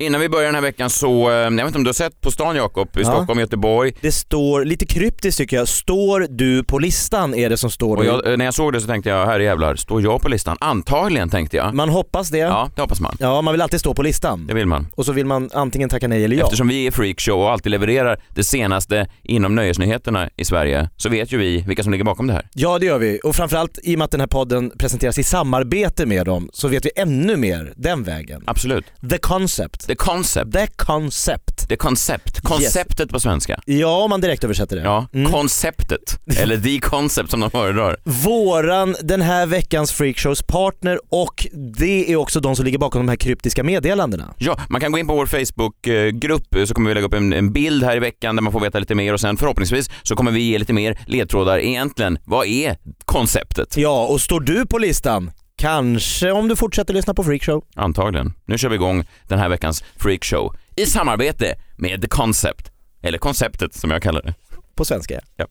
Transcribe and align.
Innan 0.00 0.20
vi 0.20 0.28
börjar 0.28 0.46
den 0.46 0.54
här 0.54 0.62
veckan 0.62 0.90
så, 0.90 1.30
eh, 1.30 1.34
jag 1.36 1.50
vet 1.50 1.66
inte 1.66 1.78
om 1.78 1.84
du 1.84 1.88
har 1.88 1.92
sett 1.94 2.20
På 2.20 2.30
stan 2.30 2.56
Jakob, 2.56 2.88
i 2.96 3.00
Ja. 3.00 3.04
Stockholm, 3.04 3.40
Göteborg. 3.40 3.92
Det 4.00 4.12
står, 4.12 4.64
lite 4.64 4.86
kryptiskt 4.86 5.38
tycker 5.38 5.56
jag, 5.56 5.68
står 5.68 6.26
du 6.30 6.64
på 6.64 6.78
listan 6.78 7.34
är 7.34 7.50
det 7.50 7.56
som 7.56 7.70
står 7.70 7.96
Och 7.96 8.04
jag, 8.04 8.30
eh, 8.30 8.36
när 8.36 8.44
jag 8.44 8.54
såg 8.54 8.72
det 8.72 8.80
så 8.80 8.86
tänkte 8.86 9.10
jag, 9.10 9.26
herre 9.26 9.44
jävlar, 9.44 9.76
står 9.76 10.02
jag 10.02 10.22
på 10.22 10.28
listan? 10.28 10.56
Antagligen 10.60 11.30
tänkte 11.30 11.56
jag. 11.56 11.74
Man 11.74 11.88
hoppas 11.88 12.28
det. 12.28 12.38
Ja, 12.38 12.70
det 12.74 12.80
hoppas 12.80 13.00
man. 13.00 13.16
Ja, 13.20 13.42
man 13.42 13.54
vill 13.54 13.62
alltid 13.62 13.80
stå 13.80 13.94
på 13.94 14.02
listan. 14.02 14.46
Det 14.46 14.54
vill 14.54 14.66
man. 14.66 14.86
Och 14.94 15.06
så 15.06 15.12
vill 15.12 15.26
man 15.26 15.50
antingen 15.52 15.88
tacka 15.88 16.08
nej 16.08 16.24
eller 16.24 16.36
ja. 16.36 16.44
Eftersom 16.44 16.68
vi 16.68 16.86
är 16.86 16.90
freakshow 16.90 17.40
och 17.40 17.50
alltid 17.50 17.70
levererar 17.70 18.20
det 18.34 18.44
senaste 18.44 19.08
inom 19.22 19.54
nöjesnyheterna 19.54 20.28
i 20.36 20.44
Sverige 20.44 20.88
så 20.96 21.08
vet 21.08 21.32
ju 21.32 21.38
vi 21.38 21.64
vilka 21.66 21.82
som 21.82 21.92
ligger 21.92 22.04
bakom 22.04 22.26
det 22.26 22.32
här. 22.32 22.48
Ja 22.52 22.78
det 22.78 22.86
gör 22.86 22.98
vi 22.98 23.20
och 23.24 23.36
framförallt 23.36 23.78
i 23.82 23.94
och 23.94 23.98
med 23.98 24.04
att 24.04 24.10
den 24.10 24.20
här 24.20 24.26
podden 24.28 24.72
presenteras 24.78 25.18
i 25.18 25.22
samarbete 25.22 26.06
med 26.06 26.26
dem 26.26 26.50
så 26.52 26.68
vet 26.68 26.84
vi 26.84 26.90
ännu 26.96 27.36
mer 27.36 27.72
den 27.76 28.02
vägen. 28.02 28.42
Absolut. 28.46 28.84
The 29.10 29.18
concept. 29.18 29.89
The 29.90 29.96
concept. 29.96 30.52
The 30.52 30.66
concept. 30.66 31.68
The 31.68 31.76
concept. 31.76 32.40
Konceptet 32.40 33.10
på 33.10 33.20
svenska. 33.20 33.60
Ja 33.66 34.02
om 34.02 34.10
man 34.10 34.20
direkt 34.20 34.44
översätter 34.44 34.76
det. 34.76 34.82
Ja, 34.82 35.06
Mm. 35.14 35.32
konceptet. 35.32 36.18
Eller 36.36 36.58
the 36.58 36.80
concept 36.80 37.30
som 37.30 37.40
de 37.40 37.50
föredrar. 37.50 37.96
Våran, 38.04 38.96
den 39.02 39.20
här 39.22 39.46
veckans 39.46 39.92
freakshows 39.92 40.42
partner 40.42 40.98
och 41.08 41.46
det 41.78 42.12
är 42.12 42.16
också 42.16 42.40
de 42.40 42.56
som 42.56 42.64
ligger 42.64 42.78
bakom 42.78 43.00
de 43.06 43.08
här 43.08 43.16
kryptiska 43.16 43.64
meddelandena. 43.64 44.34
Ja, 44.38 44.58
man 44.68 44.80
kan 44.80 44.92
gå 44.92 44.98
in 44.98 45.06
på 45.06 45.14
vår 45.14 45.26
Facebookgrupp 45.26 46.68
så 46.68 46.74
kommer 46.74 46.88
vi 46.90 46.94
lägga 46.94 47.06
upp 47.06 47.14
en, 47.14 47.32
en 47.32 47.52
bild 47.52 47.84
här 47.84 47.96
i 47.96 48.00
veckan 48.00 48.36
där 48.36 48.42
man 48.42 48.52
får 48.52 48.60
veta 48.60 48.78
lite 48.78 48.94
mer 48.94 49.12
och 49.12 49.20
sen 49.20 49.36
förhoppningsvis 49.36 49.90
så 50.02 50.16
kommer 50.16 50.30
vi 50.30 50.40
ge 50.40 50.58
lite 50.58 50.72
mer 50.72 50.98
ledtrådar 51.06 51.58
egentligen. 51.58 52.18
Vad 52.24 52.46
är 52.46 52.76
konceptet? 53.04 53.76
Ja, 53.76 54.06
och 54.06 54.20
står 54.20 54.40
du 54.40 54.66
på 54.66 54.78
listan? 54.78 55.30
Kanske 55.60 56.32
om 56.32 56.48
du 56.48 56.56
fortsätter 56.56 56.94
lyssna 56.94 57.14
på 57.14 57.24
freakshow. 57.24 57.64
Antagligen. 57.76 58.32
Nu 58.44 58.58
kör 58.58 58.68
vi 58.68 58.74
igång 58.74 59.04
den 59.28 59.38
här 59.38 59.48
veckans 59.48 59.84
freakshow 59.96 60.56
i 60.76 60.86
samarbete 60.86 61.54
med 61.76 62.02
The 62.02 62.08
Concept. 62.08 62.70
Eller 63.02 63.18
konceptet 63.18 63.74
som 63.74 63.90
jag 63.90 64.02
kallar 64.02 64.22
det. 64.22 64.34
På 64.74 64.84
svenska 64.84 65.20
ja. 65.36 65.46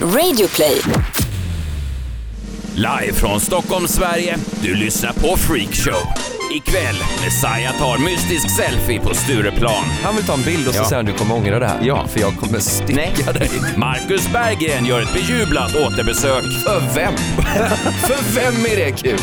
Radioplay. 0.00 0.80
Live 2.78 3.12
från 3.12 3.40
Stockholm, 3.40 3.88
Sverige. 3.88 4.36
Du 4.62 4.74
lyssnar 4.74 5.12
på 5.12 5.36
Freakshow. 5.36 5.94
Ikväll, 6.54 6.96
Messiah 7.24 7.78
tar 7.78 7.98
mystisk 7.98 8.50
selfie 8.56 9.00
på 9.00 9.14
Stureplan. 9.14 9.84
Han 10.04 10.16
vill 10.16 10.24
ta 10.26 10.34
en 10.34 10.42
bild 10.42 10.68
och 10.68 10.74
så 10.74 10.80
Ja. 10.80 10.84
säger 10.84 10.96
han 10.96 11.04
du 11.04 11.12
kommer 11.12 11.34
ångra 11.34 11.58
det 11.58 11.66
här. 11.66 11.78
Ja. 11.82 12.06
För 12.06 12.20
jag 12.20 12.36
kommer 12.36 12.58
sticka 12.58 12.94
Nej. 12.94 13.14
dig. 13.38 13.50
Marcus 13.76 14.28
Berggren 14.32 14.86
gör 14.86 15.02
ett 15.02 15.12
bejublat 15.12 15.74
återbesök. 15.76 16.42
För 16.64 16.80
vem? 16.94 17.16
För 18.06 18.34
vem 18.34 18.66
är 18.66 18.76
det 18.76 18.92
kul? 19.02 19.20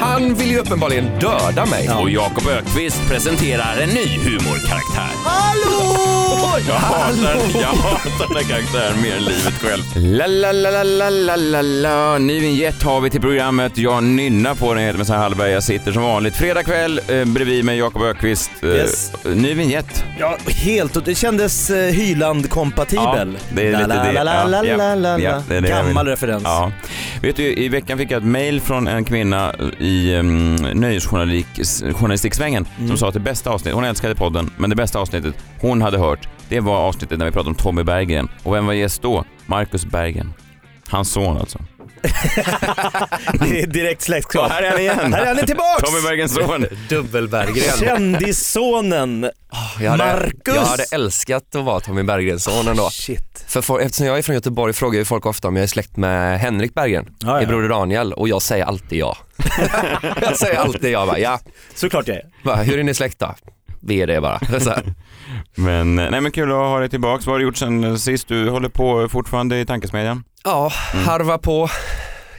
Han 0.00 0.34
vill 0.34 0.50
ju 0.50 0.58
uppenbarligen 0.58 1.04
döda 1.18 1.66
mig. 1.66 1.90
Och 1.90 2.10
Jakob 2.10 2.46
Ökvist 2.48 3.08
presenterar 3.08 3.76
en 3.80 3.88
ny 3.88 4.06
humorkaraktär. 4.18 5.10
Hallå! 5.24 6.19
Jag 6.68 6.74
hatar, 6.74 7.60
jag 7.60 7.68
hatar 7.68 8.28
den 8.28 8.36
här 8.36 8.42
karaktären 8.54 9.02
mer 9.02 9.16
än 9.16 9.24
livet 9.24 9.54
själv. 9.62 9.82
La, 9.96 10.26
la, 10.26 10.52
la, 10.52 10.70
la, 10.70 10.82
la, 11.10 11.10
la, 11.10 11.36
la, 11.36 11.62
la. 11.62 12.18
Ny 12.18 12.40
vignett 12.40 12.82
har 12.82 13.00
vi 13.00 13.10
till 13.10 13.20
programmet. 13.20 13.78
Jag 13.78 14.04
nynnar 14.04 14.54
på 14.54 14.74
den, 14.74 14.82
jag 14.82 14.86
heter 14.86 14.98
Messiah 14.98 15.20
Hallberg. 15.20 15.50
Jag 15.50 15.62
sitter 15.62 15.92
som 15.92 16.02
vanligt 16.02 16.36
fredag 16.36 16.62
kväll 16.62 17.00
eh, 17.08 17.24
bredvid 17.24 17.64
mig 17.64 17.78
Jakob 17.78 18.02
Ökvist. 18.02 18.50
Eh, 18.62 18.68
Yes. 18.68 19.12
Ny 19.24 19.54
vignett. 19.54 20.04
Ja, 20.18 20.36
helt. 20.46 21.04
Det 21.04 21.14
kändes 21.14 21.70
eh, 21.70 21.92
Hyland-kompatibel. 21.92 23.38
Ja, 23.38 23.46
det 23.56 23.62
är 23.68 23.72
lite 23.72 23.86
la, 23.86 23.94
det. 24.04 24.12
La, 24.12 24.22
la, 24.24 24.34
Ja, 24.34 24.44
la, 24.46 24.64
ja, 24.64 24.76
la, 24.76 24.94
la, 24.94 25.18
ja, 25.20 25.30
la. 25.30 25.42
det 25.48 25.56
är 25.56 25.60
det 25.60 25.68
jag 25.68 25.86
Gammal 25.86 26.04
vill. 26.06 26.10
referens. 26.10 26.42
Ja. 26.44 26.72
Vet 27.22 27.36
du, 27.36 27.42
i 27.54 27.68
veckan 27.68 27.98
fick 27.98 28.10
jag 28.10 28.18
ett 28.18 28.24
mail 28.28 28.60
från 28.60 28.88
en 28.88 29.04
kvinna 29.04 29.54
i 29.78 30.14
um, 30.14 30.54
nöjesjournalistiksvängen 30.54 32.66
Mm. 32.78 32.88
som 32.88 32.98
sa 32.98 33.08
att 33.08 33.14
det 33.14 33.20
bästa 33.20 33.50
avsnittet, 33.50 33.74
hon 33.74 33.84
älskade 33.84 34.14
podden, 34.14 34.50
men 34.56 34.70
det 34.70 34.76
bästa 34.76 34.98
avsnittet 34.98 35.34
hon 35.60 35.82
hade 35.82 35.98
hört, 35.98 36.28
det 36.48 36.60
var 36.60 36.76
avsnittet 36.76 37.18
när 37.18 37.26
vi 37.26 37.32
pratade 37.32 37.48
om 37.50 37.54
Tommy 37.54 37.82
Berggren. 37.82 38.28
Och 38.42 38.54
vem 38.54 38.66
var 38.66 38.72
gäst 38.72 39.02
då? 39.02 39.24
Marcus 39.46 39.84
Berggren. 39.84 40.32
Hans 40.88 41.12
son 41.12 41.36
alltså. 41.36 41.58
Det 43.40 43.60
är 43.62 43.66
direkt 43.66 44.02
släktskap. 44.02 44.46
Ja, 44.48 44.54
här 44.54 44.62
är 44.62 44.70
han 44.70 44.80
igen. 44.80 45.12
Här 45.12 45.22
är 45.22 45.26
han 45.34 45.46
tillbaks! 45.46 45.82
Tommy 45.82 46.02
Berggrens 46.02 46.34
son. 46.34 46.66
Dubbelberggren. 46.88 47.78
Kändissonen 47.78 49.30
Jag 49.80 49.90
hade, 49.90 50.04
Marcus! 50.04 50.54
jag 50.54 50.62
hade 50.62 50.84
älskat 50.92 51.54
att 51.54 51.64
vara 51.64 51.80
Tommy 51.80 52.02
Berggrens 52.02 52.44
son 52.44 52.68
ändå. 52.68 52.90
Shit. 52.90 53.44
För 53.48 53.62
folk, 53.62 53.82
eftersom 53.84 54.06
jag 54.06 54.18
är 54.18 54.22
från 54.22 54.34
Göteborg 54.34 54.72
frågar 54.72 54.98
ju 54.98 55.04
folk 55.04 55.26
ofta 55.26 55.48
om 55.48 55.56
jag 55.56 55.62
är 55.62 55.66
släkt 55.66 55.96
med 55.96 56.40
Henrik 56.40 56.74
Berggren, 56.74 57.06
Ja, 57.18 57.28
ja. 57.28 57.38
min 57.38 57.48
broder 57.48 57.68
Daniel 57.68 58.12
och 58.12 58.28
jag 58.28 58.42
säger 58.42 58.64
alltid 58.64 58.98
ja. 58.98 59.16
jag 60.20 60.36
säger 60.36 60.58
alltid 60.58 60.90
ja 60.90 61.06
bara, 61.06 61.18
ja. 61.18 61.40
Såklart 61.74 62.08
jag 62.08 62.16
är. 62.16 62.22
Bara, 62.44 62.56
Hur 62.56 62.78
är 62.78 62.82
ni 62.82 62.94
släkta? 62.94 63.34
Vi 63.80 64.02
är 64.02 64.06
det 64.06 64.20
bara. 64.20 64.40
Men, 65.54 65.94
nej 65.96 66.20
men 66.20 66.32
kul 66.32 66.50
att 66.50 66.56
ha 66.56 66.78
dig 66.78 66.88
tillbaks. 66.88 67.26
Vad 67.26 67.34
har 67.34 67.38
du 67.38 67.44
gjort 67.44 67.56
sen 67.56 67.98
sist? 67.98 68.28
Du 68.28 68.50
håller 68.50 68.68
på 68.68 69.08
fortfarande 69.08 69.60
i 69.60 69.66
tankesmedjan? 69.66 70.24
Ja, 70.44 70.72
Mm. 70.94 71.06
harva 71.06 71.38
på 71.38 71.68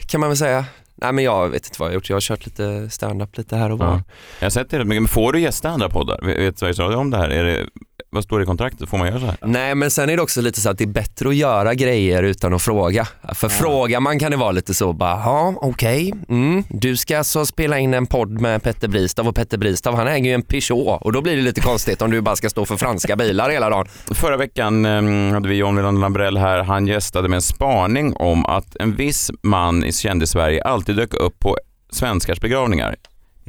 kan 0.07 0.19
man 0.19 0.29
väl 0.29 0.37
säga. 0.37 0.65
Nej 0.95 1.11
men 1.11 1.23
jag 1.23 1.49
vet 1.49 1.65
inte 1.65 1.75
vad 1.79 1.85
jag 1.87 1.91
har 1.91 1.95
gjort, 1.95 2.09
jag 2.09 2.15
har 2.15 2.21
kört 2.21 2.45
lite 2.45 2.89
stand-up 2.89 3.37
lite 3.37 3.55
här 3.57 3.71
och 3.71 3.79
var. 3.79 3.87
Ja. 3.87 4.03
Jag 4.39 4.45
har 4.45 4.49
sett 4.49 4.69
det 4.69 4.79
rätt 4.79 4.87
mycket. 4.87 5.01
Men 5.01 5.07
får 5.09 5.33
du 5.33 5.39
gästa 5.39 5.69
andra 5.69 5.89
poddar? 5.89 6.19
Vet 6.25 6.37
vet 6.39 6.59
Sveriges 6.59 6.79
Radio 6.79 6.95
om 6.97 7.09
det 7.11 7.17
här? 7.17 7.29
Är 7.29 7.43
det, 7.43 7.65
vad 8.13 8.23
står 8.23 8.39
det 8.39 8.43
i 8.43 8.45
kontraktet? 8.45 8.89
Får 8.89 8.97
man 8.97 9.07
göra 9.07 9.19
så 9.19 9.25
här? 9.25 9.37
Nej 9.41 9.75
men 9.75 9.91
sen 9.91 10.09
är 10.09 10.15
det 10.15 10.21
också 10.21 10.41
lite 10.41 10.61
så 10.61 10.69
att 10.69 10.77
det 10.77 10.83
är 10.83 10.87
bättre 10.87 11.29
att 11.29 11.35
göra 11.35 11.73
grejer 11.73 12.23
utan 12.23 12.53
att 12.53 12.61
fråga. 12.61 13.07
För 13.33 13.49
frågar 13.49 13.99
man 13.99 14.19
kan 14.19 14.31
det 14.31 14.37
vara 14.37 14.51
lite 14.51 14.73
så 14.73 14.93
bara, 14.93 15.11
ja 15.11 15.53
okej, 15.61 16.13
mm. 16.29 16.63
du 16.69 16.97
ska 16.97 17.17
alltså 17.17 17.45
spela 17.45 17.79
in 17.79 17.93
en 17.93 18.07
podd 18.07 18.41
med 18.41 18.63
Petter 18.63 18.87
Bristav 18.87 19.27
och 19.27 19.35
Petter 19.35 19.57
Bristav 19.57 19.95
han 19.95 20.07
äger 20.07 20.25
ju 20.25 20.33
en 20.33 20.41
Peugeot 20.41 21.01
och 21.01 21.11
då 21.13 21.21
blir 21.21 21.35
det 21.35 21.41
lite 21.41 21.61
konstigt 21.61 22.01
om 22.01 22.11
du 22.11 22.21
bara 22.21 22.35
ska 22.35 22.49
stå 22.49 22.65
för 22.65 22.77
franska 22.77 23.15
bilar 23.15 23.49
hela 23.49 23.69
dagen. 23.69 23.87
Förra 24.11 24.37
veckan 24.37 24.85
eh, 24.85 25.33
hade 25.33 25.49
vi 25.49 25.55
John 25.55 25.75
Wilander 25.75 26.01
Lambrell 26.01 26.37
här. 26.37 26.63
Han 26.63 26.87
gästade 26.87 27.29
med 27.29 27.35
en 27.35 27.41
spaning 27.41 28.13
om 28.15 28.45
att 28.45 28.75
en 28.75 28.95
viss 28.95 29.31
man 29.41 29.83
i 29.83 29.91
kändis-Sverige 29.91 30.63
alltid 30.63 30.95
dök 30.95 31.13
upp 31.13 31.39
på 31.39 31.57
svenskars 31.91 32.39
begravningar. 32.39 32.95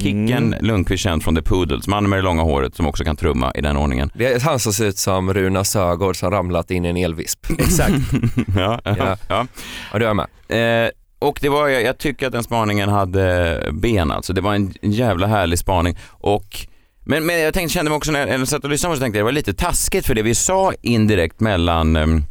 Kicken 0.03 0.55
Lundqvist 0.61 1.03
känd 1.03 1.23
från 1.23 1.35
The 1.35 1.41
Poodles, 1.41 1.87
mannen 1.87 2.09
med 2.09 2.19
det 2.19 2.23
långa 2.23 2.41
håret 2.41 2.75
som 2.75 2.87
också 2.87 3.03
kan 3.03 3.15
trumma 3.15 3.51
i 3.55 3.61
den 3.61 3.77
ordningen. 3.77 4.11
Det 4.13 4.25
är 4.33 4.39
han 4.39 4.59
som 4.59 4.73
ser 4.73 4.85
ut 4.85 4.97
som 4.97 5.33
Runa 5.33 5.63
Sögaard 5.63 6.15
som 6.15 6.31
ramlat 6.31 6.71
in 6.71 6.85
i 6.85 6.89
en 6.89 6.97
elvisp. 6.97 7.39
Exakt. 7.59 7.93
ja, 8.55 8.81
ja. 8.83 8.95
Ja. 8.97 9.17
ja. 9.27 9.47
Ja 9.93 9.99
du 9.99 10.05
är 10.05 10.13
med. 10.13 10.85
Eh, 10.85 10.89
och 11.19 11.39
det 11.41 11.49
var, 11.49 11.67
jag, 11.67 11.83
jag 11.83 11.97
tycker 11.97 12.27
att 12.27 12.33
den 12.33 12.43
spaningen 12.43 12.89
hade 12.89 13.69
ben 13.71 14.11
alltså. 14.11 14.33
Det 14.33 14.41
var 14.41 14.55
en 14.55 14.73
jävla 14.81 15.27
härlig 15.27 15.59
spaning. 15.59 15.97
Och, 16.09 16.57
men, 17.05 17.25
men 17.25 17.39
jag 17.39 17.53
tänkte, 17.53 17.73
kände 17.73 17.89
mig 17.91 17.97
också 17.97 18.11
när 18.11 18.27
jag 18.27 18.47
satt 18.47 18.63
och 18.63 18.69
lyssnade 18.69 18.89
på 18.89 18.93
det 18.93 18.97
så 18.99 19.03
tänkte 19.03 19.17
jag 19.17 19.23
det 19.23 19.25
var 19.25 19.31
lite 19.31 19.53
taskigt 19.53 20.05
för 20.05 20.15
det 20.15 20.21
vi 20.21 20.35
sa 20.35 20.73
indirekt 20.81 21.39
mellan 21.39 21.95
ehm, 21.95 22.23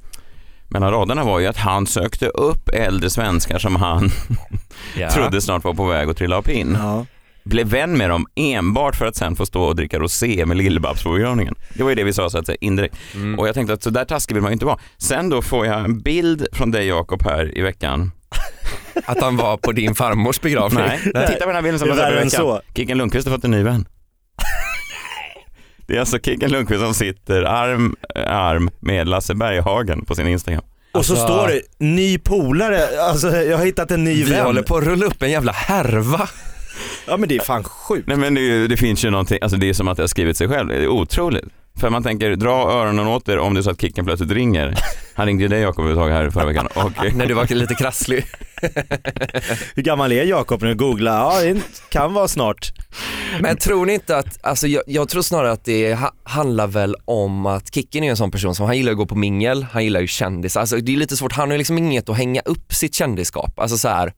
mellan 0.69 0.91
raderna 0.91 1.25
var 1.25 1.39
ju 1.39 1.47
att 1.47 1.57
han 1.57 1.87
sökte 1.87 2.27
upp 2.27 2.69
äldre 2.69 3.11
svenskar 3.11 3.59
som 3.59 3.77
han 3.77 4.11
Ja. 4.99 5.11
trodde 5.11 5.41
snart 5.41 5.65
var 5.65 5.75
på 5.75 5.87
väg 5.87 6.11
att 6.11 6.17
trilla 6.17 6.37
av 6.37 6.43
pinn. 6.43 6.79
Ja. 6.81 7.07
Blev 7.45 7.67
vän 7.67 7.97
med 7.99 8.11
dem 8.11 8.27
enbart 8.35 8.97
för 8.97 9.07
att 9.07 9.17
sen 9.17 9.37
få 9.37 9.47
stå 9.47 9.63
och 9.63 9.77
dricka 9.77 9.99
rosé 9.99 10.47
med 10.47 10.57
Lill-Babs 10.57 11.03
på 11.03 11.13
begravningen. 11.13 11.55
Det 11.75 11.83
var 11.83 11.91
ju 11.91 11.95
det 11.97 12.05
vi 12.05 12.13
sa 12.13 12.31
så 12.31 12.39
att 12.39 12.47
säga 12.47 12.59
indirekt. 12.61 12.97
Mm. 13.15 13.39
Och 13.39 13.49
jag 13.49 13.55
tänkte 13.55 13.73
att 13.75 13.83
så 13.83 13.91
där 13.91 14.05
taskig 14.05 14.35
vill 14.35 14.43
man 14.43 14.51
ju 14.51 14.53
inte 14.53 14.67
vara. 14.67 14.79
Sen 14.99 15.29
då 15.29 15.43
får 15.43 15.67
jag 15.67 15.85
en 15.85 16.01
bild 16.01 16.47
från 16.53 16.71
dig 16.71 16.87
Jakob 16.87 17.23
här 17.25 17.59
i 17.59 17.63
veckan. 17.63 18.11
Att 19.07 19.21
han 19.21 19.37
var 19.37 19.57
på 19.57 19.73
din 19.73 19.95
farmors 19.95 20.41
begravning. 20.41 20.85
Nej, 21.15 21.27
titta 21.29 21.39
på 21.41 21.47
den 21.47 21.55
här 21.55 21.63
bilden 21.63 21.79
som 21.79 21.89
jag 21.89 22.09
än 22.09 22.15
veckan. 22.15 22.31
så. 22.31 22.61
Kicken 22.75 22.99
Lundqvist 22.99 23.29
har 23.29 23.35
fått 23.37 23.45
en 23.45 23.51
ny 23.51 23.63
vän. 23.63 23.87
Det 25.87 25.97
är 25.97 26.01
alltså 26.01 26.19
Kicken 26.19 26.51
Lundqvist 26.51 26.81
som 26.83 26.95
sitter 26.95 27.43
arm 27.43 27.97
i 28.15 28.19
arm 28.19 28.71
med 28.81 29.09
Lasse 29.09 29.35
Berghagen 29.35 30.05
på 30.05 30.15
sin 30.15 30.27
Instagram. 30.27 30.63
Och 30.93 31.07
så 31.07 31.13
Alltså- 31.13 31.27
står 31.27 31.49
det 31.49 31.61
ny 31.87 32.19
polare, 32.19 33.01
alltså 33.01 33.37
jag 33.37 33.59
har 33.59 33.65
hittat 33.65 33.91
en 33.91 34.05
ny 34.05 34.15
Vi 34.25 34.31
vän. 34.31 34.45
håller 34.47 34.63
på 34.63 34.77
att 34.77 34.85
rulla 34.85 35.07
upp 35.07 35.23
en 35.23 35.31
jävla 35.31 35.53
härva. 35.53 36.29
Ja 37.07 37.17
men 37.17 37.29
det 37.29 37.37
är 37.37 37.41
fan 37.41 37.65
sjukt. 37.65 38.09
Nej 38.09 38.17
men 38.17 38.35
det, 38.35 38.69
det 38.69 38.77
finns 38.77 39.05
ju 39.05 39.11
någonting, 39.11 39.39
alltså 39.43 39.59
det 39.59 39.69
är 39.69 39.73
som 39.73 39.89
att 39.89 39.99
jag 39.99 40.03
har 40.03 40.09
skrivit 40.09 40.37
sig 40.37 40.49
själv, 40.49 40.69
det 40.69 40.75
är 40.75 40.89
otroligt. 40.89 41.45
För 41.81 41.91
man 41.91 42.03
tänker, 42.03 42.37
dra 42.37 42.51
öronen 42.51 43.07
åt 43.07 43.29
er 43.29 43.39
om 43.39 43.55
det 43.55 43.61
är 43.61 43.63
så 43.63 43.71
att 43.71 43.81
Kicken 43.81 44.05
plötsligt 44.05 44.31
ringer. 44.31 44.75
Han 45.15 45.27
ringde 45.27 45.43
ju 45.43 45.49
dig 45.49 45.61
Jakob 45.61 45.87
ett 45.87 45.97
tag 45.97 46.09
här 46.11 46.31
förra 46.31 46.45
veckan. 46.45 46.67
Och, 46.67 46.93
När 47.15 47.27
du 47.27 47.35
var 47.35 47.55
lite 47.55 47.75
krasslig. 47.75 48.27
Hur 49.75 49.83
gammal 49.83 50.13
är 50.13 50.25
Jakob 50.25 50.63
nu? 50.63 50.75
Googla, 50.75 51.11
ja 51.11 51.41
det 51.41 51.63
kan 51.89 52.15
vara 52.15 52.29
snart. 52.29 52.73
Men 53.41 53.57
tror 53.57 53.87
ni 53.87 53.95
inte 53.95 54.17
att, 54.17 54.39
alltså 54.43 54.67
jag, 54.67 54.83
jag 54.87 55.09
tror 55.09 55.23
snarare 55.23 55.53
att 55.53 55.65
det 55.65 55.95
ha, 55.95 56.13
handlar 56.25 56.67
väl 56.67 56.97
om 57.05 57.47
att 57.47 57.75
Kicken 57.75 58.05
är 58.05 58.11
en 58.11 58.17
sån 58.17 58.31
person 58.31 58.55
som, 58.55 58.67
han 58.67 58.77
gillar 58.77 58.93
att 58.93 58.99
gå 58.99 59.07
på 59.07 59.15
mingel, 59.15 59.67
han 59.73 59.85
gillar 59.85 60.01
ju 60.01 60.07
kändisar, 60.07 60.61
alltså 60.61 60.77
det 60.77 60.93
är 60.93 60.97
lite 60.97 61.17
svårt, 61.17 61.33
han 61.33 61.49
har 61.49 61.53
ju 61.53 61.59
liksom 61.59 61.79
inget 61.79 62.09
att 62.09 62.17
hänga 62.17 62.41
upp 62.41 62.75
sitt 62.75 62.95
kändisskap, 62.95 63.59
alltså 63.59 63.79
så 63.79 63.89
här. 63.89 64.13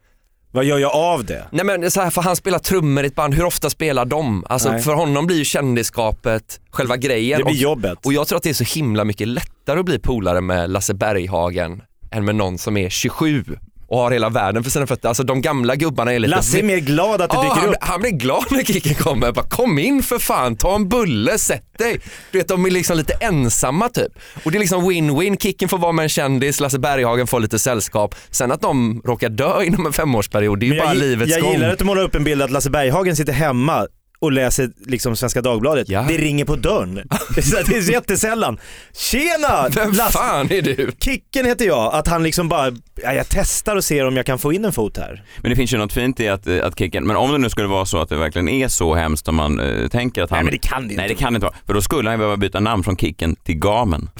Vad 0.54 0.64
gör 0.64 0.78
jag 0.78 0.92
av 0.94 1.24
det? 1.24 1.48
Nej 1.50 1.64
men 1.64 1.90
så 1.90 2.00
här, 2.00 2.10
för 2.10 2.22
han 2.22 2.36
spelar 2.36 2.58
trummor 2.58 3.04
i 3.04 3.06
ett 3.06 3.14
band, 3.14 3.34
hur 3.34 3.44
ofta 3.44 3.70
spelar 3.70 4.04
de? 4.04 4.44
Alltså 4.48 4.70
Nej. 4.70 4.82
för 4.82 4.94
honom 4.94 5.26
blir 5.26 5.36
ju 5.36 5.44
kändisskapet 5.44 6.60
själva 6.70 6.96
grejen. 6.96 7.38
Det 7.38 7.44
blir 7.44 7.54
och, 7.54 7.60
jobbet. 7.60 7.98
och 8.06 8.12
jag 8.12 8.26
tror 8.26 8.36
att 8.36 8.42
det 8.42 8.50
är 8.50 8.54
så 8.54 8.78
himla 8.78 9.04
mycket 9.04 9.28
lättare 9.28 9.78
att 9.78 9.84
bli 9.84 9.98
polare 9.98 10.40
med 10.40 10.70
Lasse 10.70 10.94
Berghagen 10.94 11.82
än 12.10 12.24
med 12.24 12.34
någon 12.34 12.58
som 12.58 12.76
är 12.76 12.88
27. 12.88 13.44
Och 13.88 13.98
har 13.98 14.10
hela 14.10 14.28
världen 14.28 14.64
för 14.64 14.70
sina 14.70 14.86
fötter. 14.86 15.08
Alltså 15.08 15.22
de 15.22 15.40
gamla 15.42 15.76
gubbarna 15.76 16.12
är 16.12 16.18
lite... 16.18 16.30
Lasse 16.36 16.58
är 16.58 16.62
mer 16.62 16.78
glad 16.78 17.20
att 17.22 17.32
Ja, 17.32 17.42
dyker 17.42 17.54
han, 17.60 17.68
upp. 17.68 17.76
han 17.80 18.00
blir 18.00 18.10
glad 18.10 18.44
när 18.50 18.64
Kicken 18.64 18.94
kommer. 18.94 19.32
Bara, 19.32 19.44
kom 19.48 19.78
in 19.78 20.02
för 20.02 20.18
fan, 20.18 20.56
ta 20.56 20.74
en 20.74 20.88
bulle, 20.88 21.38
sätt 21.38 21.64
dig. 21.78 22.00
Du 22.32 22.38
vet, 22.38 22.48
de 22.48 22.66
är 22.66 22.70
liksom 22.70 22.96
lite 22.96 23.12
ensamma 23.20 23.88
typ. 23.88 24.12
Och 24.44 24.50
det 24.50 24.58
är 24.58 24.60
liksom 24.60 24.90
win-win. 24.90 25.36
Kicken 25.42 25.68
får 25.68 25.78
vara 25.78 25.92
med 25.92 26.02
en 26.02 26.08
kändis, 26.08 26.60
Lasse 26.60 26.78
Berghagen 26.78 27.26
får 27.26 27.40
lite 27.40 27.58
sällskap. 27.58 28.14
Sen 28.30 28.52
att 28.52 28.60
de 28.60 29.02
råkar 29.04 29.28
dö 29.28 29.62
inom 29.62 29.86
en 29.86 29.92
femårsperiod, 29.92 30.60
det 30.60 30.66
är 30.66 30.72
ju 30.72 30.78
bara 30.78 30.88
jag, 30.88 30.96
livets 30.96 31.30
jag 31.32 31.40
gång. 31.42 31.52
gillar 31.52 31.68
att 31.68 31.78
du 31.78 31.84
målar 31.84 32.02
upp 32.02 32.14
en 32.14 32.24
bild 32.24 32.42
att 32.42 32.50
Lasse 32.50 32.70
Berghagen 32.70 33.16
sitter 33.16 33.32
hemma 33.32 33.86
och 34.24 34.32
läser 34.32 34.70
liksom 34.86 35.16
Svenska 35.16 35.40
Dagbladet. 35.42 35.88
Ja. 35.88 36.04
Det 36.08 36.16
ringer 36.18 36.44
på 36.44 36.56
dörren. 36.56 36.94
Det 37.34 37.40
är 37.40 37.42
så- 37.42 37.56
det 37.70 37.76
är 37.76 37.82
så 37.82 37.92
jättesällan. 37.92 38.58
Tjena! 38.94 39.68
Vem 39.74 39.92
Lasse- 39.92 40.12
fan 40.12 40.50
är 40.52 40.62
du? 40.62 40.92
Kicken 41.00 41.46
heter 41.46 41.64
jag. 41.66 41.94
Att 41.94 42.08
han 42.08 42.22
liksom 42.22 42.48
bara, 42.48 42.70
ja, 43.02 43.12
jag 43.12 43.26
testar 43.28 43.76
och 43.76 43.84
ser 43.84 44.06
om 44.06 44.16
jag 44.16 44.26
kan 44.26 44.38
få 44.38 44.52
in 44.52 44.64
en 44.64 44.72
fot 44.72 44.96
här. 44.96 45.22
Men 45.40 45.50
det 45.50 45.56
finns 45.56 45.72
ju 45.74 45.78
något 45.78 45.92
fint 45.92 46.20
i 46.20 46.28
att, 46.28 46.46
eh, 46.46 46.64
att 46.66 46.78
Kicken, 46.78 47.06
men 47.06 47.16
om 47.16 47.32
det 47.32 47.38
nu 47.38 47.50
skulle 47.50 47.68
vara 47.68 47.86
så 47.86 47.98
att 48.00 48.08
det 48.08 48.16
verkligen 48.16 48.48
är 48.48 48.68
så 48.68 48.94
hemskt 48.94 49.24
som 49.26 49.34
man 49.36 49.60
eh, 49.60 49.88
tänker 49.88 50.22
att 50.22 50.30
han... 50.30 50.36
Nej 50.36 50.44
men 50.44 50.52
det 50.52 50.58
kan 50.68 50.82
det 50.82 50.84
inte. 50.84 50.96
Nej 50.96 51.08
det 51.08 51.14
kan 51.14 51.34
inte 51.34 51.46
vara, 51.46 51.56
för 51.66 51.74
då 51.74 51.82
skulle 51.82 52.10
han 52.10 52.18
behöva 52.18 52.36
byta 52.36 52.60
namn 52.60 52.82
från 52.84 52.96
Kicken 52.96 53.36
till 53.36 53.58
Gamen. 53.58 54.10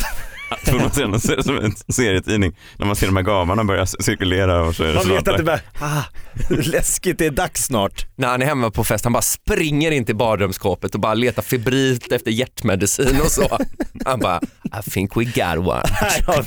För 0.62 0.79
man 0.79 0.91
ser, 0.91 1.06
man 1.06 1.21
ser 1.21 1.37
det 1.37 1.43
som 1.43 1.59
en 1.59 1.75
serietidning, 1.89 2.56
när 2.77 2.87
man 2.87 2.97
ser 2.97 3.06
de 3.06 3.17
här 3.17 3.23
gamarna 3.23 3.65
börja 3.65 3.87
cirkulera 3.87 4.62
och 4.62 4.75
så 4.75 4.85
är 4.85 4.89
det 4.89 4.95
Man 4.95 5.09
vet 5.09 5.29
att 5.29 5.37
det 5.37 5.43
bara, 5.43 5.61
ah, 5.81 6.03
läskigt, 6.51 7.19
det 7.19 7.27
är 7.27 7.31
dags 7.31 7.65
snart. 7.65 8.06
När 8.17 8.29
han 8.29 8.43
är 8.43 8.47
hemma 8.47 8.71
på 8.71 8.85
fest, 8.85 9.05
han 9.05 9.12
bara 9.12 9.23
springer 9.23 9.91
in 9.91 10.05
till 10.05 10.17
badrumsskåpet 10.17 10.95
och 10.95 11.01
bara 11.01 11.15
letar 11.15 11.43
febrilt 11.43 12.12
efter 12.12 12.31
hjärtmedicin 12.31 13.21
och 13.21 13.31
så. 13.31 13.59
Han 14.05 14.21
bara, 14.21 14.41
I 14.65 14.91
think 14.91 15.17
we 15.17 15.25
got 15.25 15.67
one. 15.67 15.83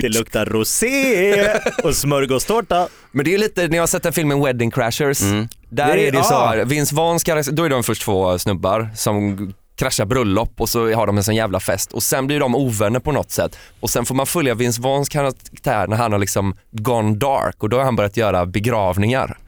Det 0.00 0.08
luktar 0.08 0.46
rosé 0.46 1.58
och 1.84 1.96
smörgåstårta. 1.96 2.88
Men 3.12 3.24
det 3.24 3.30
är 3.30 3.32
ju 3.32 3.38
lite, 3.38 3.68
ni 3.68 3.78
har 3.78 3.86
sett 3.86 4.02
den 4.02 4.12
filmen 4.12 4.44
Wedding 4.44 4.70
Crashers. 4.70 5.22
Mm. 5.22 5.48
Där 5.70 5.86
Det 5.86 5.92
är- 5.92 6.06
är 6.06 6.12
det 6.12 6.18
ju 6.18 6.24
så 6.24 6.34
ah. 6.34 6.46
här, 6.46 6.64
Vince 6.64 6.94
Vaughn 6.94 7.20
ska, 7.20 7.42
då 7.42 7.64
är 7.64 7.68
de 7.68 7.82
först 7.84 8.02
två 8.02 8.38
snubbar 8.38 8.90
som 8.96 9.52
kraschar 9.76 10.04
bröllop 10.04 10.60
och 10.60 10.68
så 10.68 10.94
har 10.94 11.06
de 11.06 11.16
en 11.16 11.24
sån 11.24 11.34
jävla 11.34 11.60
fest 11.60 11.92
och 11.92 12.02
sen 12.02 12.26
blir 12.26 12.40
de 12.40 12.54
ovänner 12.54 13.00
på 13.00 13.12
något 13.12 13.30
sätt 13.30 13.58
och 13.80 13.90
sen 13.90 14.04
får 14.04 14.14
man 14.14 14.26
följa 14.26 14.54
Vince 14.54 14.82
Vaughns 14.82 15.08
karaktär 15.08 15.86
när 15.86 15.96
han 15.96 16.12
har 16.12 16.18
liksom 16.18 16.56
gone 16.70 17.16
dark 17.16 17.62
och 17.62 17.68
då 17.68 17.76
har 17.76 17.84
han 17.84 17.96
börjat 17.96 18.16
göra 18.16 18.46
begravningar. 18.46 19.38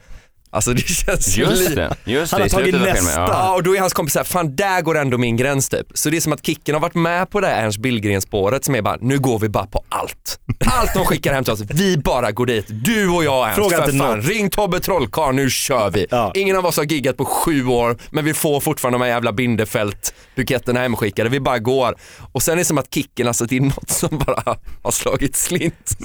Alltså 0.49 0.73
det 0.73 0.81
känns 0.87 1.37
ju 1.37 1.41
Just 1.43 1.69
lite... 1.69 1.75
det, 2.05 2.11
just 2.11 2.31
Han 2.31 2.41
det. 2.41 2.43
har 2.53 2.61
slutet 2.61 2.81
tagit 2.81 2.93
nästa. 2.93 3.21
Ja. 3.21 3.27
Ja, 3.31 3.55
och 3.55 3.63
då 3.63 3.75
är 3.75 3.79
hans 3.79 3.93
kompis 3.93 4.13
såhär, 4.13 4.23
fan 4.23 4.55
där 4.55 4.81
går 4.81 4.97
ändå 4.97 5.17
min 5.17 5.37
gräns 5.37 5.69
typ. 5.69 5.87
Så 5.93 6.09
det 6.09 6.17
är 6.17 6.21
som 6.21 6.33
att 6.33 6.45
Kicken 6.45 6.75
har 6.75 6.79
varit 6.81 6.95
med 6.95 7.29
på 7.29 7.41
det 7.41 7.47
här 7.47 7.63
Ernst 7.63 7.77
Billgren-spåret 7.79 8.65
som 8.65 8.75
är 8.75 8.81
bara, 8.81 8.97
nu 9.01 9.19
går 9.19 9.39
vi 9.39 9.49
bara 9.49 9.65
på 9.67 9.83
allt. 9.89 10.39
Allt 10.65 10.93
de 10.93 11.05
skickar 11.05 11.33
hem 11.33 11.43
till 11.43 11.53
oss, 11.53 11.61
vi 11.69 11.97
bara 11.97 12.31
går 12.31 12.45
dit. 12.45 12.65
Du 12.69 13.09
och 13.09 13.23
jag 13.23 13.45
Ernst, 13.47 13.55
Fråga 13.55 13.77
för 13.77 13.83
inte 13.91 13.97
fan. 13.97 14.17
något. 14.17 14.27
Ring 14.27 14.49
Tobbe 14.49 14.79
Trollkarl, 14.79 15.33
nu 15.35 15.49
kör 15.49 15.89
vi. 15.89 16.05
Ja. 16.09 16.31
Ingen 16.35 16.55
av 16.57 16.65
oss 16.65 16.77
har 16.77 16.83
giggat 16.83 17.17
på 17.17 17.25
sju 17.25 17.65
år, 17.67 17.97
men 18.09 18.25
vi 18.25 18.33
får 18.33 18.59
fortfarande 18.59 18.97
de 18.99 19.03
här 19.03 19.09
jävla 19.09 19.31
Bindefält-buketterna 19.31 20.79
hemskickade. 20.79 21.29
Vi 21.29 21.39
bara 21.39 21.59
går. 21.59 21.95
Och 22.31 22.41
sen 22.41 22.53
är 22.53 22.57
det 22.57 22.65
som 22.65 22.77
att 22.77 22.93
Kicken, 22.93 23.27
alltså 23.27 23.45
det 23.45 23.57
är 23.57 23.61
något 23.61 23.89
som 23.89 24.17
bara 24.25 24.57
har 24.83 24.91
slagit 24.91 25.35
slint. 25.35 25.97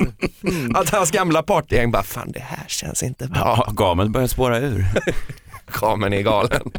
Att 0.75 0.89
hans 0.91 1.11
gamla 1.11 1.43
partygäng 1.43 1.91
bara, 1.91 2.03
fan 2.03 2.33
det 2.33 2.41
här 2.41 2.65
känns 2.69 3.03
inte 3.03 3.27
bra. 3.27 3.65
Ja, 3.67 3.73
Gamen 3.73 4.13
börjar 4.13 4.29
spåra 4.33 4.59
ur. 4.59 4.87
Kamen 5.73 6.13
är 6.13 6.23
galen. 6.23 6.73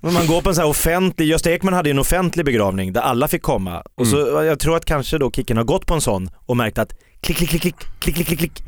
Men 0.00 0.12
man 0.14 0.26
går 0.26 0.42
på 0.42 0.48
en 0.48 0.54
sån 0.54 0.62
här 0.62 0.70
offentlig, 0.70 1.26
Gösta 1.26 1.52
Ekman 1.52 1.74
hade 1.74 1.88
ju 1.88 1.90
en 1.90 1.98
offentlig 1.98 2.44
begravning 2.44 2.92
där 2.92 3.00
alla 3.00 3.28
fick 3.28 3.42
komma. 3.42 3.82
Och 3.94 4.06
så, 4.06 4.16
jag 4.44 4.58
tror 4.58 4.76
att 4.76 4.84
kanske 4.84 5.18
då 5.18 5.30
Kicken 5.30 5.56
har 5.56 5.64
gått 5.64 5.86
på 5.86 5.94
en 5.94 6.00
sån 6.00 6.30
och 6.46 6.56
märkt 6.56 6.78
att 6.78 6.92
klick, 7.20 7.36
klick, 7.36 7.50
klick, 7.50 7.62
klick, 7.62 7.76
klick, 8.00 8.14
klick, 8.14 8.26
klick, 8.26 8.38
klick. 8.38 8.62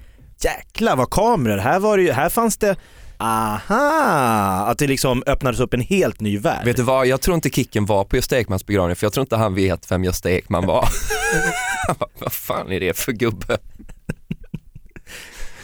Jäklar 0.44 0.96
vad 0.96 1.10
kameror, 1.10 1.58
här 1.58 1.78
var 1.78 1.96
det 1.96 2.02
ju, 2.02 2.12
här 2.12 2.28
fanns 2.28 2.56
det, 2.56 2.76
aha, 3.18 4.66
att 4.66 4.78
det 4.78 4.86
liksom 4.86 5.22
öppnades 5.26 5.60
upp 5.60 5.74
en 5.74 5.80
helt 5.80 6.20
ny 6.20 6.38
värld. 6.38 6.64
Vet 6.64 6.76
du 6.76 6.82
vad, 6.82 7.06
jag 7.06 7.20
tror 7.20 7.34
inte 7.34 7.50
Kicken 7.50 7.86
var 7.86 8.04
på 8.04 8.16
Gösta 8.16 8.38
Ekmans 8.38 8.66
begravning 8.66 8.96
för 8.96 9.06
jag 9.06 9.12
tror 9.12 9.22
inte 9.22 9.36
han 9.36 9.54
vet 9.54 9.90
vem 9.90 10.04
Gösta 10.04 10.30
Ekman 10.30 10.66
var. 10.66 10.88
Vad 12.18 12.32
fan 12.32 12.72
är 12.72 12.80
det 12.80 12.98
för 12.98 13.12
gubbe? 13.12 13.58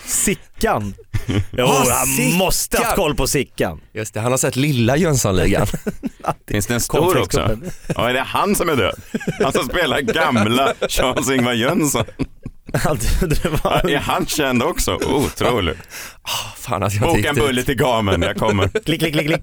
Sickan. 0.07 0.95
Jo, 1.53 1.65
Ah, 1.67 1.85
han 1.91 2.07
Sickan. 2.07 2.39
måste 2.39 2.83
haft 2.83 2.97
koll 2.97 3.15
på 3.15 3.27
Sickan. 3.27 3.81
Just 3.93 4.15
det, 4.15 4.21
han 4.21 4.31
har 4.33 4.39
sett 4.39 4.57
lilla 4.57 4.97
Jönssonligan. 4.97 5.67
Finns 6.49 6.67
det 6.67 6.75
en 6.75 6.81
stor 6.81 7.19
också? 7.23 7.59
Ja, 7.97 8.09
är 8.11 8.15
det 8.15 8.21
han 8.21 8.55
som 8.55 8.69
är 8.69 8.77
död? 8.77 8.95
Han 9.43 9.53
som 9.53 9.65
spelar 9.65 10.01
gamla 10.01 10.75
Charles-Ingvar 10.89 11.53
Jönsson. 11.53 12.05
Var 13.63 13.91
Är 13.91 13.99
han 13.99 14.27
känd 14.27 14.63
också? 14.63 14.95
Otroligt. 14.95 15.79
fan 16.57 16.83
att 16.83 16.95
jag 16.95 17.05
inte 17.09 17.17
Boka 17.17 17.29
en 17.29 17.35
bulle 17.35 17.63
till 17.63 17.77
Gamen, 17.77 18.23
jag 18.23 18.37
kommer. 18.37 18.69
klick, 18.69 19.01
klick, 19.01 19.13
klick, 19.15 19.27
klick. 19.27 19.43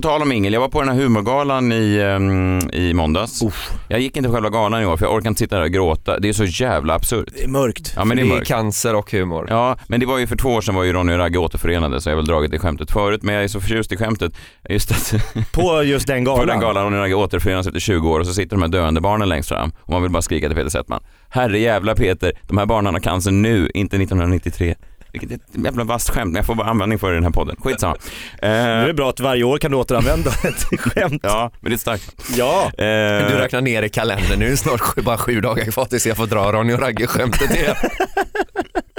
På 0.00 0.08
tal 0.08 0.22
om 0.22 0.32
Ingel, 0.32 0.52
jag 0.52 0.60
var 0.60 0.68
på 0.68 0.80
den 0.80 0.88
här 0.88 1.02
humorgalan 1.02 1.72
i, 1.72 1.98
ehm, 1.98 2.70
i 2.72 2.94
måndags. 2.94 3.42
Jag 3.88 4.00
gick 4.00 4.16
inte 4.16 4.28
på 4.28 4.34
själva 4.34 4.50
galan 4.50 4.82
i 4.82 4.86
år 4.86 4.96
för 4.96 5.06
jag 5.06 5.14
orkar 5.14 5.28
inte 5.28 5.38
sitta 5.38 5.56
där 5.56 5.62
och 5.62 5.70
gråta. 5.70 6.18
Det 6.18 6.28
är 6.28 6.32
så 6.32 6.44
jävla 6.44 6.94
absurt. 6.94 7.28
Det 7.36 7.44
är 7.44 7.48
mörkt. 7.48 7.92
Ja 7.96 8.04
men 8.04 8.16
det 8.16 8.22
är 8.22 8.26
mörkt. 8.26 8.48
cancer 8.48 8.94
och 8.94 9.12
humor. 9.12 9.46
Ja, 9.50 9.76
men 9.86 10.00
det 10.00 10.06
var 10.06 10.18
ju 10.18 10.26
för 10.26 10.36
två 10.36 10.48
år 10.48 10.60
sedan 10.60 10.74
var 10.74 10.82
ju 10.82 10.92
Ronny 10.92 11.12
och 11.12 11.18
Ragge 11.18 11.38
återförenade 11.38 12.00
så 12.00 12.08
jag 12.08 12.14
har 12.14 12.16
väl 12.16 12.26
dragit 12.26 12.50
det 12.50 12.58
skämtet 12.58 12.90
förut 12.90 13.22
men 13.22 13.34
jag 13.34 13.44
är 13.44 13.48
så 13.48 13.60
förtjust 13.60 13.92
i 13.92 13.96
skämtet. 13.96 14.32
Just 14.68 14.90
att 14.90 15.14
På 15.52 15.82
just 15.82 16.06
den 16.06 16.24
på 16.24 16.30
galan. 16.30 16.46
den 16.46 16.60
galan 16.60 16.84
Ronny 16.84 16.96
och 16.96 17.00
Ragge 17.00 17.14
återförenas 17.14 17.66
efter 17.66 17.80
20 17.80 18.10
år 18.10 18.20
och 18.20 18.26
så 18.26 18.34
sitter 18.34 18.56
de 18.56 18.62
här 18.62 18.68
döende 18.68 19.00
barnen 19.00 19.28
längst 19.28 19.48
fram 19.48 19.72
och 19.80 19.92
man 19.92 20.02
vill 20.02 20.10
bara 20.10 20.22
skrika 20.22 20.46
till 20.46 20.56
Peter 20.56 20.70
Settman. 20.70 21.00
Herre 21.28 21.58
jävla 21.58 21.94
Peter, 21.94 22.32
de 22.48 22.58
här 22.58 22.66
barnen 22.66 22.94
har 22.94 23.00
cancer 23.00 23.30
nu, 23.30 23.70
inte 23.74 23.96
1993. 23.96 24.74
Vilket 25.12 25.30
är 25.30 25.34
ett 25.34 25.64
jävla 25.64 25.84
vasst 25.84 26.10
skämt 26.10 26.26
men 26.32 26.34
jag 26.36 26.46
får 26.46 26.54
bara 26.54 26.68
användning 26.70 26.98
för 26.98 27.06
det 27.06 27.12
i 27.12 27.16
den 27.16 27.24
här 27.24 27.30
podden. 27.30 27.56
Skitsamma. 27.58 27.96
Det 28.40 28.46
är 28.46 28.88
Eh, 28.88 28.92
bra 28.94 29.10
att 29.10 29.20
varje 29.20 29.44
år 29.44 29.58
kan 29.58 29.70
du 29.70 29.76
återanvända 29.76 30.30
ett 30.44 30.80
skämt. 30.80 31.20
ja, 31.22 31.50
men 31.60 31.70
det 31.70 31.76
är 31.76 31.78
starkt. 31.78 32.14
Ja. 32.36 32.64
Eh, 32.64 33.28
Du 33.30 33.34
räknar 33.38 33.60
ner 33.60 33.82
i 33.82 33.88
kalendern, 33.88 34.38
nu 34.38 34.46
är 34.46 34.50
det 34.50 34.56
snart 34.56 34.80
sju, 34.80 35.02
bara 35.02 35.18
sju 35.18 35.40
dagar 35.40 35.64
kvar 35.64 35.84
tills 35.84 36.06
jag 36.06 36.16
får 36.16 36.26
dra 36.26 36.52
Ronny 36.52 36.72
och 36.74 36.80
Ragge-skämtet 36.80 37.50
igen. 37.56 37.76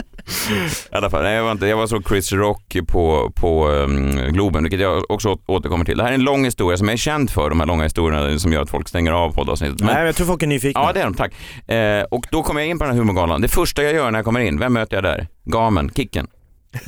I 0.92 0.96
alla 0.96 1.10
fall, 1.10 1.24
nej, 1.24 1.34
jag, 1.36 1.44
var 1.44 1.52
inte, 1.52 1.68
jag 1.68 1.78
var 1.78 1.88
så 1.88 2.02
Chris 2.02 2.32
Rock 2.32 2.78
på, 2.88 3.32
på 3.36 3.68
um, 3.70 4.16
Globen, 4.16 4.64
vilket 4.64 4.80
jag 4.80 5.12
också 5.12 5.38
återkommer 5.46 5.86
till. 5.86 5.98
Det 5.98 6.04
här 6.04 6.10
är 6.10 6.16
en 6.16 6.24
lång 6.24 6.46
historia 6.46 6.78
som 6.78 6.88
jag 6.88 6.94
är 6.94 6.98
känd 6.98 7.30
för, 7.32 7.50
de 7.50 7.60
här 7.60 7.68
långa 7.68 7.84
historierna 7.84 8.40
som 8.40 8.54
gör 8.54 8.62
att 8.62 8.70
folk 8.70 8.88
stänger 8.90 9.12
av 9.12 9.32
poddavsnittet. 9.34 9.80
Men- 9.80 9.96
Nej, 9.96 10.06
jag 10.06 10.16
tror 10.16 10.28
folk 10.28 10.44
är 10.44 10.48
nyfikna. 10.48 10.82
Ja 10.82 10.94
det 10.94 11.00
är 11.00 11.04
de, 11.04 11.14
tack. 11.14 11.34
Eh, 11.70 12.04
och 12.04 12.26
då 12.32 12.44
kommer 12.44 12.62
jag 12.62 12.70
in 12.70 12.78
på 12.80 12.84
den 12.86 12.94
här 12.94 13.00
humorgalan. 13.00 13.42
Det 13.42 13.48
första 13.48 13.84
jag 13.84 13.94
gör 13.94 14.12
när 14.12 14.20
jag 14.20 14.26
kommer 14.26 14.40
in, 14.40 14.60
vem 14.60 14.74
möter 14.74 14.98
jag 14.98 15.04
där? 15.04 15.28
Gamen, 15.46 15.90
Kicken. 15.96 16.28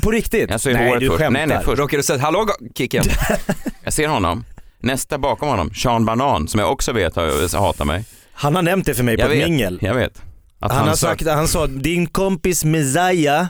På 0.03 0.11
riktigt? 0.11 0.49
Jag 0.49 0.61
ser 0.61 0.73
nej, 0.73 0.87
håret 0.87 0.99
du 0.99 1.07
först. 1.07 1.19
skämtar. 1.19 1.39
Nej, 1.39 1.47
nej, 1.47 1.65
först. 1.65 1.79
Råkar 1.79 1.97
du 1.97 2.03
säga 2.03 2.19
hallå 2.19 2.47
Kicken? 2.77 3.03
Jag 3.83 3.93
ser 3.93 4.07
honom. 4.07 4.45
Nästa 4.79 5.17
bakom 5.17 5.49
honom, 5.49 5.73
Sean 5.73 6.05
Banan, 6.05 6.47
som 6.47 6.59
jag 6.59 6.71
också 6.71 6.91
vet 6.93 7.15
har- 7.15 7.59
hatar 7.59 7.85
mig. 7.85 8.05
Han 8.33 8.55
har 8.55 8.61
nämnt 8.61 8.85
det 8.85 8.93
för 8.93 9.03
mig 9.03 9.15
på 9.17 9.21
Jag 9.21 9.31
ett 9.31 9.37
vet, 9.37 9.49
mingel. 9.49 9.79
jag 9.81 9.93
vet. 9.93 10.21
Att 10.65 10.71
Han, 10.71 10.87
har 10.87 10.95
sa- 10.95 11.07
sagt, 11.07 11.27
han 11.27 11.47
sa 11.47 11.67
din 11.67 12.07
kompis 12.07 12.65
Messiah, 12.65 13.45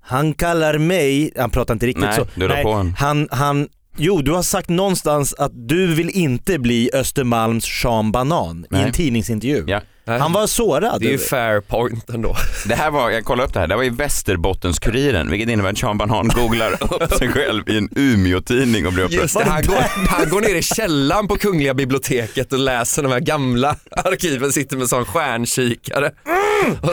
han 0.00 0.34
kallar 0.34 0.78
mig, 0.78 1.32
han 1.38 1.50
pratar 1.50 1.74
inte 1.74 1.86
riktigt 1.86 2.04
Nej, 2.04 2.16
så. 2.16 2.26
du 2.34 2.48
la 2.48 2.62
på 2.62 2.72
en. 2.72 2.94
han, 2.98 3.28
han, 3.30 3.68
jo 3.96 4.22
du 4.22 4.32
har 4.32 4.42
sagt 4.42 4.68
någonstans 4.68 5.34
att 5.38 5.52
du 5.68 5.86
vill 5.94 6.10
inte 6.10 6.58
bli 6.58 6.90
Östermalms 6.94 7.64
Sean 7.64 8.12
Banan 8.12 8.64
i 8.64 8.66
Nej. 8.70 8.82
en 8.82 8.92
tidningsintervju. 8.92 9.64
Ja. 9.66 9.80
Han 10.18 10.32
var 10.32 10.46
sårad. 10.46 11.00
Det 11.00 11.06
är 11.06 11.10
ju 11.10 11.18
fair 11.18 11.60
point 11.60 12.10
ändå. 12.10 12.36
Det 12.66 12.74
här 12.74 12.90
var, 12.90 13.10
jag 13.10 13.24
kollade 13.24 13.46
upp 13.48 13.54
det 13.54 13.60
här, 13.60 13.66
det 13.66 13.76
var 13.76 13.82
i 13.84 13.90
Västerbottens-Kuriren, 13.90 15.30
vilket 15.30 15.48
innebär 15.48 15.70
att 15.70 15.78
Sean 15.78 15.98
Banan 15.98 16.28
googlar 16.28 16.72
upp 17.02 17.12
sig 17.14 17.28
själv 17.28 17.68
i 17.68 17.78
en 17.78 17.88
Umeå-tidning 17.96 18.86
och 18.86 18.92
blir 18.92 19.04
upprörd. 19.04 19.46
Han 19.46 19.62
går, 19.62 19.76
han 20.08 20.28
går 20.30 20.40
ner 20.40 20.54
i 20.54 20.62
källaren 20.62 21.28
på 21.28 21.36
Kungliga 21.36 21.74
biblioteket 21.74 22.52
och 22.52 22.58
läser 22.58 23.02
de 23.02 23.12
här 23.12 23.20
gamla 23.20 23.76
arkiven, 23.90 24.52
sitter 24.52 24.76
med 24.76 24.88
sån 24.88 25.04
stjärnkikare. 25.04 26.10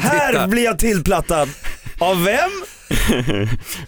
Här 0.01 0.47
blir 0.47 0.63
jag 0.63 0.79
tillplattad. 0.79 1.49
Av 1.99 2.23
vem? 2.23 2.49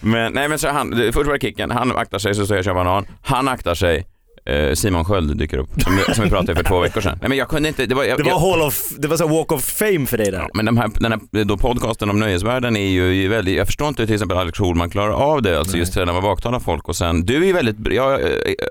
Men 0.00 0.32
nej 0.32 0.48
men 0.48 0.58
så 0.58 0.68
han, 0.68 1.10
först 1.12 1.26
var 1.26 1.32
det 1.32 1.40
Kicken, 1.40 1.70
han 1.70 1.96
aktar 1.96 2.18
sig 2.18 2.34
så 2.34 2.46
säger 2.46 2.62
Sean 2.62 2.76
Banan, 2.76 3.06
han 3.22 3.48
aktar 3.48 3.74
sig 3.74 4.06
eh, 4.46 4.74
Simon 4.74 5.04
Sköld 5.04 5.36
dyker 5.38 5.58
upp, 5.58 5.68
som, 5.82 6.14
som 6.14 6.24
vi 6.24 6.30
pratade 6.30 6.54
för 6.56 6.64
två 6.64 6.80
veckor 6.80 7.00
sedan. 7.00 7.18
Nej, 7.20 7.28
men 7.28 7.38
jag 7.38 7.48
kunde 7.48 7.68
inte, 7.68 7.86
det 7.86 7.94
var, 7.94 8.04
jag, 8.04 8.18
Det 8.18 8.22
var, 8.22 8.30
jag, 8.30 8.38
hall 8.38 8.62
of, 8.62 8.88
det 8.98 9.08
var 9.08 9.16
så 9.16 9.28
walk 9.28 9.52
of 9.52 9.64
fame 9.64 10.06
för 10.06 10.18
dig 10.18 10.30
där. 10.30 10.38
Ja, 10.38 10.48
men 10.54 10.64
de 10.64 10.76
här, 10.76 10.90
den 11.00 11.12
här 11.12 11.44
då 11.44 11.56
podcasten 11.56 12.10
om 12.10 12.18
nöjesvärlden 12.18 12.76
är 12.76 12.88
ju 12.88 13.28
väldigt, 13.28 13.56
jag 13.56 13.66
förstår 13.66 13.88
inte 13.88 14.02
hur 14.02 14.06
till 14.06 14.14
exempel 14.14 14.38
Alex 14.38 14.58
Schulman 14.58 14.90
klarar 14.90 15.12
av 15.12 15.42
det, 15.42 15.58
alltså 15.58 15.76
just 15.76 15.94
det 15.94 16.04
när 16.04 16.12
man 16.12 16.22
baktalar 16.22 16.60
folk 16.60 16.88
och 16.88 16.96
sen, 16.96 17.26
du 17.26 17.36
är 17.42 17.46
ju 17.46 17.52
väldigt, 17.52 17.76
jag 17.94 18.20
eh, 18.20 18.26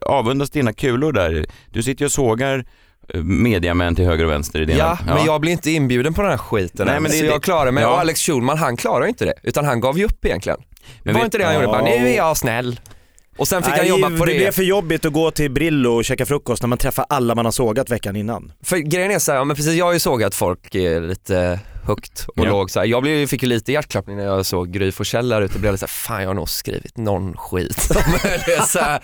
avundas 0.05 0.49
dina 0.49 0.73
kulor 0.73 1.11
där. 1.11 1.45
Du 1.71 1.83
sitter 1.83 2.01
ju 2.01 2.05
och 2.05 2.11
sågar 2.11 2.57
eh, 2.57 2.63
mediamän 3.23 3.95
till 3.95 4.05
höger 4.05 4.25
och 4.25 4.31
vänster 4.31 4.61
i 4.61 4.65
dina... 4.65 4.79
Ja, 4.79 4.97
men 5.05 5.25
jag 5.25 5.41
blir 5.41 5.51
inte 5.51 5.71
inbjuden 5.71 6.13
på 6.13 6.21
den 6.21 6.31
här 6.31 6.37
skiten 6.37 6.85
Nej, 6.87 6.95
än, 6.95 7.03
men 7.03 7.11
det 7.11 7.17
så 7.17 7.23
det- 7.23 7.29
jag 7.29 7.43
klarar 7.43 7.71
mig. 7.71 7.83
Ja. 7.83 7.89
Och 7.89 7.99
Alex 7.99 8.19
Schulman, 8.21 8.57
han 8.57 8.77
klarar 8.77 9.05
inte 9.07 9.25
det. 9.25 9.33
Utan 9.43 9.65
han 9.65 9.79
gav 9.79 9.97
ju 9.99 10.05
upp 10.05 10.25
egentligen. 10.25 10.59
Men 11.03 11.13
var 11.13 11.21
vi- 11.21 11.25
inte 11.25 11.37
det 11.37 11.43
han 11.45 11.53
gjorde? 11.53 11.67
Bara, 11.67 11.81
nu 11.83 12.09
är 12.09 12.15
jag 12.17 12.37
snäll. 12.37 12.79
Och 13.37 13.47
sen 13.47 13.63
fick 13.63 13.71
han 13.71 13.79
Nej, 13.79 13.89
jobba 13.89 14.17
på 14.17 14.25
det 14.25 14.31
det. 14.33 14.37
blev 14.37 14.51
för 14.51 14.63
jobbigt 14.63 15.05
att 15.05 15.13
gå 15.13 15.31
till 15.31 15.51
Brillo 15.51 15.89
och 15.95 16.05
käka 16.05 16.25
frukost 16.25 16.63
när 16.63 16.67
man 16.67 16.77
träffar 16.77 17.05
alla 17.09 17.35
man 17.35 17.45
har 17.45 17.51
sågat 17.51 17.89
veckan 17.89 18.15
innan. 18.15 18.51
För 18.63 18.77
grejen 18.77 19.11
är 19.11 19.19
så 19.19 19.31
här, 19.31 19.39
ja, 19.39 19.43
men 19.43 19.55
precis, 19.55 19.73
jag 19.73 19.85
har 19.85 19.93
ju 19.93 19.99
sågat 19.99 20.35
folk 20.35 20.75
eh, 20.75 21.01
lite 21.01 21.59
högt 21.87 22.25
och 22.35 22.45
Ja. 22.45 22.49
lågt. 22.49 22.71
Så 22.71 22.79
här. 22.79 22.87
Jag 22.87 23.01
blev, 23.03 23.27
fick 23.27 23.43
ju 23.43 23.49
lite 23.49 23.71
hjärtklappning 23.71 24.17
när 24.17 24.23
jag 24.25 24.45
såg 24.45 24.71
Gry 24.71 24.91
Forssell 24.91 25.29
där 25.29 25.41
ute. 25.41 25.59
blev 25.59 25.71
lite 25.71 25.79
så 25.79 25.85
här, 25.85 26.15
fan 26.15 26.21
jag 26.21 26.29
har 26.29 26.33
nog 26.33 26.49
skrivit 26.49 26.97
någon 26.97 27.37
skit. 27.37 27.81
Så 28.67 28.79
här, 28.79 28.99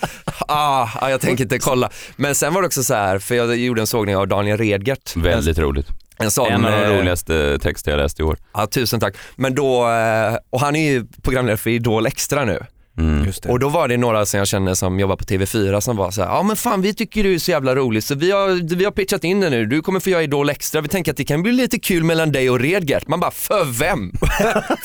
ah, 0.48 0.90
ah, 0.96 1.10
jag 1.10 1.22
tänker 1.22 1.44
inte 1.44 1.60
kolla. 1.60 1.90
Men 2.16 2.36
sen 2.36 2.54
var 2.54 2.62
det 2.62 2.66
också 2.66 2.84
så 2.84 2.94
här, 2.94 3.20
för 3.20 3.36
jag 3.36 3.58
gjorde 3.58 3.82
en 3.82 3.88
sågning 3.88 4.18
av 4.18 4.28
Daniel 4.28 4.58
Redgert. 4.58 5.16
Väldigt 5.16 5.58
roligt. 5.58 5.88
En, 6.18 6.26
en 6.26 6.32
sån, 6.32 6.52
En 6.52 6.66
av 6.66 6.72
de 6.72 6.78
eh, 6.84 6.98
roligaste 6.98 7.60
texter 7.62 7.92
jag 7.92 7.98
läst 7.98 8.20
i 8.20 8.24
år. 8.24 8.38
Ja, 8.54 8.68
tusen 8.68 9.00
tack. 9.00 9.16
Men 9.36 9.56
då, 9.56 9.90
eh, 9.90 10.36
och 10.50 10.60
han 10.60 10.76
är 10.76 10.92
ju 10.92 11.06
programledare 11.24 11.58
för 11.58 11.70
Idol 11.70 12.06
Extra 12.06 12.46
nu. 12.46 12.60
Mm. 12.98 13.26
Just 13.26 13.44
det. 13.44 13.50
Och 13.50 13.60
då 13.60 13.70
var 13.70 13.88
det 13.88 13.98
några 13.98 14.26
som 14.26 14.38
jag 14.38 14.48
känner 14.48 14.74
som 14.74 15.00
jobbar 15.00 15.16
på 15.16 15.24
TV4 15.24 15.80
som 15.80 15.98
var 15.98 16.12
så 16.12 16.22
här, 16.22 16.30
ja 16.30 16.44
men 16.44 16.56
fan 16.56 16.82
vi 16.82 16.94
tycker 16.94 17.24
du 17.24 17.34
är 17.34 17.40
så 17.40 17.52
jävla 17.52 17.76
rolig 17.76 18.04
så 18.04 18.16
vi 18.16 18.32
har, 18.32 18.76
vi 18.76 18.86
har 18.86 18.92
pitchat 18.92 19.24
in 19.24 19.40
det 19.40 19.50
nu, 19.50 19.66
du 19.66 19.82
kommer 19.82 20.00
få 20.00 20.10
göra 20.10 20.24
Idol 20.24 20.50
Extra, 20.50 20.82
vi 20.82 20.88
tänker 20.88 21.12
att 21.12 21.18
det 21.18 21.24
kan 21.26 21.44
bli 21.44 21.52
lite 21.52 21.80
kul 21.80 22.04
mellan 22.04 22.32
dig 22.32 22.50
och 22.50 22.60
Redgert. 22.60 23.08
Man 23.08 23.20
bara, 23.20 23.32
för 23.32 23.66
vem? 23.66 24.12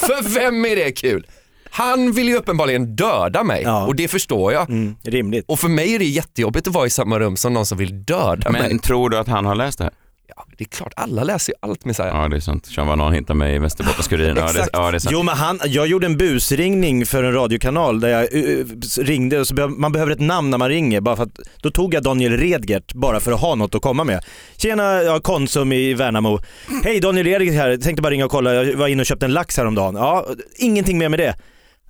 för 0.01 0.35
vem 0.35 0.65
är 0.65 0.77
det 0.77 0.93
kul? 0.93 1.27
Han 1.71 2.13
vill 2.13 2.29
ju 2.29 2.37
uppenbarligen 2.37 2.97
döda 2.97 3.45
mig 3.45 3.63
Ja. 3.63 3.87
och 3.87 3.95
det 3.95 4.09
förstår 4.09 4.53
jag. 4.53 4.71
Mm, 4.71 4.97
rimligt. 5.03 5.45
Och 5.49 5.59
för 5.61 5.69
mig 5.69 5.95
är 5.95 5.99
det 5.99 6.05
jättejobbigt 6.05 6.67
att 6.69 6.75
vara 6.75 6.87
i 6.87 6.91
samma 6.91 7.19
rum 7.19 7.37
som 7.37 7.53
någon 7.53 7.67
som 7.67 7.79
vill 7.79 8.05
döda 8.05 8.51
mig. 8.51 8.63
Men 8.69 8.79
tror 8.79 9.11
du 9.11 9.19
att 9.19 9.29
han 9.29 9.47
har 9.47 9.55
läst 9.55 9.79
det 9.79 9.85
här? 9.85 9.93
Ja, 10.37 10.45
det 10.59 10.65
är 10.65 10.69
klart, 10.69 10.93
alla 10.97 11.25
läser 11.25 11.53
ju 11.53 11.57
allt 11.63 11.85
Messiah. 11.85 12.23
Ja 12.23 12.29
det 12.29 12.37
är 12.37 12.41
sant. 12.41 12.67
Sean 12.67 12.87
Banan 12.87 13.13
hittar 13.13 13.35
mig 13.35 13.55
i 13.55 13.59
Västerbottens-Kuriren. 13.59 14.37
Ja, 14.37 14.43
det, 14.43 14.49
Exakt. 14.51 14.71
ja 14.73 14.91
det 14.91 14.97
är 14.97 14.99
sant. 14.99 15.13
Jo 15.13 15.23
men 15.23 15.37
han, 15.37 15.61
jag 15.65 15.87
gjorde 15.87 16.07
en 16.07 16.17
busringning 16.17 17.07
för 17.07 17.23
en 17.23 17.33
radiokanal 17.33 18.01
där 18.01 18.09
jag 18.09 18.35
uh, 18.35 18.67
ringde 18.99 19.41
och 19.41 19.47
så 19.47 19.55
be- 19.55 19.69
man 19.69 19.93
behöver 19.93 20.13
ett 20.13 20.21
namn 20.21 20.51
när 20.51 20.59
man 20.59 20.69
ringer 20.69 21.01
bara 21.01 21.17
för 21.17 21.23
att 21.23 21.39
då 21.63 21.71
tog 21.71 21.95
jag 21.95 22.03
Daniel 22.03 22.37
Redgert 22.37 22.95
bara 22.95 23.21
för 23.21 23.33
att 23.33 23.41
ha 23.41 23.55
något 23.55 23.75
att 23.75 23.83
komma 23.83 24.05
med. 24.05 24.25
Tjena, 24.57 25.03
jag 25.03 25.13
har 25.13 25.21
Konsum 25.21 25.73
i 25.73 25.95
Värnamo. 25.95 26.41
Hej 26.85 27.01
Daniel 27.01 27.27
Redgert 27.27 27.55
här, 27.55 27.77
tänkte 27.77 28.03
bara 28.03 28.11
ringa 28.11 28.25
och 28.25 28.31
kolla, 28.31 28.55
jag 28.55 28.77
var 28.77 28.89
inne 28.89 29.03
och 29.03 29.07
köpte 29.07 29.27
en 29.27 29.33
lax 29.33 29.57
häromdagen. 29.57 29.95
Ja, 29.95 30.27
ingenting 30.57 30.99
mer 30.99 31.09
med 31.09 31.19
det. 31.19 31.37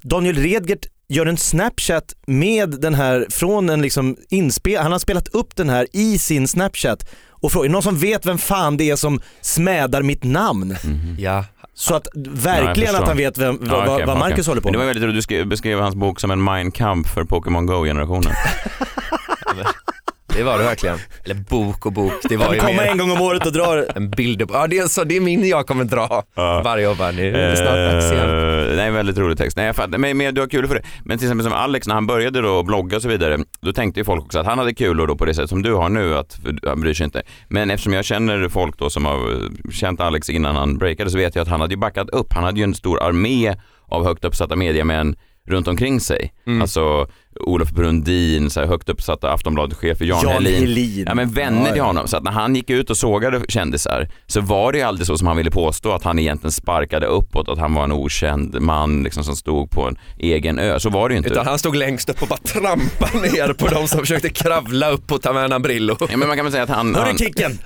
Daniel 0.02 0.37
Redgert 0.37 0.87
gör 1.09 1.26
en 1.26 1.37
snapchat 1.37 2.14
med 2.26 2.80
den 2.80 2.95
här 2.95 3.26
från 3.30 3.71
en 3.71 3.83
liksom 3.83 4.16
inspel, 4.30 4.83
han 4.83 4.92
har 4.92 4.99
spelat 4.99 5.28
upp 5.28 5.57
den 5.57 5.68
här 5.68 5.87
i 5.92 6.18
sin 6.18 6.49
snapchat 6.49 7.11
och 7.40 7.52
frågar, 7.52 7.68
någon 7.71 7.83
som 7.83 7.99
vet 7.99 8.26
vem 8.26 8.38
fan 8.38 8.76
det 8.76 8.90
är 8.90 8.97
som 8.97 9.21
smädar 9.40 10.02
mitt 10.02 10.25
namn? 10.25 10.76
Ja. 11.18 11.45
Så 11.75 11.95
att 11.95 12.09
verkligen 12.28 12.97
att 12.97 13.09
han 13.09 13.16
vet 13.16 13.38
vem, 13.38 13.59
vad, 13.61 13.68
Ja, 13.88 13.95
okej, 13.95 14.07
vad, 14.07 14.18
Marcus 14.18 14.38
okej. 14.38 14.50
håller 14.50 14.61
på 14.62 14.68
Men 14.68 14.73
Det 14.73 14.78
var 14.78 14.85
med. 14.85 14.95
väldigt 14.95 15.04
roligt, 15.04 15.16
du 15.16 15.23
skrev, 15.23 15.47
beskrev 15.47 15.80
hans 15.80 15.95
bok 15.95 16.21
som 16.21 16.30
en 16.30 16.45
Mein 16.45 16.71
Kampf 16.71 17.14
för 17.14 17.25
Pokémon 17.25 17.66
Go-generationen. 17.66 18.33
Det 20.37 20.42
var 20.42 20.58
det 20.58 20.64
verkligen. 20.64 20.99
Eller 21.25 21.35
bok 21.35 21.87
och 21.87 21.92
bok, 21.92 22.12
det 22.28 22.37
var 22.37 22.54
ju 22.54 22.61
kommer 22.61 22.75
mer 22.75 22.87
en 22.87 22.99
gång 22.99 23.11
om 23.11 23.20
året 23.20 23.47
och 23.47 23.52
drar 23.52 23.87
en 23.94 24.11
bild. 24.11 24.42
Ja 24.52 24.66
det 24.66 24.78
är, 24.78 24.87
så, 24.87 25.04
det 25.04 25.16
är 25.16 25.20
min 25.20 25.49
jag 25.49 25.66
kommer 25.66 25.85
dra 25.85 26.23
varje 26.37 26.88
år. 26.88 26.94
bara, 26.94 27.11
Nu 27.11 27.37
är 27.37 27.50
det 27.50 27.56
snart 27.56 27.92
dags 27.92 28.12
igen. 28.12 28.70
Eh, 28.70 28.76
nej, 28.76 28.90
väldigt 28.90 29.18
rolig 29.18 29.38
text. 29.38 29.56
Nej, 29.56 29.66
jag 29.66 29.76
fattar, 29.76 29.99
men, 29.99 30.16
men 30.16 30.35
du 30.35 30.40
har 30.40 30.49
kul 30.49 30.68
för 30.68 30.75
det. 30.75 30.82
Men 31.04 31.18
till 31.18 31.26
exempel 31.26 31.44
som 31.44 31.52
Alex, 31.52 31.87
när 31.88 31.94
han 31.94 32.06
började 32.06 32.40
då 32.40 32.62
blogga 32.62 32.97
och 32.97 33.02
så 33.02 33.08
vidare, 33.08 33.38
då 33.61 33.73
tänkte 33.73 34.00
ju 34.00 34.04
folk 34.04 34.25
också 34.25 34.38
att 34.38 34.47
han 34.47 34.58
hade 34.58 34.75
kul 34.75 35.00
och 35.00 35.06
då 35.06 35.16
på 35.16 35.25
det 35.25 35.35
sätt 35.35 35.49
som 35.49 35.62
du 35.62 35.75
har 35.75 35.88
nu, 35.88 36.16
att 36.16 36.38
han 36.66 36.80
bryr 36.80 36.94
sig 36.94 37.04
inte. 37.04 37.23
Men 37.49 37.70
eftersom 37.70 37.92
jag 37.92 38.04
känner 38.04 38.49
folk 38.49 38.78
då 38.78 38.90
som 38.90 39.04
har 39.04 39.30
eh, 39.30 39.70
känt 39.73 40.00
Alex 40.00 40.30
innan 40.30 40.56
han 40.56 40.78
breakade 40.78 41.11
så 41.11 41.18
vet 41.18 41.35
jag 41.35 41.42
att 41.42 41.49
han 41.49 41.61
hade 41.61 41.75
ju 41.75 41.78
backat 41.80 42.11
upp. 42.11 42.32
Han 42.32 42.44
hade 42.44 42.58
ju 42.58 42.64
en 42.64 42.75
stor 42.75 43.02
armé 43.02 43.54
av 43.88 44.04
högt 44.04 44.25
uppsatta 44.25 44.56
mediamän 44.56 45.16
runt 45.47 45.68
omkring 45.68 46.00
sig. 46.00 46.32
Mm. 46.47 46.62
Alltså 46.62 47.06
Olof 47.40 47.71
Brundin, 47.71 48.50
så 48.50 48.61
här 48.61 48.66
högt 48.66 48.88
uppsatta 48.88 49.33
Aftonbladet-chefer, 49.33 50.04
Jan, 50.04 50.21
Jan 50.23 50.33
Helin. 50.33 50.61
Helin. 50.61 51.04
Ja 51.07 51.14
men 51.14 51.30
vänner 51.30 51.66
till 51.66 51.76
ja. 51.76 51.85
honom. 51.85 52.09
Så 52.09 52.16
att 52.16 52.23
när 52.23 52.33
han 52.33 52.54
gick 52.54 52.71
ut 52.71 52.90
och 52.90 52.97
sågade 52.97 53.40
kändisar 53.49 54.09
så 54.26 54.40
var 54.40 54.73
det 54.73 54.78
ju 54.78 54.85
aldrig 54.85 55.07
så 55.07 55.18
som 55.18 55.26
han 55.26 55.37
ville 55.37 55.50
påstå 55.50 55.92
att 55.92 56.04
han 56.04 56.18
egentligen 56.18 56.52
sparkade 56.52 57.07
uppåt, 57.07 57.49
att 57.49 57.59
han 57.59 57.75
var 57.75 57.85
en 57.85 57.92
okänd 57.92 58.61
man 58.61 59.02
liksom, 59.02 59.25
som 59.25 59.37
stod 59.37 59.71
på 59.71 59.88
en 59.88 59.97
egen 60.18 60.59
ö. 60.59 60.80
Så 60.80 60.90
var 60.90 61.09
det 61.09 61.12
ju 61.12 61.16
inte. 61.16 61.30
Utan 61.30 61.47
han 61.47 61.59
stod 61.59 61.76
längst 61.76 62.09
upp 62.09 62.23
och 62.23 62.28
bara 62.28 62.38
trampade 62.38 63.21
ner 63.33 63.52
på 63.52 63.68
de 63.68 63.88
som 63.88 64.00
försökte 64.00 64.28
kravla 64.28 64.90
upp 64.90 65.07
på 65.07 65.18
Taverna 65.18 65.61
Brillo. 65.61 65.97
Ja, 66.00 66.16
men 66.16 66.28
man 66.28 66.37
kan 66.37 66.45
väl 66.45 66.52
säga 66.52 66.62
att 66.62 66.68
han... 66.68 66.95
han 66.95 67.04
Hörru 67.04 67.18
Kicken! 67.18 67.59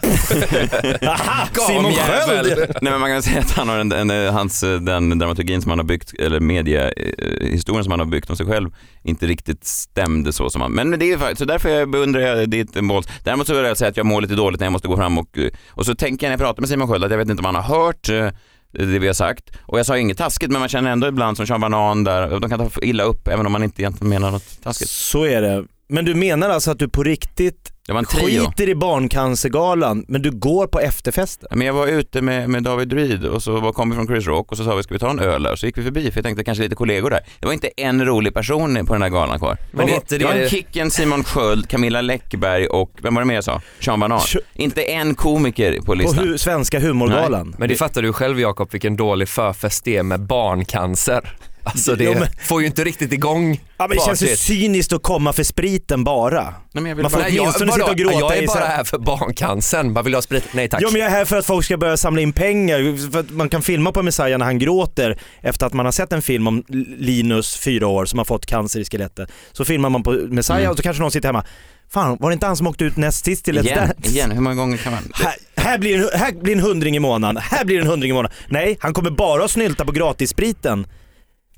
Aha, 1.08 1.48
Simon. 1.68 1.92
Sköld! 1.92 2.58
Nej 2.58 2.92
men 2.92 3.00
man 3.00 3.10
kan 3.10 3.22
säga 3.22 3.40
att 3.40 3.50
han 3.50 3.68
har 3.68 3.78
en, 3.78 4.10
en, 4.10 4.34
hans, 4.34 4.60
den 4.60 5.18
dramaturgin 5.18 5.62
som 5.62 5.70
han 5.70 5.78
har 5.78 5.86
byggt, 5.86 6.12
eller 6.18 6.40
mediehistorien 6.40 7.84
som 7.84 7.90
han 7.90 8.00
har 8.00 8.06
byggt 8.06 8.30
om 8.30 8.36
sig 8.36 8.46
själv, 8.46 8.70
inte 9.02 9.26
riktigt 9.26 9.61
stämde 9.64 10.32
så 10.32 10.50
som 10.50 10.60
han... 10.60 10.72
Men 10.72 10.98
det 10.98 11.12
är 11.12 11.18
faktiskt, 11.18 11.38
så 11.38 11.44
därför 11.44 11.68
jag 11.68 11.90
beundrar 11.90 12.20
jag 12.20 12.50
ditt 12.50 12.82
mål. 12.82 13.04
Däremot 13.24 13.46
så 13.46 13.54
vill 13.54 13.64
jag 13.64 13.76
säga 13.76 13.88
att 13.88 13.96
jag 13.96 14.06
mår 14.06 14.20
lite 14.20 14.34
dåligt 14.34 14.60
när 14.60 14.66
jag 14.66 14.72
måste 14.72 14.88
gå 14.88 14.96
fram 14.96 15.18
och... 15.18 15.38
Eh, 15.38 15.50
och 15.70 15.86
så 15.86 15.94
tänker 15.94 16.26
jag 16.26 16.30
när 16.30 16.32
jag 16.32 16.46
pratar 16.46 16.60
med 16.60 16.68
Simon 16.68 16.88
Sköld 16.88 17.04
att 17.04 17.10
jag 17.10 17.18
vet 17.18 17.28
inte 17.28 17.40
om 17.40 17.44
han 17.44 17.64
har 17.64 17.76
hört 17.84 18.08
eh, 18.08 18.28
det 18.72 18.98
vi 18.98 19.06
har 19.06 19.14
sagt. 19.14 19.44
Och 19.62 19.78
jag 19.78 19.86
sa 19.86 19.98
inget 19.98 20.18
taskigt 20.18 20.50
men 20.50 20.60
man 20.60 20.68
känner 20.68 20.90
ändå 20.90 21.08
ibland 21.08 21.36
som 21.36 21.46
Sean 21.46 21.60
Banan 21.60 22.04
där, 22.04 22.40
de 22.40 22.50
kan 22.50 22.58
ta 22.58 22.80
illa 22.82 23.02
upp 23.02 23.28
även 23.28 23.46
om 23.46 23.52
man 23.52 23.62
inte 23.62 23.82
egentligen 23.82 24.08
menar 24.08 24.30
något 24.30 24.62
taskigt. 24.62 24.90
Så 24.90 25.24
är 25.24 25.42
det. 25.42 25.64
Men 25.88 26.04
du 26.04 26.14
menar 26.14 26.50
alltså 26.50 26.70
att 26.70 26.78
du 26.78 26.88
på 26.88 27.02
riktigt 27.02 27.71
det 27.86 27.92
var 27.92 27.98
en 27.98 28.04
trio. 28.04 28.44
skiter 28.46 28.68
i 28.68 28.74
Barncancergalan 28.74 30.04
men 30.08 30.22
du 30.22 30.30
går 30.30 30.66
på 30.66 30.80
efterfesten? 30.80 31.48
Men 31.52 31.66
jag 31.66 31.74
var 31.74 31.86
ute 31.86 32.22
med, 32.22 32.50
med 32.50 32.62
David 32.62 32.88
Druid 32.88 33.24
och 33.24 33.42
så 33.42 33.60
var- 33.60 33.72
kom 33.72 33.90
vi 33.90 33.96
från 33.96 34.06
Chris 34.06 34.26
Rock 34.26 34.50
och 34.52 34.56
så 34.58 34.64
sa 34.64 34.74
vi 34.74 34.82
ska 34.82 34.94
vi 34.94 34.98
ta 34.98 35.10
en 35.10 35.18
öl 35.18 35.42
där? 35.42 35.56
Så 35.56 35.66
gick 35.66 35.78
vi 35.78 35.82
förbi 35.82 36.10
för 36.10 36.18
jag 36.18 36.24
tänkte 36.24 36.44
kanske 36.44 36.62
lite 36.62 36.74
kollegor 36.74 37.10
där. 37.10 37.20
Det 37.40 37.46
var 37.46 37.52
inte 37.52 37.68
en 37.76 38.04
rolig 38.06 38.34
person 38.34 38.86
på 38.86 38.92
den 38.94 39.00
där 39.00 39.08
galan 39.08 39.38
kvar. 39.38 39.56
Men 39.72 39.86
det, 39.86 39.92
inte 39.94 40.18
det 40.18 40.24
var 40.24 40.34
det- 40.34 40.42
en 40.44 40.48
Kicken, 40.50 40.90
Simon 40.90 41.24
Sköld, 41.24 41.68
Camilla 41.68 42.00
Läckberg 42.00 42.66
och 42.66 42.90
vem 43.02 43.14
var 43.14 43.22
det 43.22 43.26
mer 43.26 43.34
jag 43.34 43.44
sa? 43.44 43.60
Sean 43.80 44.00
Banan. 44.00 44.18
Sh- 44.18 44.38
Inte 44.54 44.82
en 44.82 45.14
komiker 45.14 45.76
på 45.78 45.84
På 45.84 45.94
listan. 45.94 46.24
hu- 46.24 46.36
Svenska 46.36 46.80
humorgalan? 46.80 47.54
Men 47.58 47.68
det 47.68 47.76
fattar 47.76 48.02
du 48.02 48.12
själv 48.12 48.40
Jakob 48.40 48.68
vilken 48.72 48.96
dålig 48.96 49.28
förfest 49.28 49.84
det 49.84 49.96
är 49.96 50.02
med 50.02 50.20
barncancer. 50.20 51.34
Alltså 51.64 51.96
det 51.96 52.04
Jo, 52.04 52.14
men- 52.14 52.28
får 52.44 52.60
ju 52.60 52.66
inte 52.66 52.84
riktigt 52.84 53.12
igång 53.12 53.60
Ja 53.78 53.88
men 53.88 53.96
det 53.96 54.02
känns 54.04 54.22
ju 54.22 54.36
cyniskt 54.36 54.92
att 54.92 55.02
komma 55.02 55.32
för 55.32 55.42
spriten 55.42 56.04
bara. 56.04 56.42
Nej, 56.44 56.52
men 56.72 56.86
jag 56.86 56.96
vill 56.96 57.02
Man 57.02 57.10
får 57.10 57.18
bara... 57.18 57.24
Nej, 57.24 57.36
jag, 57.36 57.42
åtminstone 57.42 57.72
sitta 57.72 57.90
och 57.90 57.96
gråta 57.96 58.18
jag 58.18 58.36
är 58.36 58.46
bara 58.46 58.64
här- 58.64 58.84
för 58.84 58.98
barncancern, 58.98 59.94
bara 59.94 60.02
vill 60.02 60.14
ha 60.14 60.22
sprit? 60.22 60.44
Nej 60.52 60.68
tack. 60.68 60.82
Ja 60.82 60.88
men 60.92 61.00
jag 61.00 61.06
är 61.10 61.14
här 61.16 61.24
för 61.24 61.36
att 61.38 61.46
folk 61.46 61.64
ska 61.64 61.76
börja 61.76 61.96
samla 61.96 62.20
in 62.22 62.32
pengar, 62.32 63.10
för 63.12 63.20
att 63.20 63.30
man 63.30 63.48
kan 63.48 63.62
filma 63.62 63.92
på 63.92 64.02
Messiah 64.02 64.38
när 64.38 64.46
han 64.46 64.58
gråter 64.58 65.18
efter 65.40 65.66
att 65.66 65.72
man 65.72 65.84
har 65.86 65.92
sett 65.92 66.12
en 66.12 66.22
film 66.22 66.46
om 66.46 66.64
Linus, 66.98 67.56
fyra 67.56 67.86
år, 67.86 68.04
som 68.04 68.18
har 68.18 68.24
fått 68.24 68.46
cancer 68.46 68.80
i 68.80 68.84
skelettet. 68.84 69.28
Så 69.52 69.64
filmar 69.64 69.90
man 69.90 70.02
på 70.02 70.10
Messiah 70.12 70.58
Mm. 70.60 70.70
och 70.70 70.76
så 70.76 70.82
kanske 70.82 71.02
någon 71.02 71.10
sitter 71.10 71.28
hemma, 71.28 71.44
fan 71.90 72.16
var 72.20 72.30
det 72.30 72.34
inte 72.34 72.46
han 72.46 72.56
som 72.56 72.66
åkte 72.66 72.84
ut 72.84 72.96
näst 72.96 73.24
sist 73.24 73.44
till 73.44 73.58
Let's 73.58 73.64
Igen, 73.64 73.78
Dance? 73.78 74.10
igen, 74.10 74.30
hur 74.30 74.40
många 74.40 74.56
gånger 74.56 74.76
kan 74.76 74.92
man... 74.92 75.02
Här, 75.14 75.34
här, 75.56 75.78
blir 75.78 75.98
en, 75.98 76.20
här 76.20 76.32
blir 76.32 76.52
en 76.52 76.60
hundring 76.60 76.96
i 76.96 76.98
månaden, 76.98 77.42
här 77.50 77.64
blir 77.64 77.80
en 77.80 77.86
hundring 77.86 78.10
i 78.10 78.14
månaden. 78.14 78.36
Nej, 78.48 78.76
han 78.80 78.94
kommer 78.94 79.10
bara 79.10 79.44
att 79.44 79.50
snylta 79.50 79.84
på 79.84 79.92
gratisspriten. 79.92 80.86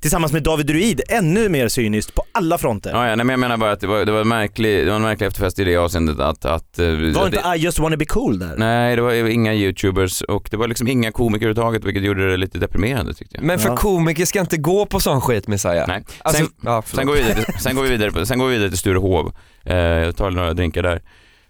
Tillsammans 0.01 0.33
med 0.33 0.43
David 0.43 0.65
Druid, 0.65 1.01
ännu 1.09 1.49
mer 1.49 1.67
cyniskt 1.67 2.15
på 2.15 2.23
alla 2.31 2.57
fronter. 2.57 2.91
Ja, 2.91 3.07
ja, 3.09 3.15
nej, 3.15 3.25
men 3.25 3.29
jag 3.29 3.39
menar 3.39 3.57
bara 3.57 3.71
att 3.71 3.79
det 3.79 3.87
var, 3.87 4.05
det 4.05 4.11
var, 4.11 4.21
en, 4.21 4.27
märklig, 4.27 4.85
det 4.85 4.89
var 4.89 4.95
en 4.95 5.01
märklig 5.01 5.27
efterfest 5.27 5.59
i 5.59 5.63
det 5.63 5.77
avseendet 5.77 6.19
att... 6.19 6.45
att 6.45 6.79
eh, 6.79 6.85
Var 6.87 6.95
det, 7.29 7.37
inte 7.37 7.49
I 7.55 7.59
just 7.59 7.79
wanna 7.79 7.97
be 7.97 8.05
cool 8.05 8.39
där? 8.39 8.55
Nej, 8.57 8.95
det 8.95 9.01
var 9.01 9.13
inga 9.13 9.53
youtubers 9.53 10.21
och 10.21 10.47
det 10.51 10.57
var 10.57 10.67
liksom 10.67 10.87
inga 10.87 11.11
komiker 11.11 11.45
överhuvudtaget 11.45 11.83
vilket 11.85 12.03
gjorde 12.03 12.31
det 12.31 12.37
lite 12.37 12.57
deprimerande 12.59 13.13
tyckte 13.13 13.35
jag. 13.37 13.43
Men 13.45 13.59
för 13.59 13.69
Ja. 13.69 13.77
komiker 13.77 14.25
ska 14.25 14.39
inte 14.39 14.57
gå 14.57 14.85
på 14.85 14.99
sån 14.99 15.21
skit 15.21 15.47
Messiah. 15.47 15.87
Nej. 15.87 16.03
Alltså, 16.19 16.43
sen, 16.43 16.53
ja, 16.63 16.83
sen, 16.85 17.05
går 17.07 17.13
vi 17.13 17.21
vidare, 17.21 17.45
sen, 17.59 17.75
går 17.75 17.83
vi 17.83 17.89
vidare, 17.89 18.25
sen 18.25 18.39
går 18.39 18.47
vi 18.47 18.53
vidare 18.53 18.69
till 18.69 18.77
Sturehov. 18.79 19.31
Eh, 19.63 19.75
jag 19.77 20.15
tar 20.17 20.31
några 20.31 20.53
drinkar 20.53 20.83
där. 20.83 21.01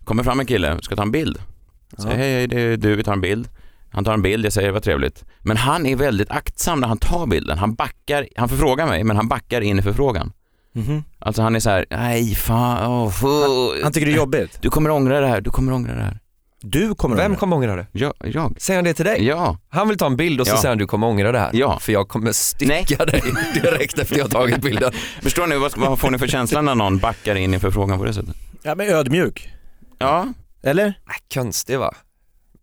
Kommer 0.04 0.24
fram 0.24 0.40
en 0.40 0.46
kille, 0.46 0.78
ska 0.82 0.96
ta 0.96 1.02
en 1.02 1.12
bild. 1.12 1.38
Säger 1.98 2.10
Ja. 2.12 2.18
hej, 2.18 2.34
hej, 2.34 2.48
det 2.48 2.62
är 2.62 2.78
du, 2.78 2.96
vi 2.96 3.04
tar 3.04 3.14
en 3.14 3.22
bild. 3.22 3.48
Han 3.96 4.04
tar 4.04 4.14
en 4.14 4.22
bild, 4.22 4.46
jag 4.46 4.54
säger 4.54 4.72
vad 4.72 4.84
trevligt. 4.84 5.24
Men 5.40 5.58
han 5.58 5.86
är 5.86 5.96
väldigt 5.96 6.32
aktsam 6.32 6.80
när 6.80 6.88
han 6.88 6.98
tar 6.98 7.28
bilden. 7.28 7.58
Han 7.58 7.74
backar, 7.76 8.28
han 8.36 8.50
förfrågar 8.50 8.88
mig, 8.88 9.04
men 9.04 9.16
han 9.16 9.28
backar 9.28 9.62
in 9.62 9.80
i 9.80 9.82
förfrågan. 9.82 10.32
Mhm. 10.74 11.04
Alltså 11.20 11.42
han 11.42 11.56
är 11.56 11.60
så 11.60 11.70
här, 11.70 11.86
nej 11.90 12.36
fan, 12.36 12.88
oh, 12.92 13.26
oh. 13.26 13.84
Han 13.84 13.92
tycker 13.94 14.06
det 14.08 14.14
är 14.14 14.18
jobbigt. 14.18 14.58
Du 14.62 14.70
kommer 14.70 14.90
ångra 14.90 15.20
det 15.22 15.28
här, 15.28 15.42
du 15.42 15.50
kommer 15.50 15.74
ångra 15.74 15.96
det 15.96 16.02
här. 16.02 16.20
Du 16.62 16.96
kommer 16.96 17.16
Vem 17.16 17.36
kommer 17.36 17.56
ångra 17.56 17.76
det? 17.76 17.88
Jag, 17.92 18.14
jag. 18.24 18.56
Säger 18.62 18.78
han 18.78 18.84
det 18.84 18.94
till 18.94 19.06
dig? 19.06 19.24
Ja, 19.26 19.58
Han 19.70 19.88
vill 19.88 19.98
ta 19.98 20.06
en 20.06 20.16
bild 20.18 20.42
och 20.42 20.48
så 20.48 20.54
Ja. 20.54 20.58
säger 20.58 20.70
han 20.70 20.78
du 20.78 20.88
kommer 20.88 21.08
ångra 21.08 21.32
det 21.32 21.40
här. 21.40 21.50
Ja. 21.54 21.80
För 21.80 21.94
jag 21.94 22.08
kommer 22.08 22.32
stycka 22.32 23.06
dig 23.06 23.22
direkt 23.54 24.00
efter 24.00 24.18
jag 24.18 24.32
tagit 24.32 24.62
bilden. 24.62 24.92
förstår 25.22 25.48
ni 25.48 25.58
vad, 25.58 25.78
vad 25.78 26.00
får 26.00 26.12
ni 26.12 26.18
för 26.18 26.28
känsla 26.28 26.62
när 26.62 26.76
någon 26.76 26.98
backar 26.98 27.36
in 27.36 27.54
i 27.54 27.60
förfrågan 27.60 27.98
på 28.00 28.06
det 28.06 28.14
sättet? 28.14 28.36
Ja 28.64 28.76
men 28.76 28.90
ödmjuk. 28.90 29.50
Ja, 29.98 30.28
Eller? 30.64 30.84
Nej, 30.86 31.18
konstig 31.34 31.80
va? 31.80 31.94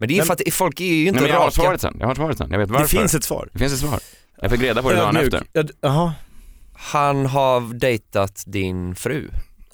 Men 0.03 0.09
det 0.09 0.15
är 0.15 0.19
Men- 0.19 0.27
för 0.27 0.33
att 0.49 0.55
folk 0.55 0.81
är 0.81 0.85
ju 0.85 1.07
inte 1.07 1.13
Nej, 1.13 1.23
men 1.23 1.31
jag 1.31 1.39
har 1.39 1.47
raka. 1.47 1.55
svaret 1.63 1.81
sen. 1.81 1.97
Jag 2.01 2.07
har 2.07 2.15
svaret 2.15 2.39
sen. 2.39 2.49
Jag 2.51 2.59
vet 2.59 2.71
varför. 2.71 2.83
Det 2.85 2.89
finns 2.89 3.15
ett 3.15 3.25
svar. 3.25 3.49
Det 3.53 3.59
finns 3.59 3.73
ett 3.73 3.79
svar. 3.79 4.01
Jag 4.41 4.51
fick 4.51 4.61
reda 4.61 4.83
på 4.83 4.91
det 4.91 4.97
dagen 4.97 5.17
Ödmjuk. 5.17 5.35
efter. 5.55 5.67
Jaha. 5.81 6.13
Han 6.75 7.27
har 7.27 7.75
dejtat 7.75 8.43
din 8.47 8.95
fru. 8.95 9.29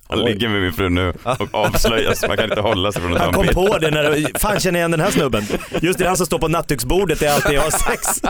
Han 0.08 0.18
ligger 0.18 0.48
med 0.48 0.62
min 0.62 0.72
fru 0.72 0.88
nu 0.88 1.14
och 1.24 1.54
avslöjas. 1.54 2.24
Man 2.28 2.36
kan 2.36 2.44
inte 2.50 2.60
hålla 2.60 2.92
sig 2.92 3.02
från 3.02 3.12
att 3.12 3.18
ta 3.18 3.24
Han 3.24 3.28
en 3.28 3.34
kom 3.34 3.42
bild. 3.46 3.54
på 3.72 3.78
det 3.78 3.90
när 3.90 4.02
det, 4.10 4.38
fan 4.40 4.60
känner 4.60 4.78
jag 4.80 4.82
igen 4.82 4.90
den 4.90 5.00
här 5.00 5.10
snubben. 5.10 5.44
Just 5.82 5.98
det, 5.98 6.06
han 6.08 6.16
som 6.16 6.26
står 6.26 6.38
på 6.38 6.48
nattduksbordet 6.48 7.22
är 7.22 7.30
alltid 7.32 7.52
jag 7.52 7.62
har 7.62 7.70
sex. 7.70 8.20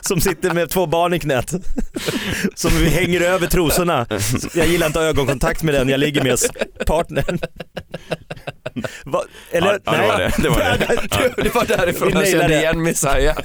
Som 0.00 0.20
sitter 0.20 0.50
med 0.54 0.70
två 0.70 0.86
barn 0.86 1.14
i 1.14 1.18
knät. 1.18 1.50
Som 2.54 2.70
vi 2.70 2.88
hänger 2.88 3.20
över 3.20 3.46
trosorna. 3.46 4.06
Jag 4.54 4.66
gillar 4.66 4.86
inte 4.86 5.00
ögonkontakt 5.00 5.62
med 5.62 5.74
den 5.74 5.88
jag 5.88 6.00
ligger 6.00 6.22
med 6.24 6.38
partnern. 6.86 7.38
Va, 9.04 9.22
eller, 9.50 9.80
Ja, 9.84 9.92
ja, 9.96 10.02
det 10.02 10.08
var 10.08 10.18
det. 10.18 10.32
Det 10.42 10.48
var 10.48 10.58
det. 10.58 11.32
Det 11.42 11.54
var 11.54 11.64
därifrån 11.64 12.08
nailar 12.12 12.26
kände 12.40 12.48
det. 12.48 12.60
igen 12.60 12.82
Messiah. 12.82 13.36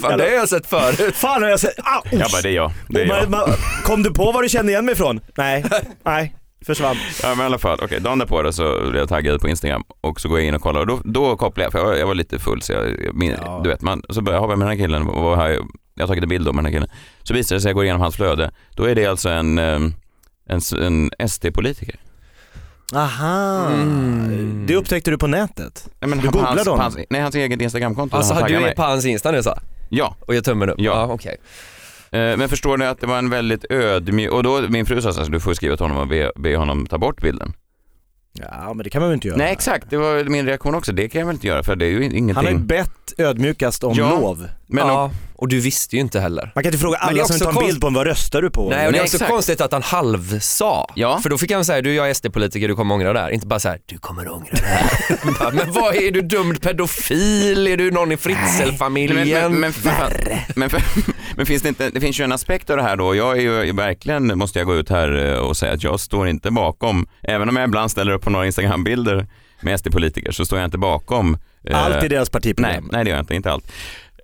Fan 0.00 0.18
det 0.18 0.24
har 0.24 0.30
jag 0.30 0.48
sett 0.48 0.66
förut. 0.66 1.16
Fan 1.16 1.42
har 1.42 1.50
jag 1.50 1.60
sett, 1.60 1.74
ah, 1.78 2.02
Jag 2.10 2.30
bara, 2.30 2.42
det 2.42 2.48
är 2.48 2.52
jag. 2.52 2.72
Det 2.88 3.02
är 3.02 3.06
man, 3.06 3.16
jag. 3.18 3.30
man, 3.30 3.50
kom 3.84 4.02
du 4.02 4.14
på 4.14 4.32
var 4.32 4.42
du 4.42 4.48
kände 4.48 4.72
igen 4.72 4.84
mig 4.84 4.92
ifrån? 4.92 5.20
Nej, 5.36 5.64
nej, 6.04 6.34
försvann. 6.66 6.96
Ja 7.22 7.28
men 7.28 7.40
i 7.40 7.46
alla 7.46 7.58
fall, 7.58 7.78
okej, 7.82 8.00
dagen 8.00 8.18
därpå 8.18 8.42
då 8.42 8.52
så 8.52 8.78
blev 8.80 8.96
jag 8.96 9.08
taggad 9.08 9.40
på 9.40 9.48
Instagram 9.48 9.84
och 10.00 10.20
så 10.20 10.28
går 10.28 10.38
jag 10.38 10.48
in 10.48 10.54
och 10.54 10.62
kollar 10.62 10.80
och 10.80 10.86
då, 10.86 11.00
då 11.04 11.36
kopplar 11.36 11.64
jag, 11.64 11.72
för 11.72 11.78
jag, 11.78 11.86
var- 11.86 11.94
jag 11.94 12.06
var 12.06 12.14
lite 12.14 12.38
full 12.38 12.62
så 12.62 12.72
jag, 12.72 12.88
jag 13.04 13.14
min, 13.14 13.34
Ja. 13.42 13.60
du 13.64 13.70
vet, 13.70 13.80
man, 13.80 14.02
så 14.10 14.20
börjar 14.22 14.40
jag 14.40 14.48
med 14.48 14.58
den 14.58 14.68
här 14.78 14.84
killen 14.84 15.02
och 15.08 15.22
vad 15.22 15.38
har 15.38 15.48
jag, 15.48 15.66
jag 15.94 16.02
har 16.02 16.08
tagit 16.08 16.22
en 16.22 16.28
bild 16.28 16.44
med 16.46 16.54
den 16.54 16.64
här 16.64 16.72
killen. 16.72 16.88
Så 17.22 17.34
visar 17.34 17.56
det 17.56 17.60
sig, 17.62 17.68
jag 17.68 17.74
går 17.74 17.84
igenom 17.84 18.00
hans 18.02 18.16
flöde, 18.16 18.50
då 18.74 18.84
är 18.84 18.94
det 18.94 19.06
alltså 19.06 19.28
en, 19.28 19.58
ehm, 19.58 19.94
en, 20.48 20.60
en 21.18 21.28
SD-politiker. 21.28 21.96
Aha, 22.94 23.66
Mm. 23.72 24.64
det 24.66 24.76
upptäckte 24.76 25.10
du 25.10 25.18
på 25.18 25.26
nätet? 25.26 25.88
Nej, 26.00 26.08
men 26.08 26.18
Du 26.18 26.28
googlade 26.28 26.60
honom? 26.70 26.80
hans, 26.80 26.96
nej, 27.10 27.20
hans 27.20 27.34
eget 27.34 27.60
Instagramkonto. 27.60 28.16
Alltså 28.16 28.34
han 28.34 28.48
du 28.48 28.56
är 28.56 28.60
mig. 28.60 28.74
på 28.74 28.82
hans 28.82 29.04
Insta 29.04 29.30
nu 29.30 29.42
så? 29.42 29.58
Ja, 29.88 30.16
Och 30.20 30.34
gör 30.34 30.40
tummen 30.40 30.70
upp? 30.70 30.80
Ja. 30.80 31.04
okej. 31.10 31.32
eh, 31.32 31.38
men 32.16 32.48
förstår 32.48 32.76
ni 32.76 32.84
att 32.86 33.00
det 33.00 33.06
var 33.06 33.18
en 33.18 33.30
väldigt 33.30 33.64
ödmjuk, 33.70 34.32
och 34.32 34.42
då 34.42 34.60
min 34.68 34.86
fru 34.86 35.02
sa 35.02 35.12
så 35.12 35.18
här, 35.18 35.24
så 35.24 35.32
du 35.32 35.40
får 35.40 35.54
skriva 35.54 35.76
till 35.76 35.84
honom 35.86 35.98
och 35.98 36.08
be, 36.08 36.32
be 36.36 36.56
honom 36.56 36.86
ta 36.86 36.98
bort 36.98 37.20
bilden. 37.22 37.52
Ja 38.40 38.74
men 38.74 38.84
det 38.84 38.90
kan 38.90 39.00
man 39.02 39.08
väl 39.10 39.14
inte 39.14 39.28
göra? 39.28 39.38
Nej 39.38 39.52
exakt, 39.52 39.90
det 39.90 39.96
var 39.96 40.24
min 40.24 40.46
reaktion 40.46 40.74
också, 40.74 40.92
det 40.92 41.08
kan 41.08 41.18
jag 41.18 41.26
väl 41.26 41.34
inte 41.36 41.46
göra 41.46 41.62
för 41.62 41.76
det 41.76 41.86
är 41.86 41.90
ju 41.90 42.04
ingenting. 42.04 42.34
Han 42.34 42.44
har 42.44 42.52
ju 42.52 42.58
bett 42.58 43.12
ödmjukast 43.18 43.84
om 43.84 43.94
Ja. 43.96 44.10
lov. 44.20 44.48
men 44.66 44.86
ja, 44.86 45.10
och 45.38 45.48
du 45.48 45.60
visste 45.60 45.96
ju 45.96 46.00
inte 46.02 46.20
heller. 46.20 46.52
Man 46.54 46.64
kan 46.64 46.68
inte 46.72 46.78
fråga 46.78 46.96
alla 46.98 47.24
som 47.24 47.38
tar 47.38 47.48
en 47.48 47.54
konst- 47.54 47.66
bild 47.68 47.80
på 47.80 47.86
en, 47.86 47.94
vad 47.94 48.06
röstar 48.06 48.42
du 48.42 48.50
på? 48.50 48.68
Nej 48.70 48.86
och 48.86 48.92
det 48.92 48.98
är 48.98 49.00
Nej, 49.00 49.00
också 49.00 49.16
exakt. 49.16 49.30
konstigt 49.30 49.60
att 49.60 49.72
han 49.72 49.82
halvsa. 49.82 50.86
Ja. 50.94 51.20
För 51.22 51.30
då 51.30 51.38
fick 51.38 51.50
han 51.52 51.64
säga, 51.64 51.82
du 51.82 51.94
jag 51.94 52.10
är 52.10 52.14
SD-politiker, 52.14 52.68
du 52.68 52.74
kommer 52.76 52.94
ångra 52.94 53.12
det 53.12 53.20
här. 53.20 53.30
Inte 53.30 53.46
bara 53.46 53.58
så 53.60 53.68
här, 53.68 53.78
du 53.86 53.98
kommer 53.98 54.32
ångra 54.32 54.48
det 54.52 54.58
här. 54.66 55.18
Bara, 55.40 55.50
men 55.50 55.72
vad 55.72 55.94
är 55.96 56.10
du 56.10 56.20
dömd 56.20 56.62
pedofil? 56.62 57.66
Är 57.66 57.76
du 57.76 57.90
någon 57.90 58.12
i 58.12 58.16
Fritzl-familjen? 58.16 59.52
Men, 59.52 59.60
men, 59.60 59.72
men, 59.84 59.92
men, 60.54 60.70
men, 60.70 60.70
men, 60.72 60.80
men 61.36 61.46
finns 61.46 61.62
det 61.62 61.68
inte, 61.68 61.90
det 61.90 62.00
finns 62.00 62.20
ju 62.20 62.24
en 62.24 62.32
aspekt 62.32 62.70
av 62.70 62.76
det 62.76 62.82
här 62.82 62.96
då. 62.96 63.14
Jag 63.14 63.36
är 63.36 63.40
ju 63.64 63.72
verkligen, 63.72 64.38
måste 64.38 64.58
jag 64.58 64.66
gå 64.66 64.74
ut 64.74 64.88
här 64.90 65.32
eh, 65.32 65.38
och 65.38 65.56
säga 65.56 65.72
att 65.72 65.82
jag 65.82 66.00
står 66.00 66.28
inte 66.28 66.50
bakom, 66.50 67.08
även 67.22 67.48
om 67.48 67.56
jag 67.56 67.64
ibland 67.68 67.90
ställer 67.90 68.12
upp 68.12 68.22
på 68.22 68.30
några 68.30 68.46
Instagram-bilder 68.46 69.26
med 69.60 69.80
SD-politiker 69.80 70.32
så 70.32 70.44
står 70.44 70.58
jag 70.58 70.66
inte 70.66 70.78
bakom. 70.78 71.38
eh, 71.64 71.84
Allt 71.84 72.04
i 72.04 72.08
deras 72.08 72.28
Nej, 72.28 72.32
partiprogram. 72.32 72.88
nej 72.92 73.04
det 73.04 73.10
gör 73.10 73.16
jag 73.16 73.22
inte, 73.22 73.34
inte 73.34 73.52
allt. 73.52 73.72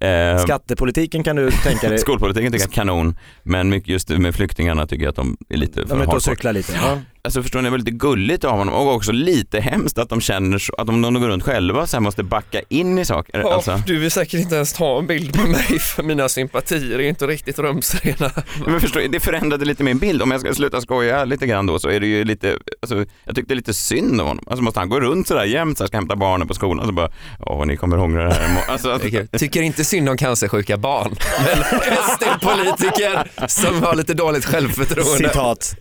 Eh, 0.03 0.39
Skattepolitiken 0.39 1.23
kan 1.25 1.37
du 1.37 1.51
tänka 1.51 1.89
dig, 1.89 1.99
Skolpolitiken 1.99 2.53
tycker 2.53 2.65
jag 2.65 2.71
är 2.71 2.75
kanon, 2.75 3.19
men 3.43 3.83
just 3.85 4.09
med 4.09 4.35
flyktingarna 4.35 4.87
tycker 4.87 5.05
jag 5.05 5.11
att 5.11 5.17
de 5.17 5.37
är 5.49 5.57
lite 5.57 5.81
de 5.81 5.89
för 5.89 5.97
är 5.97 6.03
ute 6.03 6.11
och 6.11 6.23
cyklar 6.23 6.53
lite. 6.53 6.73
Ja. 6.73 6.99
Alltså 7.25 7.43
förstår 7.43 7.59
ni, 7.61 7.65
det 7.65 7.71
var 7.71 7.79
lite 7.79 7.91
gulligt 7.91 8.45
av 8.45 8.59
honom 8.59 8.75
och 8.75 8.95
också 8.95 9.13
lite 9.13 9.61
hemskt 9.61 9.99
att 9.99 10.09
de 10.09 10.21
känner 10.21 10.59
så, 10.59 10.75
att 10.79 10.87
de, 10.87 11.03
de 11.03 11.15
går 11.15 11.29
runt 11.29 11.43
själva 11.43 11.87
så 11.87 11.97
här 11.97 12.01
måste 12.01 12.23
backa 12.23 12.61
in 12.69 12.99
i 12.99 13.05
saker. 13.05 13.41
Ja, 13.41 13.55
Alltså. 13.55 13.83
Du 13.87 13.99
vill 13.99 14.11
säkert 14.11 14.41
inte 14.41 14.55
ens 14.55 14.73
ta 14.73 14.99
en 14.99 15.07
bild 15.07 15.35
på 15.35 15.49
mig 15.49 15.79
för 15.79 16.03
mina 16.03 16.29
sympatier 16.29 16.99
är 16.99 17.09
inte 17.09 17.27
riktigt 17.27 17.59
rumsrena. 17.59 18.31
Men 18.67 18.81
förstår, 18.81 19.01
det 19.01 19.21
förändrade 19.21 19.65
lite 19.65 19.85
min 19.85 19.99
bild. 19.99 20.23
Om 20.23 20.31
jag 20.31 20.41
ska 20.41 20.55
sluta 20.55 20.81
skoja 20.81 21.25
lite 21.25 21.47
grann 21.47 21.67
då 21.67 21.79
så 21.79 21.89
är 21.89 22.01
det 22.01 22.07
ju 22.07 22.25
lite, 22.25 22.59
alltså, 22.83 23.05
jag 23.25 23.35
tyckte 23.37 23.55
lite 23.55 23.75
synd 23.75 24.21
om 24.21 24.27
honom. 24.27 24.45
Alltså 24.47 24.63
måste 24.63 24.81
han 24.81 24.89
gå 24.89 25.01
runt 25.01 25.29
sådär 25.29 25.45
jämt 25.45 25.79
så 25.79 25.85
här, 25.85 25.89
ska 25.89 25.97
hämta 25.97 26.17
barnen 26.17 26.49
på 26.49 26.55
skolan 26.55 26.87
så 26.87 26.93
bara, 26.93 27.11
åh 27.41 27.67
ni 27.67 27.77
kommer 27.77 27.99
ångra 27.99 28.25
det 28.25 28.35
här 28.35 28.45
imorgon." 28.45 28.65
alltså, 28.69 28.91
alltså, 28.91 29.39
Tycker 29.39 29.63
inte 29.63 29.85
synd 29.85 30.09
om 30.09 30.17
cancersjuka 30.17 30.77
barn, 30.77 31.15
men 31.45 31.81
SD-politiker 32.17 33.47
som 33.49 33.83
har 33.83 33.95
lite 33.95 34.15
dåligt 34.15 34.45
självförtroende. 34.45 35.29
Citat. 35.29 35.77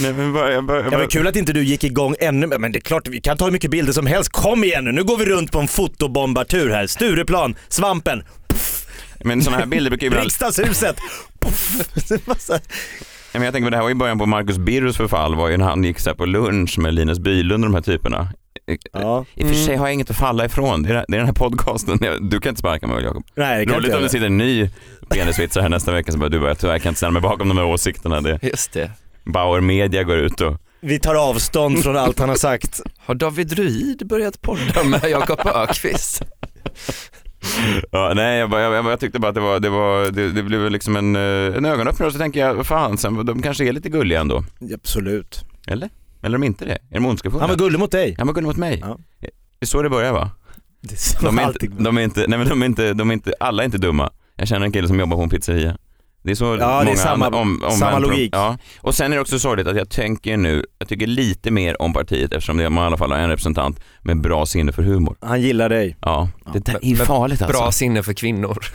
Nej, 0.00 0.12
men 0.12 0.32
bara, 0.32 0.52
jag 0.52 0.64
bara, 0.64 0.76
jag 0.76 0.86
Ja, 0.86 0.90
bara, 0.90 0.98
men 0.98 1.08
kul 1.08 1.26
att 1.26 1.36
inte 1.36 1.52
du 1.52 1.64
gick 1.64 1.84
igång 1.84 2.14
ännu 2.20 2.46
men 2.46 2.72
det 2.72 2.78
är 2.78 2.80
klart 2.80 3.08
vi 3.08 3.20
kan 3.20 3.36
ta 3.36 3.44
hur 3.44 3.52
mycket 3.52 3.70
bilder 3.70 3.92
som 3.92 4.06
helst. 4.06 4.32
Kom 4.32 4.64
igen 4.64 4.84
nu, 4.84 4.92
nu 4.92 5.04
går 5.04 5.16
vi 5.16 5.24
runt 5.24 5.52
på 5.52 5.58
en 5.60 5.68
fotobombartur 5.68 6.70
här. 6.70 6.86
Stureplan, 6.86 7.54
Svampen, 7.68 8.22
men 9.24 9.42
sådana 9.42 9.58
här 9.58 9.66
bilder 9.66 9.90
brukar 9.90 10.04
ju 10.04 10.06
ibland, 10.06 10.24
Riksdagshuset. 10.24 10.96
Puff. 11.40 11.70
Men 13.32 13.42
jag 13.42 13.54
tänker, 13.54 13.70
det 13.70 13.76
här 13.76 13.82
var 13.84 13.90
i 13.90 13.94
början 13.94 14.18
på 14.18 14.26
Marcus 14.26 14.58
Birros 14.58 14.96
förfall 14.96 15.34
var 15.34 15.48
ju 15.48 15.56
när 15.56 15.64
han 15.64 15.84
gick 15.84 16.00
så 16.00 16.10
här 16.10 16.16
på 16.16 16.26
lunch 16.26 16.78
med 16.78 16.94
Linus 16.94 17.18
Bylund 17.18 17.64
och 17.64 17.70
de 17.70 17.74
här 17.74 17.82
typerna. 17.82 18.28
Ja. 18.92 19.24
I 19.34 19.44
och 19.44 19.48
för 19.48 19.54
sig 19.54 19.76
har 19.76 19.86
jag 19.86 19.94
inget 19.94 20.10
att 20.10 20.16
falla 20.16 20.44
ifrån. 20.44 20.82
Det 20.82 20.88
är, 20.88 21.04
det 21.08 21.16
är 21.16 21.18
den 21.18 21.26
här 21.26 21.32
podcasten. 21.32 21.98
Du 22.20 22.40
kan 22.40 22.50
inte 22.50 22.58
sparka 22.58 22.86
mig 22.86 23.04
Jakob? 23.04 23.24
Nej, 23.34 23.58
det 23.58 23.64
kan 23.66 23.74
Roligt 23.74 23.84
inte 23.86 23.96
om 23.96 24.02
det 24.02 24.08
sitter 24.08 24.26
en 24.26 24.38
ny 24.38 24.70
penisvitsare 25.08 25.62
här 25.62 25.68
nästa 25.68 25.92
vecka 25.92 26.12
så 26.12 26.18
bara 26.18 26.28
du 26.28 26.40
bara, 26.40 26.54
tyvärr 26.54 26.78
kan 26.78 26.84
jag 26.84 26.90
inte 26.90 26.96
ställa 26.98 27.12
mig 27.12 27.22
bakom 27.22 27.48
de 27.48 27.56
här 27.58 27.64
åsikterna. 27.64 28.20
Det, 28.20 28.38
Just 28.42 28.72
det. 28.72 28.90
Bauer 29.24 29.60
Media 29.60 30.02
går 30.02 30.16
ut 30.16 30.40
och 30.40 30.56
Vi 30.80 30.98
tar 30.98 31.14
avstånd 31.14 31.82
från 31.82 31.96
allt 31.96 32.18
han 32.18 32.28
har 32.28 32.36
sagt. 32.36 32.80
Har 32.98 33.14
David 33.14 33.48
Druid 33.48 34.06
börjat 34.06 34.42
podda 34.42 34.84
med 34.84 35.04
Jakob 35.04 35.40
Ökvist? 35.46 36.22
Ja, 37.90 38.12
nej, 38.16 38.38
jag, 38.38 38.50
bara, 38.50 38.60
jag, 38.60 38.86
jag, 38.86 39.00
tyckte 39.00 39.18
bara 39.18 39.28
att 39.28 39.34
det 39.34 39.40
var, 39.40 39.60
det 39.60 39.70
var, 39.70 40.10
det, 40.10 40.32
det 40.32 40.42
blev 40.42 40.70
liksom 40.70 40.96
en, 40.96 41.16
eh, 41.16 41.56
en 41.56 41.64
ögonöppnare 41.64 42.06
och 42.06 42.12
så 42.12 42.18
tänker 42.18 42.40
jag, 42.40 42.54
vad 42.54 42.66
fan, 42.66 42.98
sen, 42.98 43.26
de 43.26 43.42
kanske 43.42 43.68
är 43.68 43.72
lite 43.72 43.88
gulliga 43.88 44.20
ändå. 44.20 44.44
Absolut. 44.74 45.44
Eller? 45.66 45.90
Eller 46.22 46.38
är 46.38 46.40
de 46.40 46.44
inte 46.44 46.64
det? 46.64 46.78
Är 46.90 46.94
de 46.94 47.06
ondskefulla? 47.06 47.42
Han 47.42 47.50
var 47.50 47.56
gullig 47.56 47.78
mot 47.78 47.90
dig. 47.90 48.14
Han 48.18 48.26
var 48.26 48.34
gullig 48.34 48.46
mot 48.46 48.56
mig. 48.56 48.78
Ja. 48.82 48.98
Det 49.20 49.28
är 49.60 49.66
så 49.66 49.82
det 49.82 49.90
börjar 49.90 50.12
va? 50.12 50.30
Det 50.80 50.94
är 50.94 50.96
så 50.96 51.26
De 51.26 51.38
är, 51.38 51.46
inte, 51.46 51.66
de 51.66 51.98
är 51.98 52.02
inte, 52.02 52.24
nej 52.28 52.38
men 52.38 52.48
de 52.48 52.62
är 52.62 52.66
inte, 52.66 52.92
de 52.92 53.10
är 53.10 53.14
inte, 53.14 53.34
alla 53.40 53.62
är 53.62 53.64
inte 53.64 53.78
dumma. 53.78 54.10
Jag 54.36 54.48
känner 54.48 54.66
en 54.66 54.72
kille 54.72 54.88
som 54.88 55.00
jobbar 55.00 55.16
på 55.16 55.22
en 55.22 55.28
pizzeria. 55.28 55.78
Det 56.24 56.30
är 56.30 56.34
så 56.34 56.56
det 56.56 56.64
är 56.64 56.84
många 56.84 56.96
samma- 56.96 57.28
om, 57.28 57.62
om 57.64 57.70
samma 57.70 57.98
logik. 57.98 58.30
Ja. 58.34 58.56
Och 58.80 58.94
sen 58.94 59.12
är 59.12 59.16
det 59.16 59.20
också 59.22 59.38
sorgligt 59.38 59.66
att 59.66 59.76
jag 59.76 59.88
tänker 59.90 60.36
nu, 60.36 60.64
jag 60.78 60.88
tycker 60.88 61.06
lite 61.06 61.50
mer 61.50 61.82
om 61.82 61.92
partiet 61.92 62.32
eftersom 62.32 62.56
det, 62.56 62.70
man 62.70 62.84
i 62.84 62.86
alla 62.86 62.96
fall 62.96 63.10
har 63.10 63.18
en 63.18 63.28
representant 63.30 63.80
med 64.02 64.20
bra 64.20 64.46
sinne 64.46 64.72
för 64.72 64.82
humor. 64.82 65.16
Han 65.20 65.40
gillar 65.42 65.68
dig. 65.68 65.96
Ja, 66.00 66.28
det 66.52 66.64
där 66.64 66.78
är 66.82 66.96
farligt 66.96 67.42
alltså. 67.42 67.58
Bra 67.60 67.72
sinne 67.72 68.02
för 68.02 68.12
kvinnor. 68.12 68.58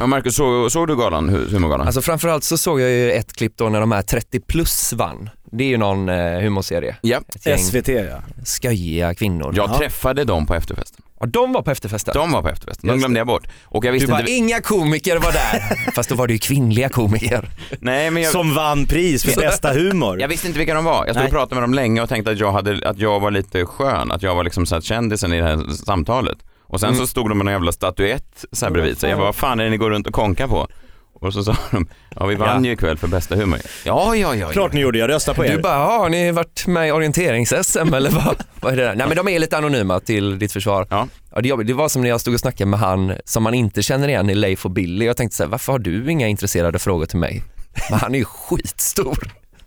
Ja, 0.00 0.06
Marcus, 0.06 0.34
såg, 0.36 0.72
såg 0.72 0.88
du 0.88 0.96
galan, 0.96 1.30
hu- 1.30 1.50
humorgalan? 1.50 1.86
Alltså 1.86 2.02
framförallt 2.02 2.44
så 2.44 2.58
såg 2.58 2.80
jag 2.80 2.90
ju 2.90 3.12
ett 3.12 3.32
klipp 3.32 3.52
då 3.56 3.68
när 3.68 3.80
de 3.80 3.92
här 3.92 4.02
30 4.02 4.40
plus 4.40 4.92
vann. 4.92 5.30
Det 5.52 5.64
är 5.64 5.68
ju 5.68 5.76
någon 5.76 6.08
eh, 6.08 6.40
humorserie. 6.40 6.96
ja. 7.00 7.20
SVT 7.58 7.88
ja. 7.88 8.22
sköjiga 8.62 9.14
kvinnor. 9.14 9.52
Jag 9.56 9.70
Ja. 9.70 9.78
träffade 9.78 10.24
dem 10.24 10.46
på 10.46 10.54
efterfesten. 10.54 11.02
Ja, 11.20 11.26
de 11.26 11.52
var 11.52 11.62
på 11.62 11.70
efterfesten. 11.70 12.14
De 12.14 12.32
var 12.32 12.42
på 12.42 12.48
efterfesten, 12.48 12.88
de 12.88 12.98
glömde 12.98 13.20
jag 13.20 13.26
bort. 13.26 13.46
Och 13.64 13.84
jag 13.84 13.92
du 13.94 13.98
visste 13.98 14.10
bara, 14.10 14.20
inte... 14.20 14.32
inga 14.32 14.60
komiker 14.60 15.16
var 15.16 15.32
där. 15.32 15.90
Fast 15.94 16.08
då 16.08 16.14
var 16.14 16.26
det 16.26 16.32
ju 16.32 16.38
kvinnliga 16.38 16.88
komiker. 16.88 17.50
Nej, 17.80 18.10
men 18.10 18.22
jag... 18.22 18.32
Som 18.32 18.54
vann 18.54 18.86
pris 18.86 19.24
för 19.24 19.40
bästa 19.40 19.72
humor. 19.72 20.20
Jag 20.20 20.28
visste 20.28 20.46
inte 20.46 20.58
vilka 20.58 20.74
de 20.74 20.84
var. 20.84 21.06
Jag 21.06 21.14
stod 21.14 21.24
och 21.26 21.32
pratade 21.32 21.54
med 21.54 21.62
dem 21.62 21.74
länge 21.74 22.02
och 22.02 22.08
tänkte 22.08 22.30
att 22.30 22.38
jag, 22.38 22.52
hade, 22.52 22.88
att 22.88 22.98
jag 22.98 23.20
var 23.20 23.30
lite 23.30 23.66
skön, 23.66 24.12
att 24.12 24.22
jag 24.22 24.34
var 24.34 24.44
liksom 24.44 24.66
så 24.66 24.74
här 24.74 24.82
kändisen 24.82 25.32
i 25.32 25.38
det 25.38 25.44
här 25.44 25.60
samtalet. 25.84 26.38
Och 26.62 26.80
sen 26.80 26.88
Mm. 26.88 27.00
så 27.00 27.06
stod 27.06 27.28
de 27.28 27.38
med 27.38 27.46
en 27.46 27.52
jävla 27.52 27.72
statyett 27.72 28.44
så 28.52 28.64
här 28.66 28.72
bredvid 28.72 28.98
sig. 28.98 29.10
Jag 29.10 29.18
bara, 29.18 29.24
vad 29.26 29.34
fan 29.34 29.60
är 29.60 29.64
det 29.64 29.70
ni 29.70 29.76
går 29.76 29.90
runt 29.90 30.06
och 30.06 30.12
konkar 30.12 30.46
på? 30.48 30.68
Och 31.20 31.32
så 31.32 31.44
sa 31.44 31.56
de, 31.70 31.86
ja 32.16 32.26
vi 32.26 32.34
vann 32.34 32.64
ju 32.64 32.72
ikväll 32.72 32.96
för 32.98 33.08
bästa 33.08 33.36
humor. 33.36 33.58
Ja, 33.84 34.14
ja, 34.16 34.34
ja. 34.34 34.48
Klart 34.48 34.72
ni 34.72 34.80
gjorde, 34.80 34.98
jag 34.98 35.10
röstar 35.10 35.34
på 35.34 35.42
Du 35.42 35.48
er. 35.48 35.58
bara, 35.58 35.74
ja, 35.74 35.98
har 35.98 36.08
ni 36.08 36.30
varit 36.32 36.66
med 36.66 36.88
i 36.88 36.92
orienterings-SM 36.92 37.94
eller 37.96 38.10
vad, 38.10 38.36
vad 38.60 38.72
är 38.72 38.76
det 38.76 38.82
där? 38.84 38.94
Nej 38.94 39.06
men 39.08 39.16
de 39.16 39.28
är 39.28 39.38
lite 39.38 39.56
anonyma 39.58 40.00
till 40.00 40.38
ditt 40.38 40.52
försvar. 40.52 40.86
Ja. 40.90 41.08
Ja, 41.34 41.40
det, 41.40 41.64
det 41.64 41.72
var 41.72 41.88
som 41.88 42.02
när 42.02 42.08
jag 42.08 42.20
stod 42.20 42.34
och 42.34 42.40
snackade 42.40 42.70
med 42.70 42.80
han 42.80 43.12
som 43.24 43.42
man 43.42 43.54
inte 43.54 43.82
känner 43.82 44.08
igen 44.08 44.30
i 44.30 44.34
Leif 44.34 44.64
och 44.64 44.70
Billy. 44.70 45.06
Jag 45.06 45.16
tänkte 45.16 45.36
så 45.36 45.42
här, 45.42 45.50
varför 45.50 45.72
har 45.72 45.78
du 45.78 46.10
inga 46.10 46.28
intresserade 46.28 46.78
frågor 46.78 47.06
till 47.06 47.18
mig? 47.18 47.42
Men 47.90 47.98
han 47.98 48.14
är 48.14 48.18
ju 48.18 48.24
skitstor. 48.48 49.18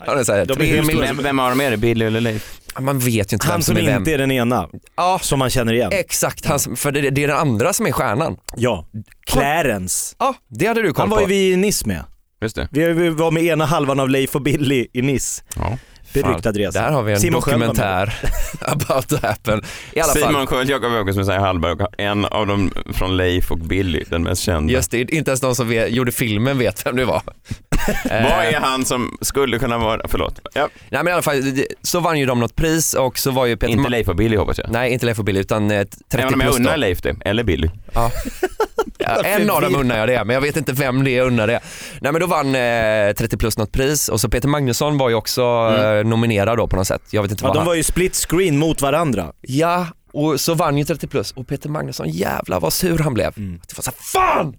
Han 0.07 0.19
är 0.19 0.23
så 0.23 0.33
här, 0.33 0.45
De 0.45 0.53
är 0.53 1.01
Vem, 1.01 1.17
vem 1.23 1.39
av 1.39 1.49
dem 1.49 1.61
är 1.61 1.71
det? 1.71 1.77
Billy 1.77 2.05
eller 2.05 2.21
Leif? 2.21 2.57
Man 2.79 2.99
vet 2.99 3.13
ju 3.13 3.35
inte 3.35 3.47
vem 3.47 3.51
Han 3.51 3.63
som 3.63 3.75
som 3.75 3.85
är 3.85 3.89
vem. 3.91 3.97
inte 4.01 4.13
är 4.13 4.17
den 4.17 4.31
ena, 4.31 4.69
Ja, 4.97 5.19
som 5.23 5.39
man 5.39 5.49
känner 5.49 5.73
igen. 5.73 5.89
exakt. 5.93 6.45
Han, 6.45 6.59
som- 6.59 6.75
för 6.75 6.91
det, 6.91 7.09
det 7.09 7.23
är 7.23 7.27
den 7.27 7.37
andra 7.37 7.73
som 7.73 7.85
är 7.87 7.91
stjärnan. 7.91 8.37
Ja. 8.57 8.87
Clarence. 9.27 10.15
Ja, 10.19 10.33
det 10.49 10.65
hade 10.67 10.81
du 10.81 10.93
koll 10.93 11.01
Han 11.01 11.09
var 11.09 11.17
på. 11.17 11.21
ju 11.23 11.27
vi 11.27 11.51
i 11.51 11.55
Nice 11.57 11.87
med. 11.87 12.03
Just 12.41 12.55
det. 12.55 12.67
Vi 12.71 12.93
vi 12.93 13.09
var 13.09 13.31
med 13.31 13.43
ena 13.43 13.65
halvan 13.65 13.99
av 13.99 14.09
Leif 14.09 14.35
och 14.35 14.41
Billy 14.41 14.87
i 14.93 15.01
Nice. 15.01 15.43
Ja. 15.55 15.77
Beryktad 16.13 16.51
resa. 16.51 16.81
Där 16.81 16.91
har 16.91 17.03
vi 17.03 17.13
en 17.13 17.19
Simon 17.19 17.41
dokumentär 17.41 18.13
about 18.61 19.07
to 19.07 19.15
happen. 19.21 19.61
I 19.93 19.99
alla 19.99 20.13
fall. 20.13 20.21
Simon 20.21 20.47
Sköld, 20.47 20.69
Jakob 20.69 20.93
Öqvist, 20.93 21.17
Messiah 21.17 21.41
Hallberg 21.41 21.71
och 21.71 21.81
en 21.97 22.25
av 22.25 22.47
dem 22.47 22.71
från 22.93 23.17
Leif 23.17 23.51
och 23.51 23.57
Billy, 23.57 24.03
den 24.09 24.23
mest 24.23 24.41
kända. 24.41 24.73
Just 24.73 24.91
det, 24.91 25.11
inte 25.11 25.31
ens 25.31 25.41
de 25.41 25.55
som 25.55 25.69
vet, 25.69 25.91
gjorde 25.91 26.11
filmen 26.11 26.57
vet 26.57 26.85
vem 26.85 26.95
det 26.95 27.05
var. 27.05 27.21
Vad 28.09 28.45
är 28.45 28.59
han 28.59 28.85
som 28.85 29.17
skulle 29.21 29.59
kunna 29.59 29.77
vara, 29.77 30.01
förlåt, 30.07 30.39
ja, 30.53 30.69
Nej 30.89 31.03
men 31.03 31.07
i 31.07 31.11
alla 31.11 31.21
fall, 31.21 31.43
så 31.81 31.99
vann 31.99 32.19
ju 32.19 32.25
de 32.25 32.39
något 32.39 32.55
pris 32.55 32.93
och 32.93 33.19
så 33.19 33.31
var 33.31 33.45
ju 33.45 33.57
Peter 33.57 33.73
inte 33.73 33.89
Leif 33.89 34.07
och 34.07 34.15
Billy 34.15 34.37
hoppas 34.37 34.57
jag. 34.57 34.71
Nej, 34.71 34.91
inte 34.93 35.05
Leif 35.05 35.19
och 35.19 35.25
Billy 35.25 35.39
utan 35.39 35.71
eh, 35.71 35.83
30 35.83 35.97
Även 36.11 36.33
om 36.33 36.41
jag 36.41 36.49
plus 36.49 36.59
unnar 36.59 36.77
Leif 36.77 37.01
det, 37.01 37.15
eller 37.25 37.43
Billy. 37.43 37.69
Ja. 37.93 38.11
Ja, 38.97 39.21
en 39.23 39.49
av 39.49 39.61
dem 39.61 39.75
unnar 39.75 39.97
jag 39.97 40.07
det, 40.09 40.23
men 40.25 40.33
jag 40.33 40.41
vet 40.41 40.57
inte 40.57 40.73
vem 40.73 41.03
det 41.03 41.11
är 41.11 41.17
jag 41.17 41.27
unnar 41.27 41.47
det. 41.47 41.59
Nej 42.01 42.11
men 42.11 42.21
då 42.21 42.27
vann 42.27 42.55
eh, 42.55 43.13
30 43.13 43.37
plus 43.37 43.57
något 43.57 43.71
pris 43.71 44.09
och 44.09 44.21
så 44.21 44.29
Peter 44.29 44.47
Magnusson 44.47 44.97
var 44.97 45.09
ju 45.09 45.15
också 45.15 45.41
eh, 45.77 46.00
nominerad 46.03 46.57
då 46.57 46.67
på 46.67 46.75
något 46.75 46.87
sätt. 46.87 47.01
Jag 47.09 47.21
vet 47.21 47.31
inte 47.31 47.43
Ja, 47.43 47.47
vad 47.47 47.55
de 47.55 47.59
han... 47.59 47.67
var 47.67 47.75
ju 47.75 47.83
split 47.83 48.15
screen 48.15 48.57
mot 48.57 48.81
varandra. 48.81 49.31
Ja, 49.41 49.87
och 50.13 50.41
så 50.41 50.53
vann 50.53 50.77
ju 50.77 50.83
30 50.85 51.07
plus 51.07 51.31
och 51.31 51.47
Peter 51.47 51.69
Magnusson, 51.69 52.09
jävlar 52.09 52.59
vad 52.59 52.73
sur 52.73 52.97
han 52.99 53.13
blev. 53.13 53.33
Det 53.35 53.77
var 53.77 53.81
så 53.83 53.91
här, 53.91 53.97
fan! 54.13 54.55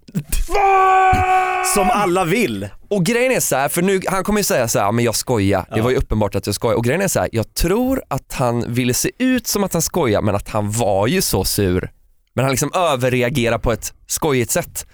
Fan! 0.46 1.64
Som 1.74 1.90
alla 1.90 2.24
vill. 2.24 2.68
Och 2.90 3.04
grejen 3.04 3.32
är 3.32 3.40
så 3.40 3.56
här, 3.56 3.68
för 3.68 3.82
nu, 3.82 4.00
han 4.06 4.24
kommer 4.24 4.40
ju 4.40 4.44
säga 4.44 4.68
så 4.68 4.78
här, 4.78 4.92
men 4.92 5.04
jag 5.04 5.14
skojar. 5.14 5.66
Det 5.74 5.80
var 5.80 5.90
ju 5.90 5.96
uppenbart 5.96 6.34
att 6.34 6.46
jag 6.46 6.54
skojar. 6.54 6.76
Och 6.76 6.84
grejen 6.84 7.00
är 7.02 7.08
så 7.08 7.20
här, 7.20 7.28
jag 7.32 7.54
tror 7.54 8.02
att 8.08 8.32
han 8.32 8.74
ville 8.74 8.94
se 8.94 9.10
ut 9.18 9.46
som 9.46 9.64
att 9.64 9.72
han 9.72 9.82
skojar 9.82 10.22
men 10.22 10.34
att 10.34 10.48
han 10.48 10.70
var 10.70 11.06
ju 11.06 11.22
så 11.22 11.44
sur. 11.44 11.90
Men 12.34 12.44
han 12.44 12.50
liksom 12.50 12.70
överreagerar 12.74 13.58
på 13.58 13.72
ett 13.72 13.92
skojigt 14.06 14.50
sätt. 14.50 14.86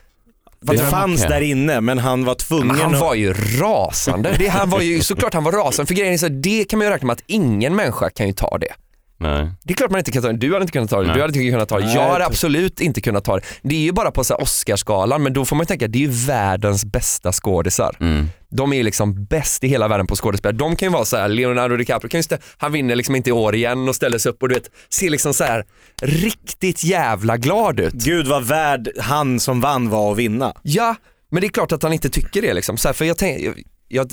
För 0.66 0.75
det 0.75 0.79
fanns 0.79 1.23
där 1.23 1.40
inne 1.40 1.81
men 1.81 1.99
han 1.99 2.25
var 2.25 2.35
tvungen 2.35 2.66
Men 2.66 2.77
han 2.77 2.94
att... 2.94 3.01
var 3.01 3.14
ju 3.14 3.35
rasande. 3.61 4.35
Det, 4.38 4.49
han 4.49 4.71
var 4.71 4.81
ju, 4.81 5.01
såklart 5.01 5.35
han 5.35 5.44
var 5.44 5.53
rasande. 5.53 5.87
För 5.87 5.94
grejen 5.94 6.14
är 6.14 6.18
så 6.18 6.29
det 6.29 6.64
kan 6.64 6.79
man 6.79 6.87
ju 6.87 6.92
räkna 6.92 7.07
med 7.07 7.14
att 7.14 7.25
ingen 7.27 7.77
människa 7.77 8.11
kan 8.11 8.27
ju 8.27 8.33
ta 8.33 8.59
det. 8.59 8.73
Nej. 9.20 9.50
Det 9.64 9.72
är 9.72 9.76
klart 9.76 9.90
man 9.90 9.98
inte 9.98 10.12
kan 10.12 10.22
ta 10.22 10.28
det. 10.33 10.38
Du 10.38 10.52
hade 10.52 10.62
inte 10.62 10.72
kunnat 10.72 10.90
ta 10.90 11.00
det, 11.00 11.07
Nej. 11.07 11.14
du 11.14 11.20
hade 11.20 11.38
inte 11.38 11.50
kunnat 11.50 11.68
ta 11.68 11.78
det. 11.78 11.85
Nej, 11.87 11.94
Jag 11.94 12.09
hade 12.12 12.26
absolut 12.26 12.81
inte 12.81 13.00
kunnat 13.00 13.24
ta 13.24 13.37
det. 13.37 13.42
Det 13.62 13.74
är 13.74 13.81
ju 13.81 13.92
bara 13.92 14.11
på 14.11 14.24
så 14.24 14.35
här 14.35 14.42
Oscarsgalan, 14.42 15.22
men 15.22 15.33
då 15.33 15.44
får 15.44 15.57
man 15.57 15.62
ju 15.62 15.66
tänka, 15.66 15.88
det 15.88 15.98
är 15.98 16.00
ju 16.00 16.11
världens 16.26 16.85
bästa 16.85 17.33
skådisar. 17.33 17.96
Mm. 18.00 18.26
De 18.50 18.72
är 18.72 18.76
ju 18.76 18.83
liksom 18.83 19.24
bäst 19.24 19.64
i 19.64 19.68
hela 19.68 19.88
världen 19.88 20.07
på 20.07 20.16
skådespel. 20.16 20.59
De 20.59 20.76
kan 20.76 20.88
ju 20.88 20.92
vara 20.92 21.04
så 21.04 21.16
här, 21.16 21.28
Leonardo 21.28 21.76
DiCaprio, 21.76 22.09
kan 22.11 22.18
ju 22.18 22.22
stä- 22.22 22.40
han 22.57 22.72
vinner 22.72 22.96
liksom 22.96 23.16
inte 23.16 23.31
i 23.31 23.33
år 23.33 23.54
igen 23.54 23.88
och 23.88 23.94
ställer 23.96 24.18
sig 24.18 24.31
upp 24.33 24.42
och 24.42 24.48
du 24.48 24.54
vet, 24.54 24.70
ser 24.90 25.11
liksom 25.11 25.35
så 25.35 25.44
här 25.44 25.64
riktigt 26.02 26.85
jävla 26.85 27.37
glad 27.37 27.81
ut. 27.81 27.92
Gud 27.94 28.26
vad 28.26 28.44
värd 28.44 28.88
han 29.00 29.40
som 29.40 29.61
vann 29.61 29.88
var 29.90 30.12
att 30.12 30.18
vinna. 30.18 30.52
Ja, 30.62 30.94
men 31.31 31.40
det 31.40 31.46
är 31.46 31.48
klart 31.48 31.72
att 31.72 31.83
han 31.83 31.92
inte 31.92 32.09
tycker 32.11 32.42
det 32.42 32.54
liksom. 32.54 32.76
Så 32.76 32.88
här, 32.88 32.92
för 32.92 33.04
jag 33.04 33.18
tänk, 33.18 33.40
jag, 33.42 33.54
jag, 33.88 34.12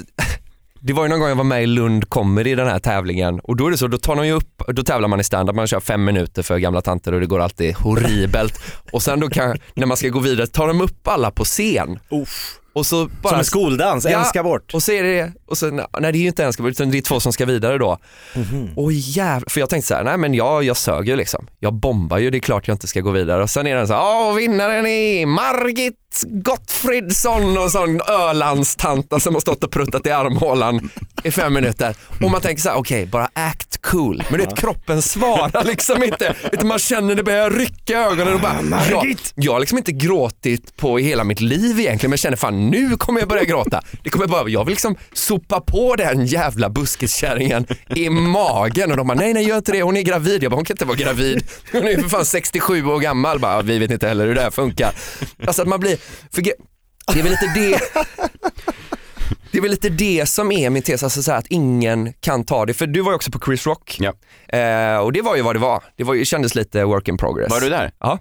det 0.86 0.94
var 0.94 1.04
ju 1.04 1.10
någon 1.10 1.20
gång 1.20 1.30
jag 1.30 1.36
var 1.36 1.44
med 1.44 1.64
i 1.64 1.66
Lund 1.66 2.10
Comedy 2.10 2.50
i 2.52 2.56
den 2.56 2.68
här 2.68 2.80
tävlingen 2.80 3.40
och 3.40 3.56
då 3.56 3.68
är 3.68 3.72
det 3.72 3.78
så, 3.78 3.88
då 3.88 3.98
tar 3.98 4.16
de 4.16 4.28
ju 4.28 4.34
upp, 4.34 4.64
då 4.68 4.84
tävlar 4.84 5.08
man 5.08 5.20
i 5.20 5.24
standup, 5.24 5.56
man 5.56 5.68
kör 5.68 5.80
fem 5.80 6.06
minuter 6.06 6.44
för 6.44 6.58
gamla 6.58 6.82
tanter 6.82 7.14
och 7.14 7.20
det 7.20 7.26
går 7.26 7.40
alltid 7.40 7.76
horribelt. 7.76 8.54
och 8.92 9.02
sen 9.02 9.20
då 9.20 9.30
kan, 9.30 9.58
när 9.74 9.86
man 9.86 9.98
ska 9.98 10.10
gå 10.10 10.20
vidare, 10.20 10.48
tar 10.48 10.68
de 10.68 10.82
upp 10.82 11.08
alla 11.08 11.32
på 11.32 11.44
scen. 11.44 12.00
Uff. 12.10 12.60
Och 12.76 12.86
så 12.86 13.10
bara, 13.22 13.30
Som 13.30 13.40
en 13.40 13.46
skoldans, 13.46 14.06
en 14.06 14.26
ska 14.26 14.44
bort. 14.44 14.74
Och 14.74 14.84
så 14.84 14.92
är 14.92 15.04
det, 15.04 15.32
och 15.48 15.58
så, 15.58 15.70
nej 15.72 15.88
det 16.00 16.08
är 16.08 16.22
ju 16.22 16.28
inte 16.28 16.44
en 16.44 16.54
ska 16.54 16.64
bort 16.64 16.72
utan 16.72 16.92
det 16.92 16.98
är 16.98 17.02
två 17.02 17.20
som 17.20 17.34
ska 17.34 17.46
vidare 17.46 17.78
då. 17.78 17.98
Mhm. 18.36 18.70
Och 18.76 18.94
jävlar, 18.94 19.50
för 19.50 19.60
jag 19.60 19.70
tänkte 19.70 19.88
så 19.88 19.94
här, 19.96 20.04
nej 20.04 20.18
men 20.18 20.34
jag, 20.34 20.64
jag 20.64 20.78
sög 20.78 21.08
ju 21.08 21.16
liksom. 21.16 21.48
Jag 21.60 21.74
bombar 21.74 22.18
ju, 22.18 22.30
det 22.30 22.38
är 22.38 22.40
klart 22.40 22.68
jag 22.68 22.76
inte 22.76 22.88
ska 22.88 23.02
gå 23.02 23.12
vidare. 23.12 23.44
Och 23.44 23.50
sen 23.50 23.68
är 23.68 23.76
den 23.76 23.88
så 23.88 23.94
här, 23.94 24.02
åh 24.02 24.36
vinnaren 24.36 24.88
är 24.88 25.26
Margit 25.26 25.96
Gottfridsson 26.24 27.58
och 27.58 27.72
sån 27.72 28.02
Ölandstanta 28.02 29.20
som 29.20 29.34
har 29.34 29.42
stått 29.42 29.64
och 29.64 29.72
pruttat 29.72 30.08
i 30.08 30.12
armhålan 30.12 30.90
i 31.24 31.32
fem 31.32 31.54
minuter. 31.54 31.96
Och 32.24 32.32
man 32.32 32.42
tänker 32.42 32.62
så 32.62 32.70
här, 32.70 32.78
okej 32.78 33.06
bara 33.06 33.30
act 33.34 33.82
cool. 33.82 34.24
Men 34.30 34.40
det 34.40 34.56
kroppen 34.58 35.02
svarar 35.02 35.64
liksom 35.64 36.04
inte. 36.04 36.36
Utan 36.52 36.68
man 36.68 36.80
känner 36.80 37.16
det 37.16 37.24
börjar 37.24 37.50
rycka 37.52 37.94
i 37.94 37.96
ögonen 37.96 38.34
och 38.34 38.40
bara, 38.40 38.60
jag, 38.90 39.16
jag 39.36 39.54
har 39.54 39.60
liksom 39.60 39.78
inte 39.78 39.92
gråtit 39.92 40.78
på 40.78 40.98
hela 40.98 41.24
mitt 41.24 41.42
liv 41.42 41.80
egentligen 41.80 42.10
men 42.10 42.12
jag 42.12 42.20
känner 42.20 42.38
fan 42.38 42.65
nu 42.70 42.98
kommer 42.98 43.20
jag 43.20 43.30
börja 43.30 43.44
gråta. 43.44 43.82
Det 44.04 44.10
kommer 44.10 44.28
bara, 44.28 44.50
jag 44.50 44.66
vill 44.66 44.72
liksom 44.72 44.96
sopa 45.14 45.62
på 45.62 45.96
den 45.96 46.26
jävla 46.26 46.70
buskeskärringen 46.70 47.68
i 47.96 48.10
magen 48.10 48.92
och 48.92 48.98
de 48.98 49.08
bara 49.08 49.18
nej 49.18 49.34
nej 49.34 49.44
gör 49.48 49.58
inte 49.58 49.72
det, 49.72 49.82
hon 49.82 49.98
är 49.98 50.02
gravid. 50.02 50.44
Jag 50.44 50.52
bara 50.52 50.56
hon 50.56 50.66
kan 50.66 50.74
inte 50.74 50.86
vara 50.86 50.98
gravid. 50.98 51.44
Hon 51.72 51.84
är 51.84 52.02
för 52.02 52.10
fan 52.10 52.26
67 52.26 52.86
år 52.86 53.00
gammal. 53.00 53.40
Bara, 53.40 53.62
vi 53.62 53.80
vet 53.80 53.92
inte 53.92 54.08
heller 54.08 54.28
hur 54.28 54.36
det 54.36 54.42
här 54.42 54.52
funkar. 54.52 54.94
Alltså 55.48 55.62
att 55.62 55.68
man 55.68 55.80
blir, 55.80 55.98
för 56.34 56.42
det 56.42 57.20
är 57.20 57.24
väl 57.24 57.32
lite 57.32 57.52
det 57.56 57.80
det 59.52 59.58
är 59.58 59.62
väl 59.62 59.72
lite 59.72 59.90
det 59.90 60.26
som 60.30 60.52
är 60.52 60.70
min 60.70 60.84
tes, 60.84 61.04
alltså 61.04 61.24
så 61.24 61.32
att 61.32 61.48
ingen 61.50 62.14
kan 62.14 62.44
ta 62.46 62.66
det. 62.66 62.74
För 62.74 62.88
du 62.88 63.02
var 63.02 63.12
ju 63.12 63.16
också 63.16 63.32
på 63.32 63.40
Chris 63.46 63.68
Rock 63.68 63.98
Ja. 64.00 64.14
eh, 64.58 64.98
och 64.98 65.14
det 65.14 65.22
var 65.22 65.36
ju 65.36 65.42
vad 65.42 65.56
det 65.56 65.60
var. 65.60 65.84
Det 65.96 66.04
var 66.04 66.14
ju, 66.14 66.26
kändes 66.26 66.56
lite 66.56 66.84
work 66.84 67.08
in 67.08 67.18
progress. 67.18 67.52
Var 67.52 67.62
du 67.62 67.70
där? 67.70 67.92
Ja. 68.00 68.20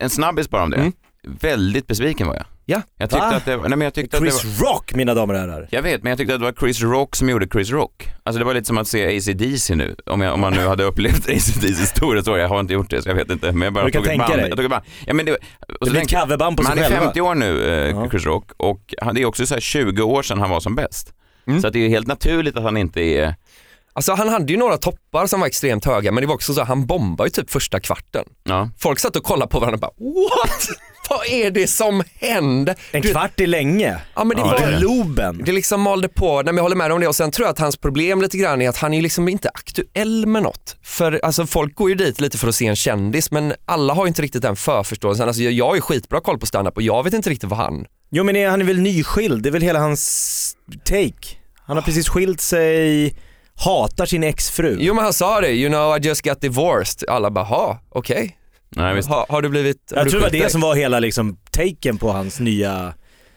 En 0.00 0.10
snabbis 0.10 0.50
bara 0.50 0.62
om 0.62 0.70
det. 0.70 0.76
Mm. 0.76 0.92
Väldigt 1.40 1.86
besviken 1.86 2.26
var 2.26 2.34
jag. 2.34 2.44
Ja. 2.66 2.82
Jag 2.98 3.10
tyckte 3.10 3.26
Va? 3.26 3.34
att 3.36 3.44
det, 3.44 3.56
nej 3.56 3.68
men 3.70 3.80
jag 3.80 3.94
tyckte 3.94 4.16
att 4.16 4.22
det 4.24 4.30
var, 4.30 4.38
Chris 4.38 4.60
Rock 4.60 4.94
mina 4.94 5.14
damer 5.14 5.34
och 5.34 5.40
herrar. 5.40 5.68
jag 5.70 5.82
vet, 5.82 6.02
men 6.02 6.10
jag 6.10 6.18
tyckte 6.18 6.34
att 6.34 6.40
det 6.40 6.44
var 6.44 6.52
Chris 6.52 6.82
Rock 6.82 7.16
som 7.16 7.28
gjorde 7.28 7.46
Chris 7.52 7.70
Rock. 7.70 8.08
Alltså 8.22 8.38
det 8.38 8.44
var 8.44 8.54
lite 8.54 8.66
som 8.66 8.78
att 8.78 8.88
se 8.88 9.16
AC/DC 9.16 9.74
nu, 9.74 9.96
om, 10.06 10.20
jag, 10.20 10.34
om 10.34 10.40
man 10.40 10.52
nu 10.52 10.66
hade 10.68 10.84
upplevt 10.84 11.28
AC/DCs 11.28 11.86
stora 11.88 12.22
så 12.22 12.36
jag 12.36 12.48
har 12.48 12.60
inte 12.60 12.72
gjort 12.74 12.90
det 12.90 13.02
så 13.02 13.08
jag 13.08 13.14
vet 13.14 13.30
inte. 13.30 13.52
Men 13.52 13.62
jag 13.62 13.72
bara 13.72 13.84
Du 13.84 13.90
kan 13.90 14.02
tog 14.02 14.06
ett 14.12 14.18
tänka 14.18 14.26
band. 14.28 14.38
dig. 14.40 14.48
Jag 14.48 14.56
tog 14.56 14.64
ett 14.64 14.70
band. 14.70 14.84
Ja, 15.06 15.14
men 15.14 15.26
det, 15.26 15.36
Det 15.80 15.90
blir 15.90 16.00
ett 16.02 16.10
coverband 16.10 16.56
på 16.56 16.62
sig 16.62 16.68
han 16.68 16.78
är 16.78 16.82
själva. 16.82 17.04
50 17.04 17.20
år 17.20 17.34
nu, 17.34 17.64
eh, 17.64 17.90
Ja. 17.90 18.10
Chris 18.10 18.24
Rock, 18.24 18.50
och 18.56 18.94
han, 19.02 19.14
det 19.14 19.22
är 19.22 19.26
också 19.26 19.46
så 19.46 19.54
här 19.54 19.60
20 19.60 20.02
år 20.02 20.22
sedan 20.22 20.38
han 20.40 20.50
var 20.50 20.60
som 20.60 20.74
bäst. 20.74 21.12
Mm. 21.46 21.60
Så 21.60 21.66
att 21.66 21.72
det 21.72 21.78
är 21.84 21.88
helt 21.88 22.06
naturligt 22.06 22.56
att 22.56 22.62
han 22.62 22.76
inte 22.76 23.00
är, 23.00 23.34
Alltså 23.92 24.12
han 24.14 24.28
hade 24.28 24.52
ju 24.52 24.58
några 24.58 24.76
toppar 24.76 25.26
som 25.26 25.40
var 25.40 25.46
extremt 25.46 25.84
höga 25.84 26.12
men 26.12 26.20
det 26.22 26.26
var 26.26 26.34
också 26.34 26.54
så 26.54 26.60
att 26.60 26.68
han 26.68 26.86
bombade 26.86 27.28
ju 27.28 27.30
typ 27.30 27.50
första 27.50 27.80
kvarten. 27.80 28.24
ja. 28.44 28.70
Folk 28.78 28.98
satt 28.98 29.16
och 29.16 29.22
kollade 29.22 29.50
på 29.50 29.60
varandra 29.60 29.88
och 29.88 29.94
bara 30.04 30.12
what? 30.14 30.68
Vad 31.18 31.26
är 31.26 31.50
det 31.50 31.66
som 31.66 32.02
händer? 32.20 32.74
En 32.92 33.02
Du- 33.02 33.10
kvart 33.12 33.40
är 33.40 33.46
länge. 33.46 33.98
Ja 34.14 34.24
men 34.24 34.36
det 34.36 34.40
Ja, 34.42 34.46
var 34.46 34.58
det 34.58 34.64
är 34.74 34.78
Globen. 34.78 35.42
Det 35.44 35.52
liksom 35.52 35.80
malde 35.80 36.08
på, 36.08 36.34
nej 36.36 36.44
men 36.44 36.56
jag 36.56 36.62
håller 36.62 36.76
med 36.76 36.92
om 36.92 37.00
det 37.00 37.08
och 37.08 37.16
sen 37.16 37.30
tror 37.30 37.46
jag 37.46 37.52
att 37.52 37.58
hans 37.58 37.76
problem 37.76 38.22
lite 38.22 38.36
grann 38.38 38.62
är 38.62 38.68
att 38.68 38.76
han 38.76 38.94
är 38.94 39.02
liksom 39.02 39.28
inte 39.28 39.48
aktuell 39.54 40.26
med 40.26 40.42
något. 40.42 40.76
För 40.82 41.20
alltså 41.24 41.46
folk 41.46 41.74
går 41.74 41.88
ju 41.88 41.94
dit 41.94 42.20
lite 42.20 42.38
för 42.38 42.48
att 42.48 42.54
se 42.54 42.66
en 42.66 42.76
kändis 42.76 43.30
men 43.30 43.54
alla 43.66 43.94
har 43.94 44.04
ju 44.04 44.08
inte 44.08 44.22
riktigt 44.22 44.42
den 44.42 44.56
förförståelsen. 44.56 45.28
Alltså 45.28 45.42
jag, 45.42 45.52
jag 45.52 45.66
har 45.68 45.74
ju 45.74 45.80
skitbra 45.80 46.20
koll 46.20 46.38
på 46.38 46.46
standup 46.46 46.76
och 46.76 46.82
jag 46.82 47.02
vet 47.04 47.14
inte 47.14 47.30
riktigt 47.30 47.48
vad 47.50 47.58
han, 47.58 47.84
Jo 48.10 48.24
men 48.24 48.36
är- 48.36 48.48
han 48.48 48.60
är 48.60 48.64
väl 48.64 48.80
nyskild, 48.80 49.42
det 49.42 49.48
är 49.48 49.52
väl 49.52 49.62
hela 49.62 49.78
hans 49.78 50.56
take. 50.84 51.36
Han 51.66 51.76
har 51.76 51.82
precis 51.82 52.08
skilt 52.08 52.40
sig, 52.40 53.14
hatar 53.56 54.06
sin 54.06 54.24
exfru. 54.24 54.76
jo 54.80 54.94
men 54.94 55.04
han 55.04 55.12
sa 55.12 55.40
det, 55.40 55.48
you 55.52 55.68
know 55.70 55.96
I 55.96 56.00
just 56.06 56.22
got 56.22 56.40
divorced. 56.40 57.08
Alla 57.08 57.30
bara, 57.30 57.44
ha 57.44 57.78
okej. 57.90 58.36
Nej, 58.76 58.94
visst. 58.94 59.08
Ha, 59.08 59.26
har 59.28 59.42
du 59.42 59.48
blivit, 59.48 59.76
har 59.90 59.96
jag 59.96 60.06
du 60.06 60.10
tror 60.10 60.20
det 60.20 60.24
var 60.24 60.30
skilt 60.30 60.44
det 60.44 60.50
som 60.50 60.60
var 60.60 60.74
hela 60.74 60.98
liksom 61.00 61.36
taken 61.50 61.98
på 61.98 62.12
hans 62.12 62.40
nya, 62.40 62.94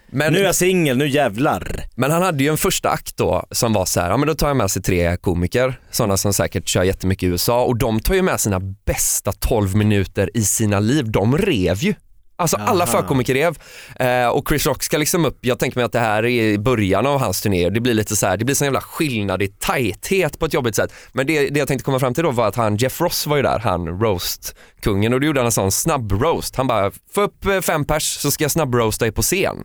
men, 0.10 0.34
nu 0.34 0.40
är 0.40 0.44
jag 0.44 0.56
singel, 0.56 0.98
nu 0.98 1.08
jävlar. 1.08 1.84
men 1.96 2.12
han 2.12 2.22
hade 2.22 2.44
ju 2.44 2.50
en 2.50 2.58
första 2.58 2.90
akt 2.90 3.18
då 3.18 3.46
som 3.52 3.74
var 3.74 3.86
så 3.86 4.00
här, 4.00 4.10
ja 4.10 4.18
men 4.18 4.28
då 4.28 4.36
tar 4.36 4.48
jag 4.48 4.58
med 4.58 4.72
sig 4.72 4.82
tre 4.82 5.18
komiker, 5.18 5.80
sådana 5.92 6.18
som 6.18 6.34
säkert 6.34 6.68
kör 6.68 6.84
jättemycket 6.84 7.24
i 7.24 7.26
USA 7.28 7.64
och 7.64 7.78
de 7.78 8.00
tar 8.00 8.16
ju 8.16 8.22
med 8.22 8.40
sina 8.40 8.60
bästa 8.86 9.32
12 9.32 9.76
minuter 9.76 10.38
i 10.38 10.42
sina 10.42 10.80
liv. 10.80 11.12
De 11.12 11.38
rev 11.38 11.78
ju. 11.78 11.94
Alltså 12.40 12.58
alla 12.58 12.84
Aha. 12.84 12.92
förkomiker 12.92 13.34
rev 13.34 13.58
eh, 13.96 14.28
och 14.28 14.50
Chris 14.50 14.66
Rock 14.66 14.84
ska 14.84 14.98
liksom 14.98 15.26
upp, 15.26 15.38
jag 15.42 15.60
tänker 15.60 15.78
mig 15.78 15.86
att 15.86 15.92
det 15.92 16.00
här 16.00 16.26
är 16.26 16.42
i 16.42 16.58
början 16.58 17.06
av 17.06 17.20
hans 17.20 17.42
turné, 17.42 17.70
det 17.70 17.80
blir 17.80 17.94
lite 17.94 18.16
så 18.16 18.28
här, 18.28 18.38
det 18.38 18.46
blir 18.46 18.56
sån 18.56 18.66
jävla 18.66 18.82
skillnad 18.82 19.42
i 19.42 19.48
tajthet 19.48 20.40
på 20.40 20.46
ett 20.46 20.54
jobbigt 20.54 20.76
sätt. 20.76 20.94
Men 21.12 21.28
det, 21.28 21.50
det 21.50 21.60
jag 21.60 21.68
tänkte 21.68 21.86
komma 21.86 22.00
fram 22.00 22.14
till 22.14 22.24
då 22.24 22.32
var 22.32 22.48
att 22.48 22.56
han, 22.56 22.78
Jeff 22.78 23.02
Ross 23.02 23.28
var 23.28 23.38
ju 23.38 23.44
där, 23.44 23.60
han 23.60 23.88
roast-kungen 23.88 25.14
och 25.14 25.20
då 25.20 25.28
gjorde 25.28 25.40
han 25.40 25.46
en 25.46 25.52
sån 25.52 25.72
snabb 25.72 26.12
roast. 26.12 26.56
Han 26.56 26.68
bara, 26.68 26.92
få 27.14 27.22
upp 27.22 27.46
eh, 27.46 27.62
fem 27.62 27.86
pers 27.86 28.04
så 28.04 28.32
ska 28.32 28.44
jag 28.44 28.52
snabb 28.52 28.76
roasta 28.76 29.08
er 29.08 29.12
på 29.12 29.22
scen. 29.22 29.64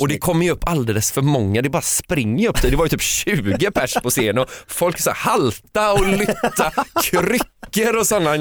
och 0.00 0.08
det 0.08 0.18
kommer 0.18 0.44
ju 0.44 0.50
upp 0.52 0.68
alldeles 0.68 1.12
för 1.12 1.22
många, 1.22 1.62
det 1.62 1.70
bara 1.70 1.82
springer 1.82 2.48
upp 2.48 2.62
det. 2.62 2.70
Det 2.70 2.76
var 2.76 2.84
ju 2.84 2.88
typ 2.88 3.02
20 3.02 3.70
pers 3.70 3.94
på 4.02 4.10
scen 4.10 4.38
och 4.38 4.50
folk 4.66 5.00
så 5.00 5.10
här 5.10 5.16
halta 5.16 5.92
och 5.92 6.06
lytta, 6.06 6.72
kryckor 7.02 7.96
och 7.96 8.06
sådana 8.06 8.36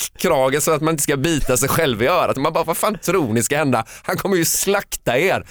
nackkrage 0.00 0.62
så 0.62 0.70
att 0.70 0.82
man 0.82 0.94
inte 0.94 1.02
ska 1.02 1.16
bita 1.16 1.56
sig 1.56 1.68
själv 1.68 2.02
i 2.02 2.06
örat. 2.06 2.36
Man 2.36 2.52
bara, 2.52 2.64
vad 2.64 2.76
fan 2.76 2.98
tror 2.98 3.32
ni 3.32 3.42
ska 3.42 3.56
hända? 3.56 3.84
Han 4.02 4.16
kommer 4.16 4.36
ju 4.36 4.44
slakta 4.44 5.18
er. 5.18 5.44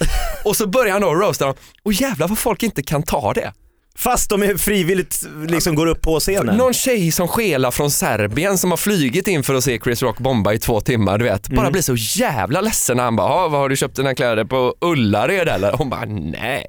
Och 0.45 0.55
så 0.55 0.67
börjar 0.67 0.93
han 0.93 1.01
då 1.01 1.15
roasta 1.15 1.45
dem 1.45 1.55
och 1.83 1.93
jävlar 1.93 2.27
vad 2.27 2.37
folk 2.37 2.63
inte 2.63 2.83
kan 2.83 3.03
ta 3.03 3.33
det. 3.33 3.53
Fast 3.99 4.29
de 4.29 4.43
är 4.43 4.57
frivilligt 4.57 5.21
liksom 5.47 5.75
går 5.75 5.87
upp 5.87 6.01
på 6.01 6.19
scenen. 6.19 6.57
Någon 6.57 6.73
tjej 6.73 7.11
som 7.11 7.27
skelar 7.27 7.71
från 7.71 7.91
Serbien 7.91 8.57
som 8.57 8.69
har 8.71 8.77
flygit 8.77 9.27
in 9.27 9.43
för 9.43 9.53
att 9.53 9.63
se 9.63 9.79
Chris 9.83 10.01
Rock 10.01 10.17
bomba 10.19 10.53
i 10.53 10.59
två 10.59 10.81
timmar, 10.81 11.17
du 11.17 11.25
vet, 11.25 11.47
bara 11.47 11.71
blir 11.71 11.81
så 11.81 11.95
jävla 11.95 12.61
ledsen 12.61 12.97
när 12.97 13.03
han 13.03 13.15
bara, 13.15 13.29
"Ja, 13.29 13.47
vad 13.47 13.59
har 13.61 13.69
du 13.69 13.75
köpt 13.75 13.95
dina 13.95 14.15
kläder 14.15 14.45
på 14.45 14.75
Ullared 14.81 15.47
eller? 15.47 15.71
Hon 15.71 15.89
bara, 15.89 16.05
nej. 16.05 16.65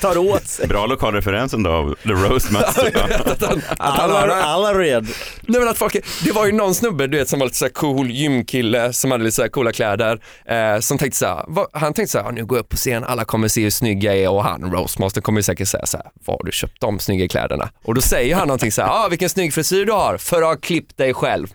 Tar 0.01 0.19
åt 0.19 0.47
sig. 0.49 0.67
Bra 0.69 0.87
lokalreferens 0.87 1.55
ändå 1.55 1.71
av 1.71 1.95
The 2.03 2.09
Roastmaster. 2.09 2.87
att 3.31 3.43
han, 3.43 3.63
att 3.79 3.79
han 3.79 4.11
Alla, 4.11 4.21
har, 4.21 4.29
alla 4.29 4.79
red. 4.79 5.07
nej 5.43 5.61
men 5.61 5.69
att 5.69 5.79
folk, 5.79 5.97
det 6.25 6.33
var 6.33 6.47
ju 6.47 6.53
någon 6.53 6.75
snubbe 6.75 7.07
du 7.07 7.19
vet 7.19 7.29
som 7.29 7.39
var 7.39 7.47
lite 7.47 7.59
så 7.59 7.65
här 7.65 7.73
cool 7.73 8.11
gymkille 8.11 8.93
som 8.93 9.11
hade 9.11 9.25
lite 9.25 9.37
så 9.37 9.43
här 9.43 9.49
coola 9.49 9.73
kläder 9.73 10.19
eh, 10.49 10.81
som 10.81 10.99
tänkte 10.99 11.19
så 11.19 11.27
här, 11.27 11.45
han 11.79 11.95
tänkte 11.95 12.13
så 12.13 12.19
här, 12.19 12.25
"Ja, 12.25 12.31
nu 12.31 12.45
går 12.45 12.59
jag 12.59 12.63
upp 12.63 12.69
på 12.69 12.77
scen, 12.77 13.05
alla 13.05 13.25
kommer 13.25 13.49
se 13.49 13.63
hur 13.63 13.71
snygg 13.71 14.05
jag 14.05 14.17
är 14.17 14.29
och 14.31 14.45
han, 14.45 14.73
roastmaster, 14.73 15.21
kommer 15.21 15.39
ju 15.39 15.43
säkert 15.43 15.64
försöker 15.67 15.87
säga 15.87 15.87
så 15.87 15.97
här, 15.97 16.07
var 16.25 16.35
har 16.35 16.45
du 16.45 16.53
köpt 16.53 16.81
de 16.81 16.99
snygga 16.99 17.29
kläderna? 17.29 17.71
Och 17.85 17.95
då 17.95 18.01
säger 18.01 18.37
han 18.37 18.49
någonting 18.49 18.73
så 18.73 18.83
här, 18.83 18.89
ah, 18.89 19.09
vilken 19.09 19.29
snygg 19.29 19.55
frisyr 19.55 19.85
du 19.87 19.93
har 19.93 20.19
för 20.19 20.43
att 20.43 20.49
ha 20.49 20.57
klippt 20.57 20.97
dig 20.97 21.15
själv. 21.15 21.49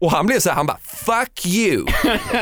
Och 0.00 0.10
han 0.10 0.26
blev 0.26 0.40
så 0.40 0.48
här, 0.48 0.56
han 0.56 0.66
bara 0.66 0.78
fuck 0.82 1.46
you. 1.46 1.82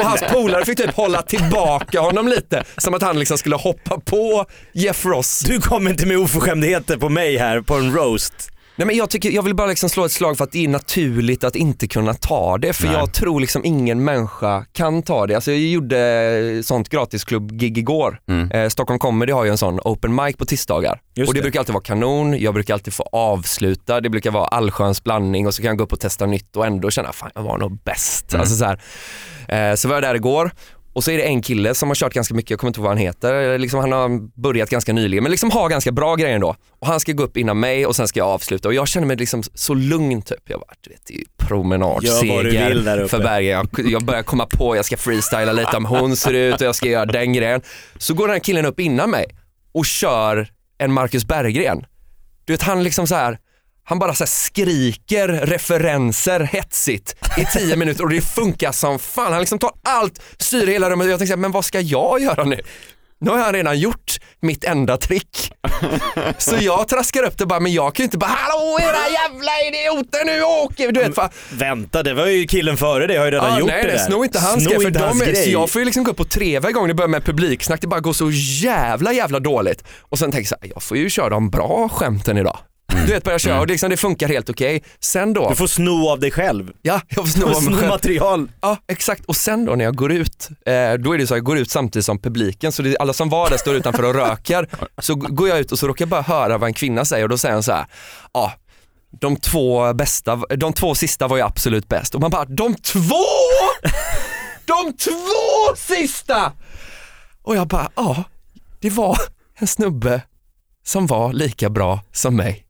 Och 0.01 0.07
hans 0.07 0.23
polare 0.33 0.65
fick 0.65 0.79
typ 0.79 0.95
hålla 0.95 1.23
tillbaka 1.23 2.01
honom 2.01 2.29
lite, 2.29 2.65
som 2.77 2.95
att 2.95 3.03
han 3.03 3.19
liksom 3.19 3.39
skulle 3.39 3.57
hoppa 3.57 4.01
på 4.01 4.47
Jeff 4.73 5.05
Ross. 5.05 5.41
Du 5.47 5.61
kommer 5.61 5.91
inte 5.91 6.07
med 6.07 6.19
oförskämdheter 6.19 6.97
på 6.97 7.09
mig 7.09 7.37
här 7.37 7.61
på 7.61 7.75
en 7.75 7.95
roast. 7.95 8.54
Nej, 8.77 8.87
men 8.87 8.97
jag, 8.97 9.11
tycker, 9.11 9.31
jag 9.31 9.43
vill 9.43 9.55
bara 9.55 9.67
liksom 9.67 9.89
slå 9.89 10.05
ett 10.05 10.13
slag 10.13 10.37
för 10.37 10.45
att 10.45 10.53
det 10.53 10.65
är 10.65 10.69
naturligt 10.69 11.45
att 11.45 11.57
inte 11.57 11.89
kunna 11.89 12.15
ta 12.15 12.59
det. 12.59 12.73
För 12.73 12.87
Nej. 12.87 12.95
jag 12.95 13.13
tror 13.13 13.41
liksom 13.41 13.65
ingen 13.65 14.05
människa 14.05 14.65
kan 14.73 15.03
ta 15.03 15.27
det. 15.27 15.35
Alltså 15.35 15.53
jag 15.53 15.61
gjorde 15.61 16.63
sånt 16.65 16.89
gratisklubb-gig 16.89 17.79
igår. 17.79 18.21
Mm. 18.29 18.51
Eh, 18.51 18.69
Stockholm 18.69 18.99
Comedy 18.99 19.33
har 19.33 19.45
ju 19.45 19.51
en 19.51 19.59
sån 19.59 19.81
open 19.85 20.15
mic 20.15 20.37
på 20.37 20.45
tisdagar. 20.45 21.01
Just 21.15 21.29
och 21.29 21.35
det, 21.35 21.41
det. 21.41 21.43
brukar 21.43 21.61
alltid 21.61 21.73
vara 21.73 21.85
kanon, 21.85 22.39
jag 22.39 22.55
brukar 22.55 22.75
alltid 22.75 22.95
få 22.95 23.09
avsluta, 23.13 24.01
det 24.01 24.11
brukar 24.11 24.31
vara 24.31 24.47
allsköns 24.47 25.05
blandning 25.05 25.47
och 25.47 25.55
så 25.55 25.63
kan 25.63 25.69
jag 25.69 25.79
gå 25.79 25.85
upp 25.85 25.93
och 25.93 26.01
testa 26.01 26.27
nytt 26.27 26.57
och 26.57 26.67
ändå 26.67 26.91
känna 26.91 27.13
fan 27.13 27.31
jag 27.35 27.43
var 27.43 27.59
nog 27.59 27.79
bäst. 27.85 28.33
Mm. 28.33 28.41
Alltså 28.41 28.57
så, 28.57 28.65
här. 28.65 28.81
Eh, 29.71 29.75
så 29.75 29.89
var 29.89 29.97
jag 29.97 30.03
där 30.03 30.15
igår 30.15 30.51
och 30.95 31.05
så 31.05 31.11
är 31.11 31.17
det 31.17 31.23
en 31.23 31.43
kille 31.43 31.75
som 31.75 31.89
har 31.89 31.95
kört 31.95 32.15
ganska 32.15 32.35
mycket, 32.35 32.51
jag 32.51 32.61
kommer 32.61 32.69
inte 32.69 32.81
ihåg 32.81 32.85
vad 32.85 32.91
han 32.91 32.99
heter, 32.99 33.59
liksom 33.59 33.81
han 33.81 33.93
har 33.93 34.41
börjat 34.41 34.71
ganska 34.71 34.93
nyligen 34.93 35.23
men 35.23 35.31
liksom 35.31 35.51
har 35.51 35.69
ganska 35.69 35.93
bra 35.93 36.17
grejer 36.17 36.35
ändå. 36.35 36.57
Och 36.81 36.87
han 36.87 37.01
ska 37.01 37.13
gå 37.13 37.23
upp 37.23 37.37
innan 37.37 37.61
mig 37.61 37.87
och 37.87 37.97
sen 37.97 38.09
ska 38.09 38.21
jag 38.21 38.29
avsluta 38.29 38.69
och 38.69 38.75
jag 38.75 38.89
känner 38.89 39.07
mig 39.07 39.17
liksom 39.17 39.43
så 39.55 39.75
lugn 39.75 40.23
typ. 40.23 40.43
Jag 40.45 40.61
bara, 40.61 40.75
du 40.81 40.91
vet 40.91 41.01
det 41.07 41.15
är 41.15 41.19
ju 41.19 41.25
promenadseger 41.37 43.07
för 43.07 43.19
bergen. 43.19 43.69
Jag, 43.77 43.87
jag 43.91 44.05
börjar 44.05 44.23
komma 44.23 44.47
på, 44.47 44.77
jag 44.77 44.85
ska 44.85 44.97
freestyla 44.97 45.53
lite 45.53 45.77
om 45.77 45.85
hon 45.85 46.17
ser 46.17 46.33
ut 46.33 46.61
och 46.61 46.67
jag 46.67 46.75
ska 46.75 46.89
göra 46.89 47.07
den 47.07 47.33
grejen. 47.33 47.63
Så 47.99 48.15
går 48.15 48.27
den 48.27 48.35
här 48.35 48.41
killen 48.41 48.67
upp 48.67 48.81
innan 48.81 49.11
mig 49.11 49.27
och 49.73 49.87
kör 49.87 50.49
en 50.79 50.93
Marcus 50.93 51.25
Berggren. 51.25 51.87
Du 52.45 52.53
vet 52.53 52.63
han 52.63 52.83
liksom 52.85 53.07
så 53.07 53.15
här. 53.15 53.39
Han 53.85 53.99
bara 53.99 54.15
så 54.15 54.27
skriker 54.27 55.29
referenser 55.29 56.41
hetsigt 56.41 57.17
i 57.39 57.45
tio 57.59 57.77
minuter 57.77 58.03
och 58.05 58.11
det 58.11 58.21
funkar 58.21 58.73
som 58.73 58.99
fan. 58.99 59.33
Han 59.33 59.41
liksom 59.41 59.59
tar 59.59 59.71
allt, 59.85 60.23
styr 60.39 60.67
hela 60.67 60.91
rummet 60.91 61.05
och 61.05 61.11
jag 61.13 61.19
tänkte 61.19 61.33
så 61.33 61.37
här, 61.37 61.41
men 61.41 61.53
vad 61.53 61.65
ska 61.65 61.81
jag 61.81 62.21
göra 62.21 62.45
nu? 62.45 62.61
Nu 63.21 63.31
har 63.31 63.39
han 63.39 63.53
redan 63.53 63.79
gjort 63.79 64.19
mitt 64.41 64.65
enda 64.65 64.97
trick. 64.97 65.53
Så 66.39 66.57
jag 66.61 66.89
traskar 66.89 67.23
upp 67.23 67.39
det 67.39 67.47
bara, 67.47 67.61
men 67.61 67.73
jag 67.73 67.95
kan 67.95 68.03
ju 68.03 68.05
inte 68.05 68.19
bara 68.19 68.31
hallå 68.31 68.79
era 68.81 69.09
jävla 69.13 69.53
idioter 69.69 70.25
nu 70.25 70.43
åker. 70.43 70.93
Du 70.93 71.01
vet, 71.01 71.15
fan. 71.15 71.31
Vänta, 71.53 72.03
det 72.03 72.15
var 72.15 72.27
ju 72.27 72.47
killen 72.47 72.77
före 72.77 73.07
dig 73.07 73.17
har 73.17 73.25
ju 73.25 73.31
redan 73.31 73.53
Ah, 73.53 73.59
gjort 73.59 73.69
nej, 73.69 73.83
det 73.83 73.89
nej, 73.89 73.97
där. 73.97 74.05
sno 74.05 74.25
inte 74.25 74.39
hans 74.39 74.67
grej. 74.67 74.81
För 74.81 74.91
de 74.91 75.23
är, 75.23 75.35
så 75.35 75.51
jag 75.51 75.71
får 75.71 75.81
ju 75.81 75.85
liksom 75.85 76.05
gå 76.05 76.11
upp 76.11 76.21
och 76.21 76.31
treva 76.31 76.71
igång 76.71 76.89
det 76.89 76.95
börjar 76.95 77.09
med 77.09 77.25
publiksnack. 77.25 77.81
Det 77.81 77.87
bara 77.87 78.01
går 78.01 78.13
så 78.13 78.31
jävla 78.65 79.13
jävla 79.13 79.41
dåligt. 79.41 79.85
Och 80.01 80.19
sen 80.19 80.33
tänker 80.33 80.43
jag 80.43 80.49
så 80.49 80.57
här, 80.67 80.71
jag 80.75 80.83
får 80.83 80.97
ju 80.97 81.11
köra 81.11 81.29
de 81.29 81.51
bra 81.51 81.89
skämten 81.89 82.39
idag. 82.39 82.59
Du 82.89 83.13
vet, 83.13 83.25
börja 83.25 83.39
köra 83.39 83.61
och 83.61 83.67
det, 83.67 83.73
liksom, 83.73 83.91
det 83.91 83.97
funkar 83.97 84.29
helt 84.29 84.51
okej. 84.51 84.83
Sen 85.01 85.33
då, 85.33 85.49
Du 85.49 85.55
får 85.57 85.67
sno 85.67 86.09
av 86.09 86.21
dig 86.21 86.31
själv. 86.31 86.73
ja, 86.83 87.01
jag 87.09 87.25
får 87.25 87.33
sno 87.33 87.47
av 87.55 87.63
mig 87.63 87.75
själv. 87.75 87.89
material. 87.89 88.49
Ja, 88.61 88.77
exakt. 88.89 89.25
Och 89.25 89.37
sen 89.37 89.65
då 89.65 89.75
när 89.75 89.85
jag 89.85 89.97
går 89.97 90.13
ut, 90.13 90.49
eh, 90.67 90.93
då 90.93 91.13
är 91.15 91.19
det 91.19 91.27
så 91.27 91.35
att 91.35 91.39
jag 91.39 91.45
går 91.45 91.59
ut 91.59 91.71
samtidigt 91.71 92.07
som 92.07 92.19
publiken, 92.19 92.73
så 92.73 92.83
det 92.83 92.97
alla 92.99 93.13
som 93.13 93.29
var 93.29 93.51
där 93.51 93.57
står 93.57 93.75
utanför 93.75 94.03
och 94.03 94.15
röker. 94.15 94.69
Så 94.99 95.15
går 95.15 95.49
jag 95.49 95.59
ut 95.59 95.73
och 95.73 95.79
så 95.79 95.87
råkar 95.89 96.03
jag 96.03 96.09
bara 96.11 96.23
höra 96.23 96.59
vad 96.59 96.67
en 96.67 96.75
kvinna 96.75 97.05
säger 97.05 97.23
och 97.25 97.29
då 97.29 97.39
säger 97.39 97.53
han 97.53 97.63
så 97.63 97.73
här, 97.73 97.87
ja, 98.33 98.53
de 99.21 99.37
två 99.37 99.93
bästa, 99.95 100.37
de 100.37 100.73
två 100.73 100.95
sista 100.95 101.29
var 101.29 101.37
ju 101.37 101.43
absolut 101.43 101.89
bäst. 101.89 102.15
Och 102.15 102.21
man 102.21 102.31
bara, 102.31 102.45
de 102.45 102.75
två! 102.75 103.25
De 104.67 104.93
två 104.97 105.77
sista! 105.77 106.53
Och 107.43 107.57
jag 107.57 107.67
bara, 107.67 107.89
ja, 107.97 108.25
det 108.81 108.91
var 108.91 109.19
en 109.59 109.67
snubbe 109.67 110.23
som 110.87 111.07
var 111.07 111.33
lika 111.33 111.71
bra 111.71 112.01
som 112.13 112.37
mig. 112.37 112.61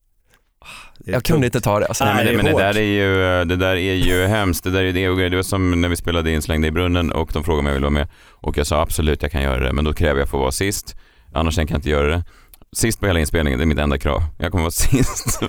Jag 1.05 1.25
kunde 1.25 1.47
inte 1.47 1.61
ta 1.61 1.81
det 1.81 1.87
alltså. 1.87 2.05
Nej, 2.05 2.15
men, 2.15 2.27
det 2.27 2.31
det, 2.31 2.37
men 2.37 2.47
det 2.47 2.63
där 2.63 2.77
är 2.77 2.83
ju, 2.83 3.45
det 3.45 3.57
där 3.57 3.77
är 3.77 3.95
ju 3.95 4.27
hemskt. 4.27 4.65
Det 4.65 4.71
där 4.71 4.85
är 4.85 4.93
det 4.93 5.09
och 5.09 5.17
grejer. 5.17 5.31
Det 5.31 5.37
var 5.37 5.43
som 5.43 5.81
när 5.81 5.89
vi 5.89 5.97
spelade 5.97 6.31
in 6.31 6.43
Släng 6.43 6.61
dig 6.61 6.69
i 6.69 6.73
brunnen 6.73 7.13
och 7.13 7.31
de 7.33 7.45
frågade 7.45 7.61
om 7.61 7.67
jag 7.67 7.75
ville 7.75 7.85
vara 7.85 7.91
med. 7.91 8.09
Och 8.31 8.59
jag 8.59 8.67
sa 8.67 8.83
absolut 8.83 9.23
jag 9.23 9.33
kan 9.33 9.43
göra 9.43 9.65
det, 9.65 9.73
men 9.73 9.85
då 9.85 9.93
kräver 9.93 10.19
jag 10.21 10.25
att 10.25 10.31
få 10.31 10.39
vara 10.39 10.53
sist. 10.53 10.97
Annars 11.33 11.55
tänker 11.55 11.75
jag 11.75 11.79
inte 11.79 11.91
göra 11.91 12.09
det. 12.17 12.25
Sist 12.73 13.01
på 13.01 13.07
hela 13.07 13.21
inspelningen, 13.21 13.59
det 13.59 13.65
är 13.65 13.67
mitt 13.67 13.79
enda 13.79 13.99
krav. 13.99 14.23
Jag 14.39 14.51
kommer 14.51 14.63
vara 14.63 14.71
sist 14.71 15.43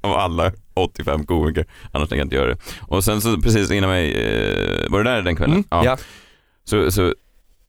av 0.00 0.12
alla 0.12 0.52
85 0.74 1.26
komiker. 1.26 1.66
Annars 1.92 2.08
tänker 2.08 2.20
jag 2.20 2.26
inte 2.26 2.36
göra 2.36 2.48
det. 2.48 2.58
Och 2.80 3.04
sen 3.04 3.20
så 3.20 3.40
precis 3.40 3.70
innan 3.70 3.90
mig, 3.90 4.12
eh, 4.12 4.90
var 4.90 5.04
det 5.04 5.10
där 5.10 5.22
den 5.22 5.36
kvällen? 5.36 5.64
Mm, 5.70 5.84
ja. 5.84 5.96
Så, 6.64 6.90
så 6.90 7.14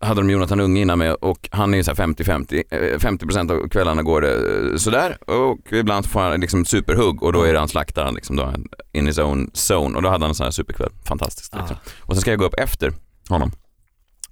hade 0.04 0.22
de 0.22 0.30
Jonathan 0.30 0.60
Unge 0.60 0.82
innan 0.82 0.98
mig 1.00 1.12
och 1.14 1.50
han 1.52 1.74
är 1.74 1.78
ju 1.78 1.84
så 1.84 1.92
här 1.92 2.08
50-50. 2.08 2.64
Eh, 2.72 2.78
50% 3.00 3.52
av 3.52 3.70
kvällarna 3.70 4.02
går 4.04 4.22
det 4.22 4.34
eh, 4.34 4.78
sådär 4.78 5.18
och 5.30 5.74
ibland 5.74 6.06
får 6.06 6.20
han 6.20 6.40
liksom 6.40 6.66
superhugg 6.66 7.24
och 7.24 7.34
då 7.34 7.44
är 7.44 7.54
det 7.54 7.60
han 7.60 7.68
slaktaren 7.68 8.14
liksom 8.16 8.36
då, 8.36 8.54
in 8.94 9.08
his 9.08 9.18
own 9.18 9.52
zone 9.54 9.96
och 9.96 10.02
då 10.02 10.10
hade 10.10 10.24
han 10.24 10.30
en 10.32 10.36
sån 10.36 10.44
här 10.44 10.52
superkväll. 10.52 10.92
Fantastiskt. 11.06 11.56
Liksom. 11.56 11.76
Och 12.02 12.16
sen 12.16 12.22
ska 12.22 12.32
jag 12.32 12.40
gå 12.40 12.46
upp 12.46 12.60
efter 12.60 12.94
honom 13.30 13.52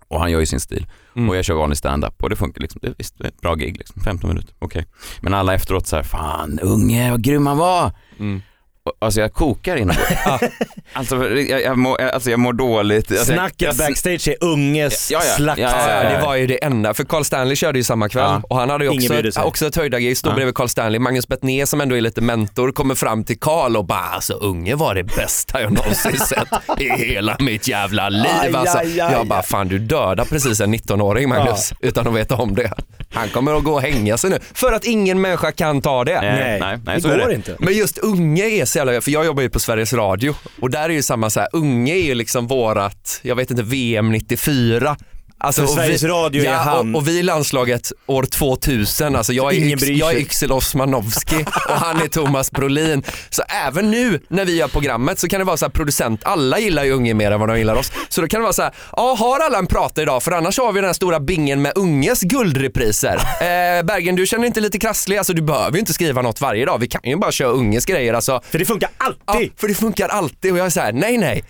och 0.08 0.20
han 0.20 0.32
gör 0.32 0.40
ju 0.40 0.46
sin 0.46 0.60
stil 0.60 0.88
Mm. 1.16 1.30
och 1.30 1.36
jag 1.36 1.46
kör 1.46 1.54
vanlig 1.56 1.78
stand-up 1.78 2.24
och 2.24 2.30
det 2.30 2.36
funkar 2.36 2.62
liksom. 2.62 2.80
Det, 2.84 2.94
visst, 2.98 3.18
det 3.18 3.24
är 3.24 3.28
ett 3.28 3.42
bra 3.42 3.56
gig 3.56 3.78
liksom. 3.78 4.02
15 4.02 4.30
minuter, 4.30 4.56
okej. 4.60 4.86
Men 5.22 5.34
alla 5.34 5.54
efteråt 5.54 5.88
så 5.88 5.96
här, 5.96 6.04
fan 6.04 6.60
Unge 6.62 7.12
vad 7.12 7.22
grym 7.24 7.48
han 7.48 7.58
var. 7.58 7.92
Mm. 8.20 8.42
Alltså 9.00 9.20
jag 9.22 9.34
kokar 9.34 9.76
inombords. 9.76 10.10
alltså, 10.94 11.30
jag, 11.30 11.62
jag, 11.62 11.78
mår, 11.78 12.02
alltså 12.02 12.30
jag 12.32 12.40
mår 12.40 12.54
dåligt. 12.54 13.12
Alltså, 13.12 13.16
jag- 13.34 13.40
Snacket 13.40 13.62
jag, 13.62 13.76
backstage 13.76 14.28
är 14.28 14.36
unges 14.42 15.12
Ja, 15.12 15.22
ja. 15.26 15.34
slakt. 15.36 15.60
Ja, 15.62 15.70
ja, 15.72 15.90
Ja, 15.90 16.04
ja. 16.04 16.10
det 16.18 16.26
var 16.26 16.36
ju 16.36 16.48
det 16.48 16.64
enda, 16.64 16.94
för 16.94 17.04
Carl 17.04 17.24
Stanley 17.24 17.56
körde 17.56 17.80
ju 17.80 17.84
samma 17.84 18.10
kväll 18.10 18.24
Ja. 18.24 18.42
och 18.50 18.58
han 18.58 18.70
hade 18.70 18.84
ju 18.84 18.90
också, 18.90 19.32
sig. 19.32 19.44
också 19.44 19.68
ett 19.68 19.76
höjdargig, 19.76 20.18
stod 20.18 20.32
Ja. 20.32 20.36
bredvid 20.36 20.56
Carl 20.56 20.68
Stanley. 20.68 21.00
Magnus 21.00 21.28
Bettner 21.28 21.66
som 21.66 21.82
ändå 21.82 21.98
är 21.98 22.02
lite 22.02 22.22
mentor 22.22 22.72
kommer 22.72 22.96
fram 22.96 23.24
till 23.24 23.40
Carl 23.40 23.78
och 23.78 23.86
bara 23.86 24.00
alltså 24.00 24.34
unge 24.34 24.76
var 24.76 24.96
det 24.96 25.04
bästa 25.04 25.62
jag 25.62 25.72
någonsin 25.74 26.18
sett 26.28 26.48
i 26.80 26.90
hela 26.90 27.38
mitt 27.40 27.68
jävla 27.68 28.10
liv 28.10 28.56
alltså. 28.56 28.84
Jag 28.84 29.28
bara 29.28 29.44
fan 29.44 29.68
du 29.68 29.80
dödar 29.80 30.26
precis 30.26 30.62
en 30.62 30.76
19-åring 30.76 31.30
Magnus 31.30 31.74
utan 31.80 32.08
att 32.08 32.14
veta 32.14 32.36
om 32.36 32.56
det. 32.56 32.74
Han 33.14 33.30
kommer 33.30 33.58
att 33.58 33.64
gå 33.64 33.74
och 33.74 33.82
hänga 33.82 34.18
sig 34.18 34.30
nu 34.30 34.40
för 34.54 34.72
att 34.74 34.86
ingen 34.86 35.22
människa 35.22 35.52
kan 35.52 35.82
ta 35.82 36.04
det. 36.04 36.22
Nej, 36.22 36.60
Nej, 36.60 36.78
nej, 36.86 37.02
det 37.02 37.08
går 37.10 37.28
det. 37.28 37.36
inte. 37.36 37.56
Men 37.60 37.74
just 37.74 37.98
unge 37.98 38.44
är 38.50 38.66
så 38.72 38.78
jävla, 38.78 39.02
för 39.02 39.12
jag 39.12 39.26
jobbar 39.26 39.44
ju 39.44 39.50
på 39.50 39.60
Sveriges 39.60 39.94
Radio 39.94 40.36
och 40.62 40.70
där 40.70 40.90
är 40.90 40.94
ju 40.94 41.02
samma 41.04 41.30
så 41.30 41.40
här, 41.40 41.50
unge 41.54 41.94
är 41.94 42.04
ju 42.04 42.16
liksom 42.16 42.48
vårat, 42.48 43.20
jag 43.22 43.36
vet 43.36 43.52
inte, 43.52 43.64
VM 43.64 44.12
94. 44.12 44.98
Alltså, 45.44 45.62
För 45.62 45.68
och 45.68 45.76
Sveriges 45.76 46.04
Radio 46.04 46.42
är 46.44 46.46
ja, 46.46 46.56
han. 46.56 46.96
Och, 46.96 47.02
och 47.02 47.08
vi 47.08 47.20
i 47.20 47.24
landslaget 47.24 47.92
år 48.06 48.24
2000, 48.24 49.16
alltså 49.16 49.34
jag 49.34 49.54
är, 49.54 49.58
Yx, 49.58 49.84
jag 49.88 50.14
är. 50.14 50.18
Yxel 50.18 50.52
Osmanowski 50.52 51.46
och 51.70 51.76
han 51.76 52.02
är 52.02 52.08
Thomas 52.08 52.52
Brolin. 52.52 53.04
Så 53.30 53.44
även 53.68 53.92
nu 53.92 54.20
när 54.28 54.46
vi 54.46 54.56
gör 54.56 54.68
programmet 54.68 55.20
så 55.20 55.28
kan 55.28 55.40
det 55.40 55.44
vara 55.46 55.58
så 55.58 55.66
här 55.66 55.72
producent, 55.72 56.22
alla 56.24 56.60
gillar 56.60 56.84
ju 56.84 56.92
unge 56.92 57.14
mer 57.14 57.32
än 57.32 57.40
vad 57.40 57.50
de 57.50 57.58
gillar 57.58 57.76
oss. 57.76 57.92
Så 58.10 58.22
då 58.22 58.28
kan 58.28 58.40
det 58.40 58.44
vara 58.44 58.54
så 58.54 58.62
här, 58.62 58.74
ja 58.92 59.16
har 59.20 59.40
alla 59.40 59.58
en 59.58 59.68
prata 59.68 60.02
idag 60.02 60.24
för 60.24 60.32
annars 60.32 60.58
har 60.58 60.74
vi 60.74 60.80
den 60.80 60.88
här 60.90 60.94
stora 60.94 61.20
bingen 61.20 61.62
med 61.62 61.72
unges 61.76 62.22
guldrepriser. 62.22 63.16
Eh, 63.16 63.84
Bergen 63.84 64.16
du 64.16 64.26
känner 64.26 64.48
inte 64.48 64.60
lite 64.60 64.80
krasslig, 64.80 65.18
alltså 65.18 65.34
du 65.34 65.42
behöver 65.42 65.74
ju 65.74 65.80
inte 65.80 65.94
skriva 65.94 66.22
något 66.22 66.42
varje 66.42 66.66
dag, 66.66 66.78
vi 66.80 66.88
kan 66.88 67.02
ju 67.04 67.16
bara 67.18 67.32
köra 67.32 67.50
unges 67.50 67.86
grejer 67.86 68.14
alltså. 68.14 68.42
För 68.50 68.60
det 68.60 68.66
funkar 68.66 68.90
Ja, 69.00 69.06
alltid. 69.26 69.52
för 69.58 69.68
det 69.68 69.74
funkar 69.74 70.08
alltid 70.08 70.52
och 70.52 70.58
jag 70.58 70.66
är 70.66 70.70
såhär, 70.70 70.94
nej 70.94 71.18
nej. 71.18 71.44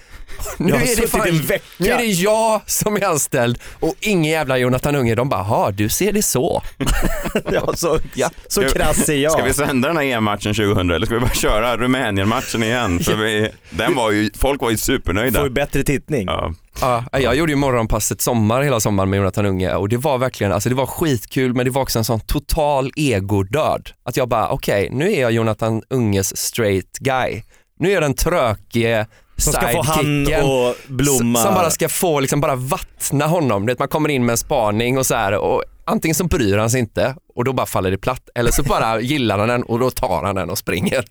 Nu 0.58 0.74
är, 0.74 0.80
det 0.80 1.32
vecka. 1.48 1.64
nu 1.78 1.90
är 1.90 1.98
det 1.98 2.06
jag 2.06 2.62
som 2.66 2.96
är 2.96 3.06
anställd 3.06 3.60
och 3.82 3.96
ingen 4.00 4.32
jävla 4.32 4.58
Jonathan 4.58 4.96
Unge. 4.96 5.16
De 5.16 5.30
bara, 5.30 5.42
ha 5.44 5.72
du 5.72 5.90
ser 5.90 6.12
det 6.12 6.22
så. 6.22 6.64
Ja, 7.52 7.74
så, 7.76 8.00
Ja. 8.14 8.30
så 8.48 8.62
Ska- 8.62 8.70
krass 8.80 9.10
är 9.10 9.14
jag. 9.16 9.32
Ska 9.32 9.44
vi 9.44 9.54
sända 9.54 9.88
den 9.88 9.98
här 9.98 10.04
EM-matchen 10.04 10.54
2000 10.54 10.92
eller 10.92 11.06
ska 11.06 11.16
vi 11.16 11.22
bara 11.22 11.30
köra 11.30 11.78
Rumänien-matchen 11.78 12.64
igen? 12.64 13.00
För 13.00 13.16
vi, 13.16 13.50
den 13.70 13.96
var 13.96 14.12
ju, 14.12 14.30
folk 14.38 14.62
var 14.62 14.70
ju 14.72 14.78
supernöjda. 14.78 15.40
Får 15.40 15.48
ju 15.48 15.54
bättre 15.54 15.84
tittning. 15.84 16.26
Ja. 16.28 16.54
Ja, 16.82 17.04
jag 17.20 17.36
gjorde 17.36 17.52
ju 17.52 17.56
morgonpasset 17.56 18.22
sommar 18.22 18.62
hela 18.62 18.80
sommaren 18.80 19.10
med 19.10 19.18
Jonathan 19.18 19.46
Unge 19.46 19.74
och 19.76 19.90
det 19.90 19.98
var 19.98 20.18
verkligen, 20.18 20.54
alltså 20.54 20.70
det 20.70 20.76
var 20.76 20.86
skitkul 20.86 21.54
men 21.54 21.66
det 21.66 21.72
var 21.72 21.82
också 21.82 22.00
en 22.00 22.06
sån 22.06 22.20
total 22.20 22.92
egodöd. 22.96 23.90
Att 24.06 24.18
jag 24.18 24.30
bara, 24.30 24.50
okej 24.50 24.90
nu 24.92 25.14
är 25.14 25.22
jag 25.22 25.32
Jonathan 25.32 25.82
Unges 25.90 26.38
straight 26.38 26.98
guy. 27.00 27.42
Nu 27.80 27.90
är 27.90 27.94
jag 27.94 28.04
den 28.04 28.14
trökige 28.14 29.06
Som 29.42 29.54
ska 29.54 29.68
få 29.68 29.82
han 29.82 30.28
och 30.44 30.76
blomma. 30.88 31.44
Som 31.44 31.54
bara 31.54 31.70
ska 31.70 31.90
få 31.90 32.20
liksom 32.20 32.42
bara 32.42 32.56
vattna 32.56 33.28
honom. 33.28 33.66
Du 33.66 33.72
vet, 33.72 33.80
man 33.80 33.88
kommer 33.88 34.10
in 34.10 34.26
med 34.26 34.34
en 34.34 34.38
spaning 34.38 34.98
och 34.98 35.06
så 35.06 35.16
här 35.16 35.38
och 35.38 35.64
antingen 35.86 36.16
så 36.16 36.24
bryr 36.24 36.58
han 36.58 36.70
sig 36.70 36.80
inte 36.80 37.16
och 37.36 37.44
då 37.44 37.54
bara 37.54 37.66
faller 37.66 37.92
det 37.92 37.98
platt 37.98 38.30
eller 38.36 38.52
så 38.52 38.64
bara 38.64 39.02
gillar 39.02 39.40
han 39.40 39.48
den 39.48 39.64
och 39.64 39.80
då 39.80 39.92
tar 39.92 40.24
han 40.24 40.36
den 40.36 40.50
och 40.50 40.58
springer. 40.58 41.04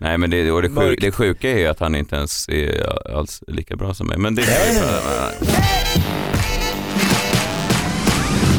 Nej 0.00 0.18
men 0.18 0.30
det, 0.30 0.50
och 0.50 0.62
det, 0.62 0.68
sjuk, 0.70 1.00
det 1.00 1.12
sjuka 1.12 1.50
är 1.50 1.58
ju 1.58 1.66
att 1.66 1.80
han 1.80 1.94
inte 1.94 2.16
ens 2.16 2.48
är 2.48 3.16
alls 3.16 3.42
lika 3.46 3.76
bra 3.76 3.94
som 3.94 4.06
mig. 4.06 4.18
Men 4.18 4.34
det 4.34 4.42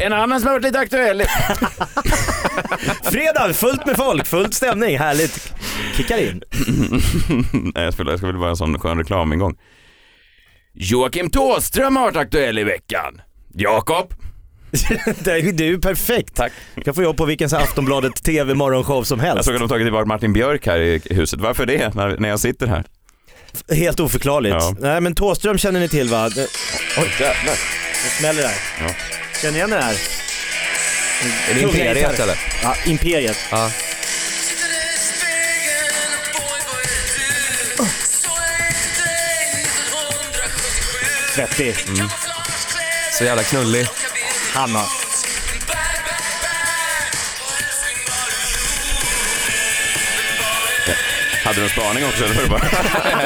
En 0.02 0.14
annan 0.14 0.40
som 0.40 0.48
har 0.48 0.54
varit 0.54 0.64
lite 0.64 0.80
aktuell. 0.80 1.24
Fredag, 3.12 3.54
fullt 3.54 3.86
med 3.86 3.96
folk, 3.98 4.28
fullt 4.28 4.54
stämning, 4.54 4.98
härligt. 5.00 5.54
Kickar 5.98 6.18
in. 6.18 6.44
Nej 7.76 7.84
jag 7.84 7.94
skulle, 7.94 8.12
jag 8.12 8.20
skulle 8.20 8.40
bara 8.40 8.50
en 8.50 8.56
sån 8.58 8.80
skön 8.80 8.98
reklamingång. 8.98 9.56
Joakim 10.74 11.30
Thåström 11.30 11.96
har 11.96 12.04
varit 12.04 12.16
aktuell 12.18 12.60
i 12.60 12.64
veckan. 12.64 13.22
Jakob? 13.54 14.14
det 15.20 15.32
är 15.32 15.52
det 15.54 15.64
är 15.64 15.68
ju 15.68 15.80
perfekt. 15.82 16.36
Tack. 16.36 16.52
Du 16.76 16.82
kan 16.82 16.94
få 16.94 17.04
jobb 17.04 17.18
på 17.18 17.26
vilken 17.26 17.50
så 17.50 17.56
här 17.56 17.64
Aftonbladet 17.64 18.24
TV 18.24 18.54
morgonshow 18.54 19.04
som 19.04 19.20
Jag 19.20 19.26
helst. 19.26 19.46
såg 19.46 19.54
att 19.56 19.60
de 19.60 19.70
tagit 19.70 19.86
tillbaka 19.86 20.06
Martin 20.06 20.34
Björk 20.34 20.66
här 20.68 20.80
i 20.80 21.02
huset. 21.10 21.40
Varför 21.40 21.66
det, 21.66 21.96
när, 21.96 22.18
när 22.18 22.30
jag 22.30 22.40
sitter 22.40 22.68
här? 22.68 22.84
Helt 23.72 24.00
oförklarligt. 24.00 24.56
Ja. 24.60 24.76
Nej 24.80 25.02
men 25.02 25.16
Thåström 25.16 25.58
känner 25.58 25.80
ni 25.80 25.90
till 25.90 26.10
va? 26.10 26.30
Det, 26.30 26.48
Oj, 26.98 27.08
jävlar. 27.20 27.54
det 28.04 28.10
smäller 28.20 28.42
där. 28.42 28.54
Ja. 28.82 28.94
Känner 29.42 29.56
igen 29.58 29.70
det 29.70 29.82
här? 29.82 29.96
Är 31.22 31.54
det 31.54 31.62
Imperiet 31.62 32.20
eller? 32.20 32.40
Ja, 32.64 32.76
Imperiet. 32.86 33.38
Ja. 33.52 33.72
Svettig. 41.36 41.76
Så 43.12 43.24
jävla 43.24 43.44
knullig. 43.44 43.88
Hanna. 44.54 44.86
Hade 51.44 51.60
du 51.60 51.64
en 51.64 51.70
spaning 51.70 52.06
också 52.06 52.24
eller 52.24 52.36
var 52.36 52.44
det 52.44 52.50
bara... 52.50 52.62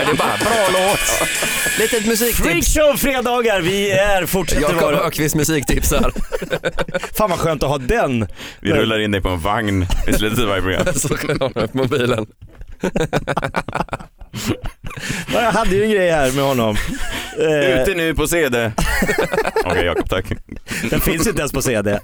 det 0.06 0.12
är 0.12 0.16
bara 0.16 0.38
bra 0.38 0.68
låt. 0.74 1.28
Litet 1.80 2.06
musiktips. 2.06 2.44
Freakshow 2.44 2.98
fredagar, 2.98 3.62
vi 3.62 3.92
är 3.92 4.26
fortsätter 4.26 4.62
Jakob 4.62 4.82
vara. 4.82 5.00
Ökvist 5.00 5.36
musiktipsar. 5.36 6.12
Fan 7.18 7.30
vad 7.30 7.40
skönt 7.40 7.64
att 7.64 7.70
ha 7.70 7.78
den. 7.78 8.28
Vi 8.60 8.72
rullar 8.72 9.00
in 9.00 9.12
dig 9.12 9.22
på 9.22 9.30
en 9.30 9.40
vagn 9.40 9.86
i 10.08 10.14
slutet 10.14 10.40
av 10.40 10.46
varje 10.46 10.62
program. 10.62 10.86
Så 10.96 11.08
kan 11.08 11.30
jag 11.40 11.40
ha 11.40 11.50
på 11.68 11.78
mobilen. 11.78 12.26
Ja, 15.34 15.42
Jag 15.42 15.52
hade 15.52 15.76
ju 15.76 15.84
en 15.84 15.92
grej 15.92 16.12
här 16.12 16.32
med 16.32 16.44
honom. 16.44 16.76
Eh, 17.40 17.82
Ute 17.82 17.94
nu 17.96 18.14
på 18.16 18.28
CD. 18.28 18.72
Okej 19.66 19.86
Jakob, 19.86 20.10
tack. 20.10 20.26
Den 20.90 21.00
finns 21.02 21.28
inte 21.28 21.40
ens 21.40 21.52
på 21.52 21.62
CD. 21.62 22.00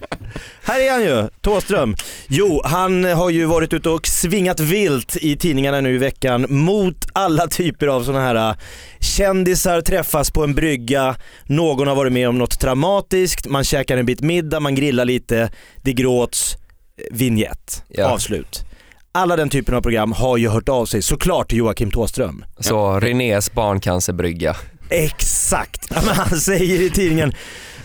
Här 0.63 0.79
är 0.79 0.91
han 0.91 1.01
ju, 1.01 1.27
Thåström. 1.41 1.95
Jo, 2.27 2.61
han 2.65 3.03
har 3.03 3.29
ju 3.29 3.45
varit 3.45 3.73
ute 3.73 3.89
och 3.89 4.07
svingat 4.07 4.59
vilt 4.59 5.17
i 5.21 5.37
tidningarna 5.37 5.81
nu 5.81 5.95
i 5.95 5.97
veckan 5.97 6.45
mot 6.49 7.07
alla 7.13 7.47
typer 7.47 7.87
av 7.87 8.03
sådana 8.03 8.25
här 8.25 8.35
äh, 8.49 8.55
kändisar 8.99 9.81
träffas 9.81 10.31
på 10.31 10.43
en 10.43 10.55
brygga, 10.55 11.15
någon 11.43 11.87
har 11.87 11.95
varit 11.95 12.13
med 12.13 12.29
om 12.29 12.37
något 12.37 12.59
traumatiskt, 12.59 13.47
man 13.47 13.63
käkar 13.63 13.97
en 13.97 14.05
bit 14.05 14.21
middag, 14.21 14.59
man 14.59 14.75
grillar 14.75 15.05
lite, 15.05 15.51
det 15.83 15.93
gråts, 15.93 16.53
eh, 16.97 17.03
vignett, 17.17 17.83
Ja. 17.89 18.05
avslut. 18.05 18.65
Alla 19.19 19.35
den 19.35 19.49
typen 19.49 19.75
av 19.75 19.81
program 19.81 20.11
har 20.11 20.37
ju 20.37 20.47
hört 20.49 20.69
av 20.69 20.85
sig 20.85 21.01
såklart 21.01 21.49
till 21.49 21.57
Joakim 21.57 21.91
Thåström. 21.91 22.45
Så 22.59 22.99
Renés 22.99 23.51
barncancerbrygga. 23.53 24.55
Exakt, 24.89 25.87
ja, 25.89 26.01
men 26.05 26.15
han 26.15 26.39
säger 26.39 26.81
i 26.81 26.89
tidningen 26.89 27.33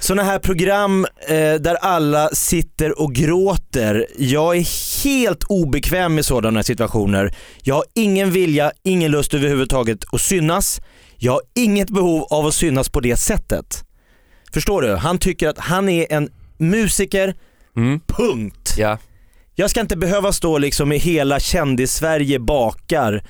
sådana 0.00 0.22
här 0.22 0.38
program 0.38 1.06
eh, 1.28 1.34
där 1.54 1.74
alla 1.74 2.28
sitter 2.28 3.00
och 3.00 3.12
gråter, 3.14 4.06
jag 4.18 4.56
är 4.56 5.04
helt 5.04 5.44
obekväm 5.44 6.14
med 6.14 6.24
sådana 6.24 6.62
situationer. 6.62 7.34
Jag 7.62 7.74
har 7.74 7.84
ingen 7.94 8.30
vilja, 8.30 8.72
ingen 8.82 9.10
lust 9.10 9.34
överhuvudtaget 9.34 9.98
att 10.12 10.20
synas. 10.20 10.80
Jag 11.16 11.32
har 11.32 11.42
inget 11.54 11.90
behov 11.90 12.22
av 12.30 12.46
att 12.46 12.54
synas 12.54 12.88
på 12.88 13.00
det 13.00 13.16
sättet. 13.16 13.84
Förstår 14.52 14.82
du? 14.82 14.94
Han 14.94 15.18
tycker 15.18 15.48
att 15.48 15.58
han 15.58 15.88
är 15.88 16.06
en 16.12 16.28
musiker, 16.58 17.34
Mm. 17.76 18.00
punkt. 18.06 18.74
Ja. 18.78 18.98
Jag 19.54 19.70
ska 19.70 19.80
inte 19.80 19.96
behöva 19.96 20.32
stå 20.32 20.58
liksom 20.58 20.92
i 20.92 20.98
hela 20.98 21.40
kändis-Sverige 21.40 22.38
bakar 22.38 23.22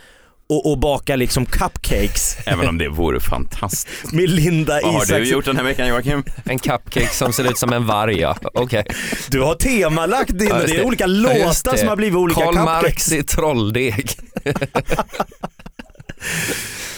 och, 0.48 0.70
och 0.70 0.78
baka 0.78 1.16
liksom 1.16 1.46
cupcakes 1.46 2.36
Även 2.46 2.68
om 2.68 2.78
det 2.78 2.88
vore 2.88 3.20
fantastiskt. 3.20 4.12
med 4.12 4.30
Linda 4.30 4.72
Vad 4.82 4.92
har 4.92 4.98
Isaksson. 5.02 5.20
du 5.20 5.28
gjort 5.30 5.44
den 5.44 5.56
här 5.56 5.64
veckan 5.64 5.88
Joakim? 5.88 6.24
En 6.44 6.58
cupcake 6.58 7.08
som 7.14 7.32
ser 7.32 7.50
ut 7.50 7.58
som 7.58 7.72
en 7.72 7.86
varg 7.86 8.20
ja. 8.20 8.36
Okej. 8.54 8.84
Du 9.28 9.40
har 9.40 9.54
temalagt 9.54 10.38
din, 10.38 10.48
Ja, 10.48 10.60
just 10.60 10.74
det 10.74 10.80
är 10.80 10.84
olika 10.86 11.06
låtar 11.06 11.72
det. 11.72 11.78
som 11.78 11.88
har 11.88 11.96
blivit 11.96 12.16
olika 12.16 12.40
Karl 12.40 12.54
cupcakes. 12.54 12.82
Marx 12.82 13.12
i 13.12 13.22
trolldeg. 13.22 14.10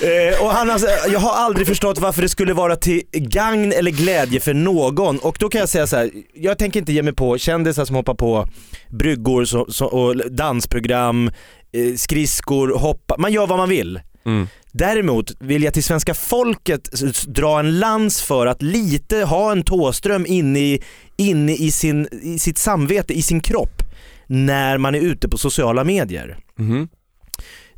Eh, 0.02 0.42
och 0.42 0.50
han 0.50 0.80
sagt, 0.80 1.12
jag 1.12 1.20
har 1.20 1.32
aldrig 1.32 1.66
förstått 1.66 1.98
varför 1.98 2.22
det 2.22 2.28
skulle 2.28 2.54
vara 2.54 2.76
till 2.76 3.02
gagn 3.12 3.72
eller 3.72 3.90
glädje 3.90 4.40
för 4.40 4.54
någon. 4.54 5.18
Och 5.18 5.36
då 5.40 5.48
kan 5.48 5.58
jag 5.58 5.68
säga 5.68 5.86
så 5.86 5.96
här, 5.96 6.10
jag 6.34 6.58
tänker 6.58 6.80
inte 6.80 6.92
ge 6.92 7.02
mig 7.02 7.12
på 7.12 7.38
kändisar 7.38 7.84
som 7.84 7.96
hoppar 7.96 8.14
på 8.14 8.48
bryggor 8.88 9.44
så, 9.44 9.66
så, 9.68 9.86
och 9.86 10.30
dansprogram, 10.32 11.30
eh, 11.72 11.94
skridskor, 11.96 12.78
hoppa, 12.78 13.16
man 13.18 13.32
gör 13.32 13.46
vad 13.46 13.58
man 13.58 13.68
vill. 13.68 14.00
Mm. 14.26 14.48
Däremot 14.72 15.32
vill 15.40 15.62
jag 15.62 15.74
till 15.74 15.84
svenska 15.84 16.14
folket 16.14 16.90
dra 17.26 17.58
en 17.58 17.78
lans 17.78 18.22
för 18.22 18.46
att 18.46 18.62
lite 18.62 19.16
ha 19.16 19.52
en 19.52 19.62
tåström 19.62 20.26
inne 20.26 20.58
i, 20.58 20.82
inne 21.16 21.52
i, 21.52 21.70
sin, 21.70 22.08
i 22.22 22.38
sitt 22.38 22.58
samvete, 22.58 23.14
i 23.14 23.22
sin 23.22 23.40
kropp, 23.40 23.82
när 24.26 24.78
man 24.78 24.94
är 24.94 25.00
ute 25.00 25.28
på 25.28 25.38
sociala 25.38 25.84
medier. 25.84 26.38
Mhm. 26.58 26.88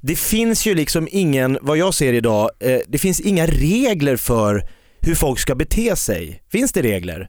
Det 0.00 0.16
finns 0.16 0.66
ju 0.66 0.74
liksom 0.74 1.08
ingen, 1.10 1.58
vad 1.62 1.76
jag 1.76 1.94
ser 1.94 2.12
idag, 2.12 2.50
eh, 2.60 2.78
det 2.88 2.98
finns 2.98 3.20
inga 3.20 3.46
regler 3.46 4.16
för 4.16 4.68
hur 5.00 5.14
folk 5.14 5.38
ska 5.38 5.54
bete 5.54 5.96
sig. 5.96 6.42
Finns 6.52 6.72
det 6.72 6.82
regler? 6.82 7.28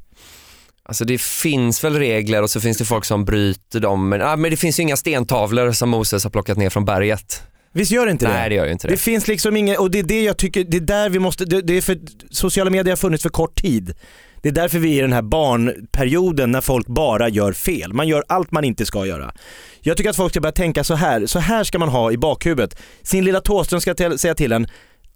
Alltså 0.83 1.05
det 1.05 1.21
finns 1.21 1.83
väl 1.83 1.95
regler 1.95 2.43
och 2.43 2.49
så 2.49 2.61
finns 2.61 2.77
det 2.77 2.85
folk 2.85 3.05
som 3.05 3.25
bryter 3.25 3.79
dem. 3.79 4.09
Men, 4.09 4.21
ah, 4.21 4.35
men 4.35 4.51
det 4.51 4.57
finns 4.57 4.79
ju 4.79 4.83
inga 4.83 4.97
stentavlor 4.97 5.71
som 5.71 5.89
Moses 5.89 6.23
har 6.23 6.31
plockat 6.31 6.57
ner 6.57 6.69
från 6.69 6.85
berget. 6.85 7.43
Visst 7.71 7.91
gör 7.91 8.05
det 8.05 8.11
inte 8.11 8.25
det? 8.25 8.33
Nej 8.33 8.49
det 8.49 8.55
gör 8.55 8.65
ju 8.65 8.71
inte 8.71 8.87
det. 8.87 8.93
Det 8.93 8.97
finns 8.97 9.27
liksom 9.27 9.57
inget, 9.57 9.79
och 9.79 9.91
det 9.91 9.99
är 9.99 10.03
det 10.03 10.23
jag 10.23 10.37
tycker, 10.37 10.63
det 10.63 10.77
är 10.77 10.81
där 10.81 11.09
vi 11.09 11.19
måste, 11.19 11.45
det, 11.45 11.61
det 11.61 11.73
är 11.73 11.81
för, 11.81 11.97
sociala 12.31 12.69
medier 12.69 12.91
har 12.91 12.97
funnits 12.97 13.23
för 13.23 13.29
kort 13.29 13.61
tid. 13.61 13.93
Det 14.41 14.49
är 14.49 14.53
därför 14.53 14.79
vi 14.79 14.93
är 14.93 14.97
i 14.97 15.01
den 15.01 15.13
här 15.13 15.21
barnperioden 15.21 16.51
när 16.51 16.61
folk 16.61 16.87
bara 16.87 17.29
gör 17.29 17.53
fel. 17.53 17.93
Man 17.93 18.07
gör 18.07 18.23
allt 18.27 18.51
man 18.51 18.63
inte 18.63 18.85
ska 18.85 19.05
göra. 19.05 19.33
Jag 19.81 19.97
tycker 19.97 20.09
att 20.09 20.15
folk 20.15 20.33
ska 20.33 20.41
börja 20.41 20.51
tänka 20.51 20.83
så 20.83 20.95
här, 20.95 21.25
så 21.25 21.39
här 21.39 21.63
ska 21.63 21.79
man 21.79 21.89
ha 21.89 22.11
i 22.11 22.17
bakhuvudet. 22.17 22.77
Sin 23.03 23.25
lilla 23.25 23.41
Thåström 23.41 23.81
ska 23.81 23.93
till, 23.93 24.19
säga 24.19 24.35
till 24.35 24.51
en, 24.51 24.67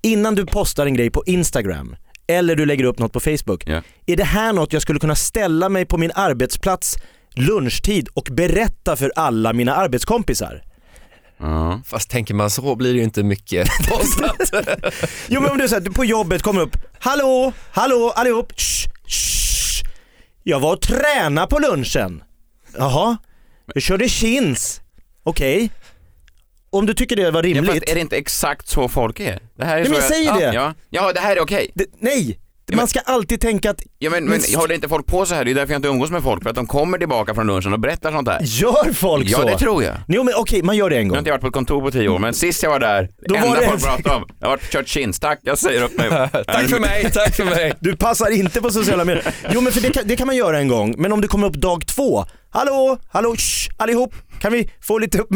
innan 0.02 0.36
du 0.36 0.46
postar 0.46 0.86
en 0.86 0.94
grej 0.94 1.10
på 1.10 1.24
Instagram 1.26 1.96
eller 2.28 2.56
du 2.56 2.66
lägger 2.66 2.84
upp 2.84 3.00
något 3.00 3.14
på 3.14 3.20
Facebook, 3.20 3.64
Ja. 3.68 3.82
är 4.06 4.16
det 4.16 4.24
här 4.24 4.54
något 4.54 4.74
jag 4.74 4.82
skulle 4.82 5.00
kunna 5.00 5.16
ställa 5.16 5.70
mig 5.70 5.86
på 5.86 5.98
min 5.98 6.12
arbetsplats 6.16 6.96
lunchtid 7.36 8.08
och 8.14 8.28
berätta 8.32 8.96
för 8.96 9.12
alla 9.16 9.54
mina 9.54 9.76
arbetskompisar? 9.76 10.64
Ja. 11.38 11.82
Fast 11.86 12.10
tänker 12.10 12.34
man 12.34 12.50
så 12.50 12.76
blir 12.76 12.94
det 12.94 12.98
ju 12.98 13.04
inte 13.04 13.24
mycket 13.24 13.68
postat. 13.90 14.66
Jo 15.28 15.42
men 15.42 15.52
om 15.52 15.58
du 15.58 15.68
säger 15.68 15.90
på 15.92 16.06
jobbet 16.06 16.42
kommer 16.42 16.62
upp, 16.62 16.78
hallå, 17.00 17.54
hallå 17.72 18.14
allihop, 18.16 18.54
shh, 18.60 18.90
shh. 19.08 19.84
Jag 20.44 20.60
var 20.60 20.74
och 20.74 20.82
tränade 20.82 21.48
på 21.48 21.60
lunchen. 21.60 22.24
Jaha, 22.78 23.18
jag 23.74 23.84
körde 23.84 24.10
chins. 24.10 24.82
Okej. 25.24 25.72
Om 26.70 26.86
du 26.86 26.94
tycker 26.94 27.16
det 27.16 27.32
var 27.32 27.44
Ja, 27.44 27.50
rimligt. 27.50 27.74
fast 27.74 27.90
är 27.90 27.96
det 27.96 28.02
inte 28.02 28.18
exakt 28.18 28.68
så 28.68 28.90
folk 28.90 29.20
är? 29.20 29.40
Det 29.58 29.66
här 29.66 29.76
är 29.76 29.80
Ja, 29.80 29.86
så 29.86 29.92
men 29.92 30.00
jag 30.00 30.10
säger 30.10 30.30
ja, 30.30 30.38
det. 30.40 30.54
Ja, 30.56 30.74
ja, 30.90 31.14
det 31.14 31.20
här 31.20 31.36
är 31.36 31.40
okej. 31.42 31.72
det, 31.76 31.86
nej, 32.00 32.40
men- 32.68 32.78
man 32.78 32.88
ska 32.88 33.00
alltid 33.00 33.42
tänka 33.42 33.70
att 33.72 33.82
Ja, 34.00 34.10
men, 34.10 34.26
Men- 34.26 34.42
håller 34.56 34.76
inte 34.76 34.90
folk 34.90 35.06
på 35.06 35.26
så 35.26 35.36
här? 35.36 35.46
Det 35.46 35.52
är 35.52 35.56
därför 35.56 35.74
jag 35.74 35.78
inte 35.80 35.88
umgås 35.88 36.12
med 36.12 36.24
folk, 36.24 36.44
för 36.44 36.50
att 36.50 36.56
de 36.56 36.68
kommer 36.68 36.98
tillbaka 36.98 37.34
från 37.36 37.48
lunchen 37.48 37.74
och 37.74 37.80
berättar 37.80 38.12
sånt 38.12 38.28
här. 38.28 38.40
gör 38.44 38.94
folk 38.94 39.26
Ja, 39.30 39.38
så? 39.38 39.48
det 39.48 39.58
tror 39.58 39.84
jag. 39.84 39.96
Jo 40.08 40.24
men 40.24 40.34
okej, 40.38 40.64
man 40.64 40.78
gör 40.78 40.90
det 40.90 40.96
en 40.96 41.02
Jag 41.02 41.06
har 41.06 41.10
gång. 41.10 41.18
inte 41.18 41.32
varit 41.32 41.42
på 41.42 41.48
ett 41.48 41.54
kontor 41.54 41.82
på 41.82 41.92
tio 41.92 42.10
år, 42.10 42.20
men 42.20 42.34
sist 42.34 42.64
jag 42.64 42.70
var 42.70 42.80
där, 42.80 43.10
Då 43.28 43.36
var 43.36 43.42
enda 43.46 43.60
det 43.60 43.68
folk 43.68 43.84
pratade 43.84 44.16
om, 44.16 44.26
jag 44.40 44.48
har 44.48 44.52
varit 44.52 44.72
kört 44.72 44.88
chins, 44.88 45.20
tack, 45.20 45.40
jag 45.42 45.58
säger 45.58 45.84
upp 45.84 45.98
mig. 45.98 46.10
tack 46.48 46.70
för 46.70 46.80
mig, 46.80 47.12
tack 47.14 47.36
för 47.36 47.46
mig. 47.46 47.74
Du 47.80 47.96
passar 47.96 48.30
inte 48.32 48.62
på 48.62 48.70
sociala 48.72 49.06
medier. 49.06 49.34
Jo 49.54 49.62
men 49.62 49.74
för 49.74 49.82
det 49.82 49.90
kan, 49.94 50.04
det 50.08 50.16
kan 50.16 50.28
man 50.28 50.36
göra 50.36 50.60
en 50.60 50.68
gång, 50.68 50.96
men 50.98 51.12
om 51.12 51.22
det 51.22 51.28
kommer 51.28 51.48
upp 51.48 51.56
dag 51.56 51.88
två. 51.88 52.26
Hallå, 52.50 52.98
hallå, 53.12 53.36
shh, 53.38 53.70
allihop, 53.78 54.14
kan 54.40 54.54
vi 54.54 54.70
få 54.82 54.98
lite 54.98 55.18
upp 55.20 55.30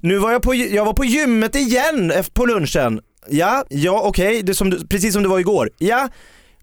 Nu 0.00 0.18
var 0.18 0.32
jag 0.32 0.42
på, 0.42 0.54
jag 0.54 0.84
var 0.84 0.92
på 0.92 1.04
gymmet 1.04 1.54
igen 1.56 2.12
på 2.34 2.46
lunchen. 2.46 3.00
Ja, 3.30 3.64
ja 3.68 4.00
okej, 4.04 4.42
det 4.42 4.52
är 4.52 4.54
som 4.54 4.70
du, 4.70 4.86
precis 4.86 5.12
som 5.14 5.22
det 5.22 5.28
var 5.28 5.38
igår. 5.38 5.70
Ja, 5.78 6.08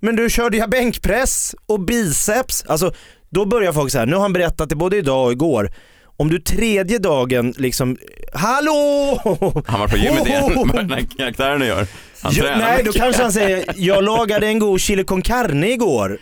men 0.01 0.15
du 0.15 0.29
körde 0.29 0.57
jag 0.57 0.69
bänkpress 0.69 1.55
och 1.65 1.79
biceps. 1.79 2.63
Alltså, 2.67 2.93
då 3.29 3.45
börjar 3.45 3.73
folk 3.73 3.91
så 3.91 3.99
här. 3.99 4.05
nu 4.05 4.13
har 4.15 4.21
han 4.21 4.33
berättat 4.33 4.69
det 4.69 4.75
både 4.75 4.97
idag 4.97 5.25
och 5.25 5.31
igår. 5.31 5.71
Om 6.17 6.29
du 6.29 6.39
tredje 6.39 6.97
dagen 6.97 7.53
liksom, 7.57 7.97
hallå! 8.33 9.19
Han 9.67 9.79
var 9.79 9.87
på 9.87 9.97
gymmet 9.97 10.27
igen, 10.27 10.51
vad 10.55 10.75
den 10.75 10.91
här 10.91 11.05
karaktären 11.17 11.61
gör. 11.67 11.87
Han 12.21 12.31
Jo, 12.35 12.43
tränar 12.43 12.57
nej, 12.57 12.83
då 12.83 12.91
kanske 12.91 13.21
han 13.21 13.31
säger, 13.31 13.65
jag 13.75 14.03
lagade 14.03 14.47
en 14.47 14.59
god 14.59 14.81
chili 14.81 15.03
con 15.03 15.21
carne 15.21 15.71
igår. 15.71 16.17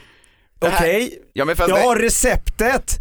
Okej, 0.61 1.11
Ja, 1.33 1.45
men 1.45 1.55
fast 1.55 1.69
jag 1.69 1.79
det- 1.79 1.83
har 1.83 1.95
receptet. 1.95 2.95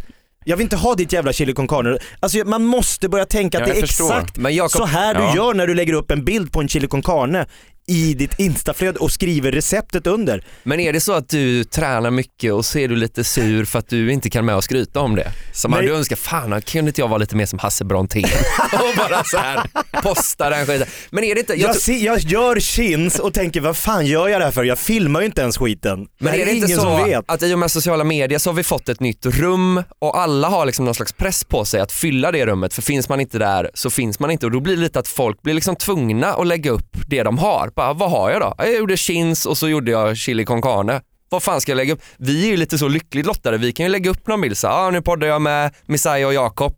Jag 0.44 0.56
vill 0.56 0.64
inte 0.64 0.76
ha 0.76 0.94
ditt 0.94 1.12
jävla 1.12 1.32
chili 1.32 1.52
con 1.52 1.68
carne. 1.68 1.98
Alltså 2.20 2.38
man 2.38 2.64
måste 2.64 3.08
börja 3.08 3.24
tänka 3.24 3.58
att 3.58 3.68
Ja, 3.68 3.74
det 3.74 3.80
är 3.80 3.86
förstår. 3.86 4.04
exakt 4.06 4.36
Men 4.36 4.52
Jakob- 4.54 4.68
så 4.78 4.84
här 4.84 5.14
du 5.14 5.20
Ja. 5.20 5.36
gör 5.36 5.54
när 5.54 5.66
du 5.66 5.74
lägger 5.74 5.92
upp 5.92 6.10
en 6.10 6.24
bild 6.24 6.52
på 6.52 6.60
en 6.60 6.68
chili 6.68 6.86
con 6.86 7.02
carne 7.02 7.46
i 7.88 8.14
ditt 8.14 8.38
instaflöde 8.38 8.98
och 8.98 9.12
skriver 9.12 9.52
receptet 9.52 10.06
under. 10.06 10.44
Men 10.62 10.80
är 10.80 10.92
det 10.92 11.00
så 11.00 11.12
att 11.12 11.28
du 11.28 11.64
tränar 11.64 12.10
mycket 12.10 12.52
och 12.52 12.64
så 12.64 12.78
är 12.78 12.88
du 12.88 12.96
lite 12.96 13.24
sur 13.24 13.64
för 13.64 13.78
att 13.78 13.88
du 13.88 14.12
inte 14.12 14.30
kan 14.30 14.44
med 14.44 14.56
och 14.56 14.64
skryta 14.64 15.00
om 15.00 15.16
det? 15.16 15.32
Som 15.52 15.70
Nej. 15.70 15.82
du 15.82 15.94
önskar, 15.94 16.16
fan 16.16 16.62
kunde 16.62 16.88
inte 16.88 17.00
jag 17.00 17.08
vara 17.08 17.18
lite 17.18 17.36
mer 17.36 17.46
som 17.46 17.58
Hasse 17.58 17.84
Brontén 17.84 18.24
och 18.72 18.96
bara 18.96 19.24
så 19.24 19.38
här 19.38 19.62
posta 20.02 20.50
den 20.50 20.66
skiten. 20.66 20.86
Men 21.10 21.24
är 21.24 21.34
det 21.34 21.40
inte, 21.40 21.54
jag 21.54 21.68
Jag, 21.68 21.76
se, 21.76 21.98
jag 21.98 22.18
gör 22.18 22.60
chins 22.60 23.18
och 23.18 23.34
tänker 23.34 23.60
vad 23.60 23.76
fan 23.76 24.06
gör 24.06 24.28
jag 24.28 24.40
det 24.40 24.44
här 24.44 24.52
för? 24.52 24.64
Jag 24.64 24.78
filmar 24.78 25.20
ju 25.20 25.26
inte 25.26 25.40
ens 25.40 25.58
skiten. 25.58 26.06
Men 26.18 26.32
det 26.32 26.42
är 26.42 26.46
det 26.46 26.52
inte 26.52 26.68
så 26.68 27.22
att 27.26 27.42
i 27.42 27.54
och 27.54 27.58
med 27.58 27.70
sociala 27.70 28.04
medier 28.04 28.38
så 28.38 28.50
har 28.50 28.54
vi 28.54 28.62
fått 28.62 28.88
ett 28.88 29.00
nytt 29.00 29.26
rum 29.26 29.82
och 29.98 30.18
alla 30.18 30.48
har 30.48 30.66
liksom 30.66 30.84
någon 30.84 30.94
slags 30.94 31.12
press 31.12 31.44
på 31.44 31.64
sig 31.64 31.80
att 31.80 31.92
fylla 31.92 32.32
det 32.32 32.46
rummet 32.46 32.74
för 32.74 32.82
finns 32.82 33.08
man 33.08 33.20
inte 33.20 33.38
där 33.38 33.70
så 33.74 33.90
finns 33.90 34.20
man 34.20 34.30
inte 34.30 34.46
och 34.46 34.52
då 34.52 34.60
blir 34.60 34.76
det 34.76 34.82
lite 34.82 34.98
att 34.98 35.08
folk 35.08 35.42
blir 35.42 35.54
liksom 35.54 35.76
tvungna 35.76 36.34
att 36.34 36.46
lägga 36.46 36.70
upp 36.70 36.96
det 37.06 37.22
de 37.22 37.38
har. 37.38 37.70
Bara, 37.78 37.92
vad 37.92 38.10
har 38.10 38.30
jag 38.30 38.40
då? 38.40 38.54
Jag 38.58 38.76
gjorde 38.76 38.96
chins 38.96 39.46
och 39.46 39.58
så 39.58 39.68
gjorde 39.68 39.90
jag 39.90 40.16
chili 40.16 40.44
con 40.44 40.62
carne. 40.62 41.00
Vad 41.28 41.42
fan 41.42 41.60
ska 41.60 41.72
jag 41.72 41.76
lägga 41.76 41.92
upp? 41.94 42.00
Vi 42.18 42.44
är 42.46 42.50
ju 42.50 42.56
lite 42.56 42.78
så 42.78 42.88
lyckligt 42.88 43.26
lottade, 43.26 43.58
vi 43.58 43.72
kan 43.72 43.86
ju 43.86 43.92
lägga 43.92 44.10
upp 44.10 44.26
någon 44.26 44.40
bild 44.40 44.56
så 44.58 44.68
här, 44.68 44.74
ah, 44.86 44.90
nu 44.90 45.02
poddar 45.02 45.26
jag 45.28 45.42
med 45.42 45.74
Messiah 45.86 46.26
och 46.26 46.34
Jakob. 46.34 46.74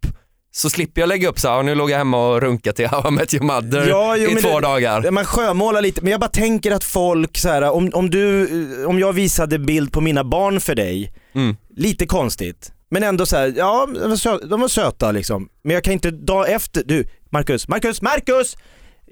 Så 0.52 0.70
slipper 0.70 1.00
jag 1.00 1.08
lägga 1.08 1.28
upp 1.28 1.40
så 1.40 1.48
här, 1.48 1.58
ah, 1.58 1.62
nu 1.62 1.74
låg 1.74 1.90
jag 1.90 1.98
hemma 1.98 2.28
och 2.28 2.40
runkade 2.40 2.76
till 2.76 2.86
How 2.90 3.08
I 3.08 3.10
Met 3.10 3.34
Your 3.34 3.44
Mother 3.44 3.88
Ja, 3.88 4.16
jo, 4.16 4.30
i 4.30 4.42
två 4.42 4.60
det- 4.60 4.66
dagar. 4.66 5.10
Man 5.10 5.24
sjömålar 5.24 5.82
lite, 5.82 6.02
men 6.02 6.10
jag 6.10 6.20
bara 6.20 6.30
tänker 6.30 6.70
att 6.72 6.84
folk 6.84 7.38
så 7.38 7.48
här, 7.48 7.62
om, 7.70 7.90
om 7.94 8.10
du, 8.10 8.46
om 8.86 8.98
jag 8.98 9.12
visade 9.12 9.58
bild 9.58 9.92
på 9.92 10.00
mina 10.00 10.24
barn 10.24 10.60
för 10.60 10.74
dig, 10.74 11.12
Mm. 11.34 11.56
lite 11.76 12.06
konstigt. 12.06 12.72
Men 12.90 13.02
ändå 13.02 13.26
så 13.26 13.36
här, 13.36 13.54
ja 13.56 13.88
de 13.94 14.08
var, 14.10 14.16
söta, 14.16 14.46
de 14.46 14.60
var 14.60 14.68
söta 14.68 15.12
liksom. 15.12 15.48
Men 15.62 15.74
jag 15.74 15.84
kan 15.84 15.92
inte, 15.92 16.10
dag 16.10 16.50
efter, 16.52 16.82
du 16.86 17.04
Marcus, 17.30 17.68
Marcus, 17.68 18.02
Marcus! 18.02 18.56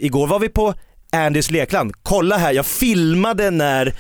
Igår 0.01 0.27
var 0.27 0.39
vi 0.39 0.49
på 0.49 0.75
Andys 1.13 1.51
lekland, 1.51 1.93
kolla 2.03 2.37
här, 2.37 2.53
jag 2.53 2.67
filmade 2.67 3.51
när, 3.51 3.95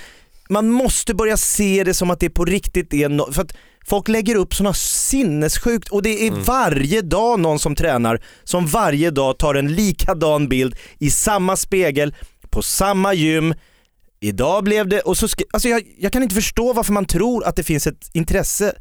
man 0.49 0.71
måste 0.71 1.15
börja 1.15 1.37
se 1.37 1.85
det 1.85 1.95
som 1.95 2.11
att 2.11 2.21
det 2.21 2.27
är 2.27 2.31
på 2.31 2.45
riktigt 2.45 2.95
är 2.95 3.09
no, 3.09 3.33
för 3.33 3.43
att 3.43 3.57
folk 3.87 4.09
lägger 4.09 4.35
upp 4.35 4.55
sådana 4.55 4.75
sinnessjukt 4.75 5.89
och 5.89 6.03
det 6.03 6.27
är 6.27 6.31
varje 6.31 7.03
dag 7.03 7.41
någon 7.41 7.59
som 7.59 7.75
tränar 7.75 8.23
som 8.45 8.67
varje 8.67 9.11
dag 9.11 9.39
tar 9.39 9.55
en 9.55 9.75
likadan 9.75 10.49
bild 10.49 10.77
i 10.99 11.11
samma 11.11 11.57
spegel, 11.57 12.15
på 12.51 12.63
samma 12.63 13.15
gym. 13.15 13.55
Idag 14.21 14.65
blev 14.65 14.89
det, 14.89 15.01
och 15.01 15.17
så 15.17 15.29
alltså 15.53 15.69
jag, 15.69 15.83
jag 15.99 16.13
kan 16.13 16.23
inte 16.23 16.35
förstå 16.35 16.73
varför 16.73 16.93
man 16.93 17.05
tror 17.05 17.45
att 17.45 17.57
det 17.57 17.63
finns 17.63 17.87
ett 17.87 18.11
intresse. 18.13 18.75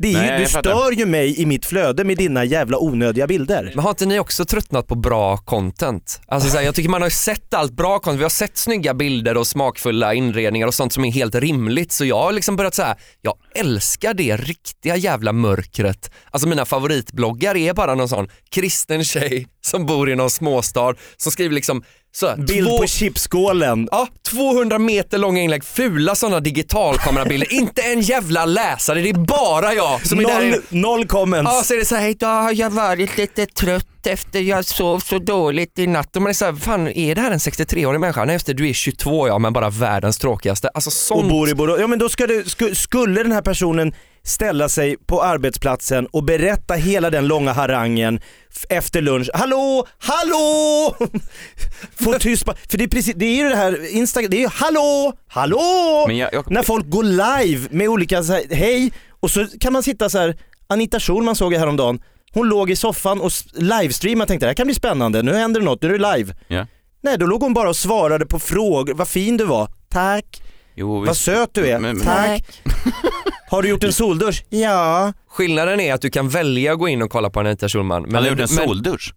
Det 0.00 0.12
är 0.12 0.12
Nej, 0.12 0.40
du 0.40 0.46
stör 0.46 0.92
ju 0.92 1.06
mig 1.06 1.40
i 1.40 1.46
mitt 1.46 1.66
flöde 1.66 2.04
med 2.04 2.16
dina 2.16 2.44
jävla 2.44 2.78
onödiga 2.78 3.26
bilder. 3.26 3.72
Men 3.74 3.84
har 3.84 3.90
inte 3.90 4.06
ni 4.06 4.18
också 4.18 4.44
tröttnat 4.44 4.86
på 4.86 4.94
bra 4.94 5.36
content? 5.36 6.20
Alltså 6.26 6.50
så 6.50 6.56
här, 6.56 6.64
jag 6.64 6.74
tycker 6.74 6.88
man 6.88 7.02
har 7.02 7.06
ju 7.06 7.14
sett 7.14 7.54
allt 7.54 7.72
bra 7.72 7.98
content, 7.98 8.18
vi 8.18 8.22
har 8.22 8.30
sett 8.30 8.56
snygga 8.56 8.94
bilder 8.94 9.36
och 9.36 9.46
smakfulla 9.46 10.14
inredningar 10.14 10.66
och 10.66 10.74
sånt 10.74 10.92
som 10.92 11.04
är 11.04 11.10
helt 11.10 11.34
rimligt 11.34 11.92
så 11.92 12.04
jag 12.04 12.18
har 12.20 12.32
liksom 12.32 12.56
börjat 12.56 12.74
säga, 12.74 12.96
jag 13.22 13.34
älskar 13.54 14.14
det 14.14 14.36
riktiga 14.36 14.96
jävla 14.96 15.32
mörkret. 15.32 16.10
Alltså 16.30 16.48
mina 16.48 16.64
favoritbloggar 16.64 17.56
är 17.56 17.74
bara 17.74 17.94
någon 17.94 18.08
sån 18.08 18.28
kristen 18.50 19.04
tjej 19.04 19.46
som 19.60 19.86
bor 19.86 20.10
i 20.10 20.16
någon 20.16 20.30
småstad 20.30 20.94
som 21.16 21.32
skriver 21.32 21.54
liksom 21.54 21.82
så 22.18 22.34
Bild 22.36 22.68
två- 22.68 22.78
på 22.78 22.86
chipsskålen. 22.86 23.88
Ja, 23.90 24.08
200 24.28 24.78
meter 24.78 25.18
långa 25.18 25.40
inlägg, 25.40 25.64
fula 25.64 26.14
sådana 26.14 26.40
digitalkamerabilder. 26.40 27.52
inte 27.52 27.82
en 27.82 28.00
jävla 28.00 28.44
läsare, 28.44 29.00
det 29.00 29.08
är 29.08 29.14
bara 29.14 29.74
jag 29.74 30.06
som 30.06 30.18
är 30.18 30.24
där 30.24 30.42
inne. 30.42 30.50
Noll, 30.50 30.62
noll 30.70 31.06
comments. 31.06 31.50
Ja, 31.54 31.62
så 31.62 31.74
är 31.74 31.78
det 31.78 31.84
så 31.84 31.94
här, 31.96 32.08
idag 32.08 32.42
har 32.42 32.52
jag 32.52 32.70
varit 32.70 33.16
lite 33.18 33.46
trött 33.46 34.06
efter 34.06 34.40
jag 34.40 34.64
sov 34.64 34.98
så 34.98 35.18
dåligt 35.18 35.78
i 35.78 35.86
natt. 35.86 36.16
Och 36.16 36.22
man 36.22 36.30
är 36.30 36.34
så 36.34 36.44
här, 36.44 36.52
fan 36.52 36.88
är 36.88 37.14
det 37.14 37.20
här 37.20 37.30
en 37.30 37.38
63-årig 37.38 38.00
människa? 38.00 38.24
Nej, 38.24 38.36
efter 38.36 38.54
du 38.54 38.68
är 38.68 38.72
22 38.72 39.28
ja, 39.28 39.38
men 39.38 39.52
bara 39.52 39.70
världens 39.70 40.18
tråkigaste. 40.18 40.68
Alltså 40.68 40.88
och 40.88 40.92
sånt. 40.92 41.28
bor 41.28 41.48
i 41.48 41.54
Borås. 41.54 41.80
Ja 41.80 41.86
men 41.86 41.98
då 41.98 42.08
ska 42.08 42.26
du, 42.26 42.44
sku, 42.46 42.74
skulle 42.74 43.22
den 43.22 43.32
här 43.32 43.42
personen 43.42 43.92
ställa 44.24 44.68
sig 44.68 44.96
på 45.06 45.22
arbetsplatsen 45.22 46.06
och 46.06 46.24
berätta 46.24 46.74
hela 46.74 47.10
den 47.10 47.26
långa 47.26 47.52
harangen 47.52 48.20
efter 48.68 49.02
lunch. 49.02 49.30
Hallå, 49.34 49.86
hallå! 49.98 50.96
Få 52.00 52.18
tyst 52.18 52.44
på, 52.44 52.54
för 52.70 52.78
det 52.78 52.84
är 52.84 52.88
precis, 52.88 53.14
det 53.16 53.26
är 53.26 53.36
ju 53.36 53.48
det 53.48 53.56
här 53.56 53.96
Instagram, 53.96 54.30
det 54.30 54.36
är 54.36 54.40
ju 54.40 54.48
hallå, 54.48 55.12
hallå! 55.28 56.06
Jag, 56.10 56.34
jag, 56.34 56.50
När 56.50 56.62
folk 56.62 56.88
går 56.88 57.04
live 57.04 57.68
med 57.70 57.88
olika 57.88 58.22
så 58.22 58.32
här, 58.32 58.42
hej 58.50 58.92
och 59.20 59.30
så 59.30 59.46
kan 59.60 59.72
man 59.72 59.82
sitta 59.82 60.08
så 60.10 60.18
här. 60.18 60.36
Anita 60.66 61.00
Schulman 61.00 61.34
såg 61.36 61.54
jag 61.54 61.58
häromdagen, 61.60 62.00
hon 62.32 62.48
låg 62.48 62.70
i 62.70 62.76
soffan 62.76 63.20
och 63.20 63.30
livestreamade 63.54 64.28
tänkte 64.28 64.46
det 64.46 64.50
här 64.50 64.54
kan 64.54 64.66
bli 64.66 64.74
spännande, 64.74 65.22
nu 65.22 65.34
händer 65.34 65.60
det 65.60 65.66
något, 65.66 65.82
nu 65.82 65.94
är 65.94 65.98
det 65.98 66.16
live. 66.16 66.34
Ja. 66.48 66.66
Nej 67.00 67.18
då 67.18 67.26
låg 67.26 67.42
hon 67.42 67.54
bara 67.54 67.68
och 67.68 67.76
svarade 67.76 68.26
på 68.26 68.38
frågor, 68.38 68.94
vad 68.94 69.08
fin 69.08 69.36
du 69.36 69.44
var, 69.44 69.70
tack. 69.88 70.42
Jo, 70.78 70.98
Vad 70.98 71.08
visst. 71.08 71.20
söt 71.24 71.50
du 71.52 71.66
är. 71.66 71.78
Men- 71.78 71.96
men- 71.96 72.06
Tack. 72.06 72.62
Har 73.50 73.62
du 73.62 73.68
gjort 73.68 73.84
en 73.84 73.92
soldusch? 73.92 74.44
Ja. 74.48 75.12
Skillnaden 75.28 75.80
är 75.80 75.94
att 75.94 76.00
du 76.00 76.10
kan 76.10 76.28
välja 76.28 76.72
att 76.72 76.78
gå 76.78 76.88
in 76.88 77.02
och 77.02 77.10
kolla 77.10 77.30
på 77.30 77.40
Anita 77.40 77.68
Schulman. 77.68 78.02
Men, 78.02 78.14
Han 78.14 78.24
gjort 78.24 78.32
en 78.32 78.38
men, 78.38 78.48
soldusch. 78.66 79.14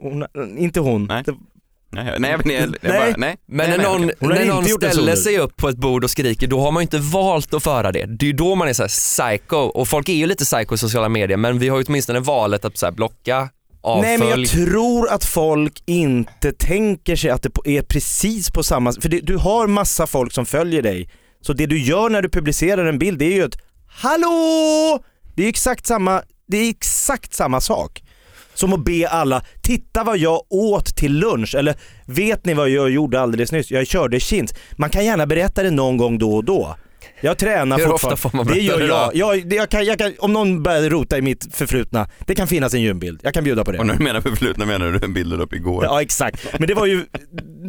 Hon, 0.00 0.24
inte 0.58 0.80
hon. 0.80 1.04
Nej. 1.06 1.22
Det- 1.26 1.34
Nej, 1.92 2.06
jag- 2.12 2.20
nej, 2.20 2.30
jag, 2.30 2.40
jag, 2.46 2.52
jag, 2.62 2.62
jag 2.62 2.76
Nej. 2.82 2.98
bara, 3.10 3.14
nej. 3.18 3.36
men 3.46 3.56
nej, 3.56 3.68
när 3.68 3.76
nej, 3.78 3.86
någon, 3.86 4.04
okej. 4.04 4.14
Hon 4.20 4.28
har 4.28 4.34
när 4.34 4.42
inte 4.42 4.54
någon 4.54 4.66
gjort 4.66 4.82
en 4.82 4.90
ställer 4.90 5.06
soldusch. 5.12 5.24
sig 5.24 5.38
upp 5.38 5.56
på 5.56 5.68
ett 5.68 5.76
bord 5.76 6.04
och 6.04 6.10
skriker, 6.10 6.46
då 6.46 6.60
har 6.60 6.72
man 6.72 6.80
ju 6.80 6.82
inte 6.82 6.98
valt 6.98 7.54
att 7.54 7.62
föra 7.62 7.92
det. 7.92 8.06
Det 8.06 8.24
är 8.24 8.26
ju 8.26 8.32
då 8.32 8.54
man 8.54 8.68
är 8.68 8.72
så 8.72 8.82
här 8.82 8.88
psycho. 8.88 9.56
Och 9.56 9.88
folk 9.88 10.08
är 10.08 10.12
ju 10.12 10.26
lite 10.26 10.44
psycho 10.44 10.74
i 10.74 10.78
sociala 10.78 11.08
medier, 11.08 11.36
men 11.36 11.58
vi 11.58 11.68
har 11.68 11.78
ju 11.78 11.84
åtminstone 11.88 12.20
valet 12.20 12.64
att 12.64 12.78
så 12.78 12.86
här 12.86 12.92
blocka, 12.92 13.48
avfölj. 13.86 14.08
Nej 14.08 14.18
men 14.18 14.28
jag 14.28 14.48
tror 14.48 15.08
att 15.08 15.24
folk 15.24 15.82
inte 15.86 16.52
tänker 16.52 17.16
sig 17.16 17.30
att 17.30 17.42
det 17.42 17.50
är 17.64 17.82
precis 17.82 18.50
på 18.50 18.62
samma 18.62 18.92
För 18.92 19.08
det, 19.08 19.20
du 19.20 19.36
har 19.36 19.66
massa 19.66 20.06
folk 20.06 20.32
som 20.32 20.46
följer 20.46 20.82
dig. 20.82 21.10
Så 21.40 21.52
det 21.52 21.66
du 21.66 21.82
gör 21.82 22.10
när 22.10 22.22
du 22.22 22.28
publicerar 22.28 22.86
en 22.86 22.98
bild 22.98 23.18
det 23.18 23.24
är 23.24 23.32
ju 23.32 23.44
ett 23.44 23.58
Hallå! 23.88 25.02
Det 25.36 25.44
är 25.44 25.48
exakt 25.48 25.86
samma, 25.86 26.22
det 26.48 26.56
är 26.56 26.70
exakt 26.70 27.34
samma 27.34 27.60
sak. 27.60 28.02
Som 28.54 28.72
att 28.72 28.84
be 28.84 29.08
alla, 29.08 29.42
titta 29.62 30.04
vad 30.04 30.18
jag 30.18 30.42
åt 30.48 30.96
till 30.96 31.18
lunch 31.18 31.54
eller 31.54 31.76
vet 32.06 32.44
ni 32.44 32.54
vad 32.54 32.68
jag 32.70 32.90
gjorde 32.90 33.20
alldeles 33.20 33.52
nyss? 33.52 33.70
Jag 33.70 33.86
körde 33.86 34.20
chins. 34.20 34.54
Man 34.72 34.90
kan 34.90 35.04
gärna 35.04 35.26
berätta 35.26 35.62
det 35.62 35.70
någon 35.70 35.96
gång 35.96 36.18
då 36.18 36.34
och 36.34 36.44
då. 36.44 36.76
Jag 37.20 37.38
tränar 37.38 37.78
Hur 37.78 37.84
fortfarande. 37.86 38.14
ofta 38.14 38.28
får 38.30 38.36
man 38.36 38.46
det 38.46 38.58
gör 38.60 38.80
jag. 38.80 39.10
jag, 39.16 39.48
det- 39.48 39.56
jag, 39.56 39.68
kan, 39.68 39.84
jag 39.84 39.98
kan, 39.98 40.12
om 40.18 40.32
någon 40.32 40.62
börjar 40.62 40.90
rota 40.90 41.18
i 41.18 41.22
mitt 41.22 41.54
förflutna, 41.56 42.08
det 42.26 42.34
kan 42.34 42.46
finnas 42.48 42.74
en 42.74 42.82
gymbild. 42.82 43.20
Jag 43.22 43.34
kan 43.34 43.44
bjuda 43.44 43.64
på 43.64 43.72
det. 43.72 43.78
Och 43.78 43.86
när 43.86 43.94
du 43.94 44.04
menar 44.04 44.20
förflutna 44.20 44.64
menar 44.66 44.86
du 44.90 45.04
en 45.04 45.12
bild 45.14 45.32
du 45.32 45.36
upp 45.42 45.52
igår? 45.52 45.84
Ja 45.84 46.02
exakt, 46.02 46.46
men 46.58 46.68
det 46.68 46.74
var 46.74 46.86
ju, 46.86 47.04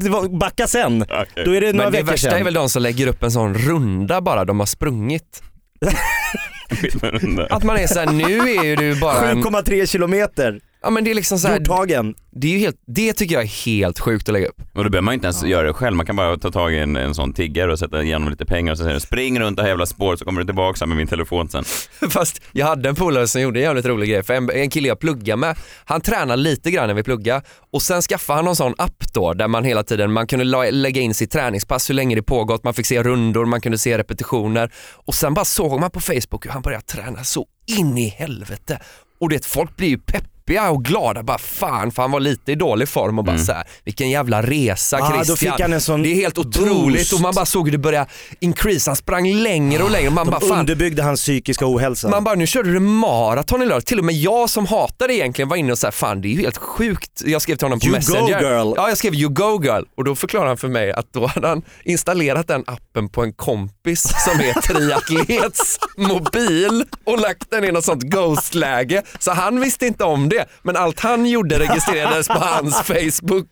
det 0.02 0.10
var, 0.10 0.40
backa 0.40 0.68
sen. 0.68 1.02
Okej. 1.10 1.46
Då 1.46 1.52
är 1.56 1.62
det 1.62 1.74
några 1.74 1.84
Men 1.86 1.92
det 1.92 1.98
veckor 1.98 2.12
värsta 2.12 2.30
sedan. 2.30 2.40
är 2.40 2.44
väl 2.44 2.54
de 2.54 2.70
som 2.70 2.82
lägger 2.82 3.08
upp 3.08 3.24
en 3.24 3.32
sån 3.32 3.54
runda 3.56 4.22
bara 4.22 4.46
de 4.46 4.60
har 4.60 4.68
sprungit. 4.68 5.44
Att 7.50 7.64
man 7.64 7.78
är 7.78 7.88
såhär, 7.88 8.06
nu 8.08 8.40
är 8.40 8.64
ju 8.64 8.76
du 8.76 9.00
bara 9.00 9.30
en, 9.30 9.44
7,3 9.44 9.86
kilometer, 9.86 10.60
ja 10.82 10.90
men 10.90 11.04
det 11.04 11.12
är 11.12 11.16
liksom 11.16 11.40
såhär, 11.40 11.60
Hjorthagen. 11.60 12.16
det 12.32 12.48
är 12.48 12.52
ju 12.52 12.58
helt, 12.58 12.76
det 12.88 13.14
tycker 13.14 13.36
jag 13.36 13.44
är 13.44 13.66
helt 13.66 14.00
sjukt 14.00 14.30
att 14.30 14.34
lägga 14.34 14.48
upp. 14.48 14.62
Och 14.74 14.84
då 14.84 14.90
behöver 14.90 15.02
man 15.06 15.14
inte 15.14 15.26
ens 15.26 15.44
göra 15.44 15.68
det 15.68 15.74
själv, 15.74 15.96
man 15.96 16.06
kan 16.06 16.16
bara 16.16 16.38
ta 16.38 16.52
tag 16.52 16.74
i 16.74 16.78
en, 16.78 16.96
en 16.96 17.16
sån 17.16 17.34
tiggare 17.34 17.72
och 17.72 17.80
sätta 17.80 18.04
igenom 18.04 18.30
lite 18.30 18.46
pengar 18.46 18.72
och 18.72 18.78
så 18.78 18.84
säger 18.84 18.94
du 18.94 19.00
spring 19.00 19.40
runt 19.40 19.58
det 19.58 19.64
här 19.64 19.70
jävla 19.70 19.86
spåret 19.86 20.20
så 20.20 20.26
kommer 20.26 20.42
du 20.42 20.46
tillbaka 20.46 20.86
med 20.86 20.98
min 20.98 21.08
telefon 21.08 21.50
sen. 21.50 21.64
Fast 22.10 22.42
jag 22.52 22.66
hade 22.66 22.90
en 22.90 22.96
polare 22.96 23.28
som 23.28 23.42
gjorde 23.42 23.60
en 23.60 23.64
jävligt 23.64 23.86
rolig 23.86 24.10
grej, 24.10 24.24
för 24.24 24.34
en, 24.34 24.50
en 24.50 24.70
kille 24.70 24.88
jag 24.88 25.00
pluggar 25.00 25.36
med, 25.36 25.58
han 25.86 26.02
tränar 26.02 26.38
lite 26.38 26.72
grann 26.72 26.88
när 26.88 26.94
vi 26.94 27.04
pluggar 27.04 27.42
och 27.74 27.82
sen 27.82 28.02
skaffade 28.02 28.38
han 28.38 28.46
någon 28.46 28.56
sån 28.56 28.74
app 28.78 29.14
då 29.14 29.34
där 29.34 29.48
man 29.48 29.64
hela 29.64 29.84
tiden, 29.84 30.12
man 30.12 30.28
kunde 30.28 30.46
la, 30.46 30.64
lägga 30.72 31.02
in 31.02 31.14
sitt 31.14 31.32
träningspass, 31.32 31.90
hur 31.90 31.96
länge 31.96 32.16
det 32.16 32.24
pågått, 32.24 32.64
man 32.64 32.74
fick 32.74 32.86
se 32.86 33.04
rundor, 33.04 33.46
man 33.46 33.62
kunde 33.62 33.78
se 33.78 33.98
repetitioner 33.98 34.72
och 35.06 35.16
sen 35.16 35.34
bara 35.34 35.46
såg 35.46 35.80
man 35.80 35.92
på 35.92 36.00
Facebook 36.00 36.46
hur 36.46 36.52
han 36.52 36.62
började 36.62 36.84
träna 36.86 37.24
så 37.24 37.46
in 37.80 37.98
i 37.98 38.08
helvete 38.08 38.80
och 39.20 39.30
det 39.30 39.46
folk 39.46 39.78
blir 39.78 39.88
ju 39.88 40.00
peppiga 40.48 40.70
och 40.70 40.84
glada, 40.86 41.24
bara 41.24 41.38
fan 41.38 41.92
för 41.92 42.02
han 42.02 42.12
var 42.12 42.20
lite 42.20 42.52
i 42.52 42.56
dålig 42.56 42.90
form 42.90 43.20
och 43.20 43.26
bara 43.26 43.38
så 43.38 43.52
här, 43.52 43.64
vilken 43.86 44.10
jävla 44.10 44.42
resa 44.42 44.98
Ah, 45.02 45.24
Christian. 45.24 46.04
det 46.04 46.10
är 46.12 46.16
helt 46.16 46.38
otroligt 46.38 46.98
boost. 46.98 47.14
och 47.14 47.22
man 47.22 47.34
bara 47.36 47.46
såg 47.46 47.66
hur 47.68 47.72
det 47.72 47.78
började 47.78 48.10
increase, 48.40 48.90
han 48.90 48.96
sprang 48.96 49.34
längre 49.34 49.84
och 49.84 49.92
längre 49.92 50.10
man 50.10 50.26
De 50.26 50.32
bara 50.32 50.42
fan 50.42 50.60
underbyggde 50.60 51.04
hans 51.04 51.22
psykiska 51.22 51.66
ohälsa. 51.68 52.10
man 52.10 52.24
bara, 52.24 52.36
nu 52.36 52.48
körde 52.48 52.74
du 52.74 52.80
maraton 52.80 53.62
i 53.62 53.66
lördag. 53.66 53.86
Till 53.86 54.00
och 54.00 54.06
med 54.06 54.16
jag 54.16 54.50
som 54.50 54.66
hatar 54.66 55.08
det 55.08 55.14
egentligen 55.14 55.50
var 55.50 55.58
inne 55.58 55.72
och 55.72 55.78
sa, 55.78 55.92
fan 55.92 56.22
det 56.22 56.28
är 56.28 56.30
ju 56.30 56.42
helt 56.42 56.58
sjukt. 56.58 57.22
Jag 57.26 57.42
skrev 57.42 57.56
till 57.56 57.66
honom 57.66 57.80
på 57.80 57.86
You 57.86 57.96
Messenger. 57.96 58.22
go, 58.42 58.48
girl. 58.48 58.74
Ja, 58.76 58.90
jag 58.90 58.98
skrev 58.98 59.14
you 59.16 59.30
go 59.34 59.64
girl. 59.64 59.84
Och 59.98 60.04
då 60.04 60.16
förklarade 60.16 60.50
han 60.50 60.58
för 60.58 60.68
mig 60.68 60.92
att 60.92 61.14
då 61.14 61.26
hade 61.28 61.48
han 61.48 61.62
installerat 61.84 62.48
den 62.48 62.64
appen 62.68 63.10
på 63.10 63.24
en 63.24 63.34
kompis 63.34 64.02
som 64.26 64.40
är 64.40 64.54
triatlets 64.62 65.80
mobil 65.98 66.84
och 67.06 67.20
lagt 67.20 67.52
den 67.52 67.64
i 67.64 67.72
något 67.72 67.86
sånt 67.86 68.04
ghost-läge. 68.04 69.04
Så 69.20 69.32
han 69.32 69.60
visste 69.60 69.88
inte 69.88 70.04
om 70.04 70.30
det, 70.30 70.37
men 70.62 70.76
allt 70.76 71.00
han 71.00 71.26
gjorde 71.26 71.60
registrerades 71.60 72.28
på 72.28 72.40
hans 72.40 72.82
Facebook. 72.84 73.48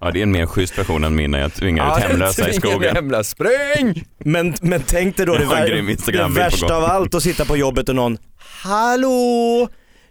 Ja 0.00 0.10
det 0.10 0.18
är 0.18 0.22
en 0.22 0.32
mer 0.32 0.46
schysst 0.46 0.78
version 0.78 1.04
än 1.04 1.14
min 1.14 1.30
när 1.30 1.40
jag 1.40 1.54
tvingar 1.54 1.98
ut 1.98 2.04
hemlösa 2.04 2.48
i 2.48 2.52
skogen. 2.52 2.96
Hemlös. 2.96 3.28
Spring! 3.28 4.04
Men, 4.24 4.54
men 4.60 4.82
tänk 4.86 5.16
dig 5.16 5.26
då 5.26 5.34
det, 5.34 5.44
vär, 5.44 6.12
det 6.12 6.28
värsta 6.40 6.76
av 6.76 6.84
allt 6.84 7.14
att 7.14 7.22
sitta 7.22 7.44
på 7.44 7.56
jobbet 7.56 7.88
och 7.88 7.94
någon 7.94 8.18
Hallå! 8.62 9.68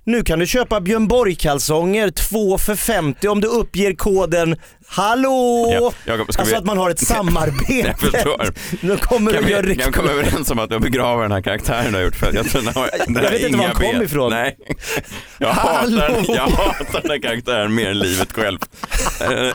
Nu 0.08 0.24
kan 0.24 0.40
du 0.40 0.48
köpa 0.48 0.82
Björn 0.82 1.08
Borg-kalsonger, 1.08 2.10
två 2.12 2.58
för 2.58 2.76
50 2.76 3.28
om 3.28 3.42
du 3.42 3.48
uppger 3.48 3.94
koden 3.96 4.56
HALLÅ! 4.88 5.72
Ja, 5.74 5.92
Jakob, 6.06 6.34
ska 6.34 6.42
alltså 6.42 6.56
vi- 6.56 6.60
att 6.60 6.66
man 6.66 6.78
har 6.78 6.90
ett 6.90 7.00
samarbete. 7.08 7.74
Jag 7.88 8.00
förstår. 8.00 8.54
Nu 8.82 8.98
kommer 8.98 9.34
Kan 9.34 9.46
vi, 9.46 9.52
göra 9.52 9.62
kan 9.62 9.68
vi 9.70 9.76
riktigt... 9.76 9.96
komma 9.96 10.12
överens 10.12 10.52
om 10.52 10.60
att 10.60 10.72
jag 10.72 10.82
begraver 10.82 11.22
den 11.24 11.32
här 11.32 11.42
karaktären 11.42 11.92
du 11.92 11.98
har 11.98 12.04
gjort? 12.06 12.16
För 12.16 12.34
jag, 12.34 12.46
tror 12.50 12.62
den 12.62 12.74
har, 12.76 12.90
den 13.08 13.24
Jag 13.24 13.32
vet 13.32 13.42
inte 13.42 13.58
var 13.58 13.66
han 13.66 13.76
kom 13.76 13.92
ben. 13.92 14.02
ifrån. 14.04 14.32
Nej. 14.32 14.58
Jag 15.40 15.50
hatar, 15.54 15.90
den- 15.90 16.26
jag 16.36 16.48
hatar 16.48 17.02
den 17.02 17.12
här 17.12 17.22
karaktären 17.22 17.76
mer 17.76 17.90
än 17.90 18.00
livet 18.00 18.32
själv. 18.32 18.60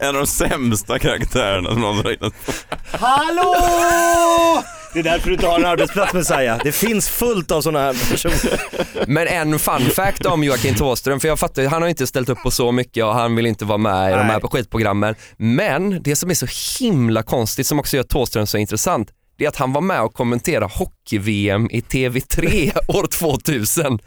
En 0.00 0.08
av 0.08 0.14
de 0.14 0.26
sämsta 0.26 0.98
karaktärerna 0.98 1.70
som 1.70 1.80
någonsin 1.80 2.04
har 2.04 2.10
hittat 2.10 2.34
på. 2.46 2.52
HALLÅ! 3.06 4.62
Det 4.92 4.98
är 4.98 5.02
därför 5.02 5.26
du 5.28 5.34
inte 5.34 5.46
har 5.46 5.58
en 5.58 5.64
arbetsplats 5.64 6.14
Messiah. 6.14 6.60
Det 6.64 6.72
finns 6.72 7.08
fullt 7.08 7.50
av 7.50 7.62
sådana 7.62 7.84
här 7.84 8.10
personer. 8.10 8.60
Men 9.06 9.26
en 9.28 9.58
fun 9.58 9.90
fact 9.90 10.26
om 10.26 10.44
Joakim 10.44 10.74
Thåström, 10.74 11.20
för 11.20 11.28
jag 11.28 11.38
fattar 11.38 11.64
han 11.64 11.82
har 11.82 11.88
inte 11.88 12.06
ställt 12.06 12.28
upp 12.28 12.42
på 12.42 12.50
så 12.50 12.72
mycket 12.72 13.04
och 13.04 13.14
han 13.14 13.36
vill 13.36 13.46
inte 13.46 13.64
vara 13.64 13.78
med 13.78 14.12
i 14.12 14.14
de 14.14 14.22
här 14.26 14.40
skitprogrammen. 14.40 15.14
Men 15.36 16.02
det 16.02 16.16
som 16.16 16.30
är 16.30 16.34
så 16.34 16.46
himla 16.80 17.22
konstigt 17.22 17.66
som 17.66 17.78
också 17.78 17.96
gör 17.96 18.04
Thåström 18.04 18.46
så 18.46 18.58
intressant, 18.58 19.08
det 19.38 19.44
är 19.44 19.48
att 19.48 19.56
han 19.56 19.72
var 19.72 19.80
med 19.80 20.02
och 20.02 20.14
kommenterade 20.14 20.66
hockey-VM 20.66 21.68
i 21.70 21.80
TV3 21.80 22.72
år 22.88 23.06
2000. 23.06 23.98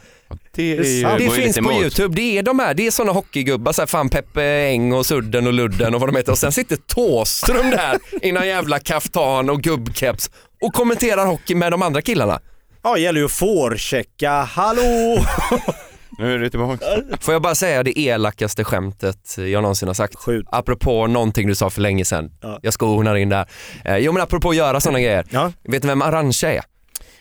Det, 0.54 0.76
Det 0.76 1.24
ju 1.24 1.30
finns 1.30 1.58
på. 1.58 1.72
YouTube, 1.72 2.14
det 2.14 2.38
är 2.38 2.42
de 2.42 2.58
här, 2.58 2.74
det 2.74 2.86
är 2.86 2.90
sådana 2.90 3.12
hockeygubbar, 3.12 3.72
så 3.72 3.82
här, 3.82 3.86
fan 3.86 4.08
Peppe 4.08 4.42
Eng 4.42 4.92
och 4.92 5.06
Sudden 5.06 5.46
och 5.46 5.52
Ludden 5.52 5.94
och 5.94 6.00
vad 6.00 6.08
de 6.08 6.16
heter 6.16 6.32
och 6.32 6.38
sen 6.38 6.52
sitter 6.52 6.76
Thåström 6.76 7.70
där 7.70 7.98
i 8.22 8.32
någon 8.32 8.46
jävla 8.46 8.78
kaftan 8.78 9.50
och 9.50 9.62
gubbkeps 9.62 10.30
och 10.60 10.74
kommenterar 10.74 11.26
hockey 11.26 11.54
med 11.54 11.72
de 11.72 11.82
andra 11.82 12.02
killarna. 12.02 12.40
Ja, 12.82 12.94
det 12.94 13.00
gäller 13.00 13.20
ju 13.20 13.26
att 13.26 13.32
forechecka. 13.32 14.30
Hallå! 14.30 15.16
Nu 16.18 16.34
är 16.34 16.38
du 16.38 16.50
tillbaka. 16.50 16.84
Får 17.20 17.34
jag 17.34 17.42
bara 17.42 17.54
säga 17.54 17.82
det 17.82 17.98
elakaste 17.98 18.64
skämtet 18.64 19.36
jag 19.38 19.62
någonsin 19.62 19.88
har 19.88 19.94
sagt? 19.94 20.14
Skjut. 20.16 20.46
Apropå 20.50 21.06
någonting 21.06 21.48
du 21.48 21.54
sa 21.54 21.70
för 21.70 21.80
länge 21.80 22.04
sedan. 22.04 22.30
Ja. 22.42 22.58
Jag 22.62 22.72
skonar 22.72 23.14
in 23.14 23.28
där. 23.28 23.46
Eh, 23.84 23.96
jo 23.96 24.12
men 24.12 24.22
apropå 24.22 24.50
att 24.50 24.56
göra 24.56 24.80
sådana 24.80 25.00
grejer. 25.00 25.24
Ja. 25.30 25.52
Vet 25.64 25.82
ni 25.82 25.88
vem 25.88 26.02
Arantxa 26.02 26.52
är? 26.52 26.62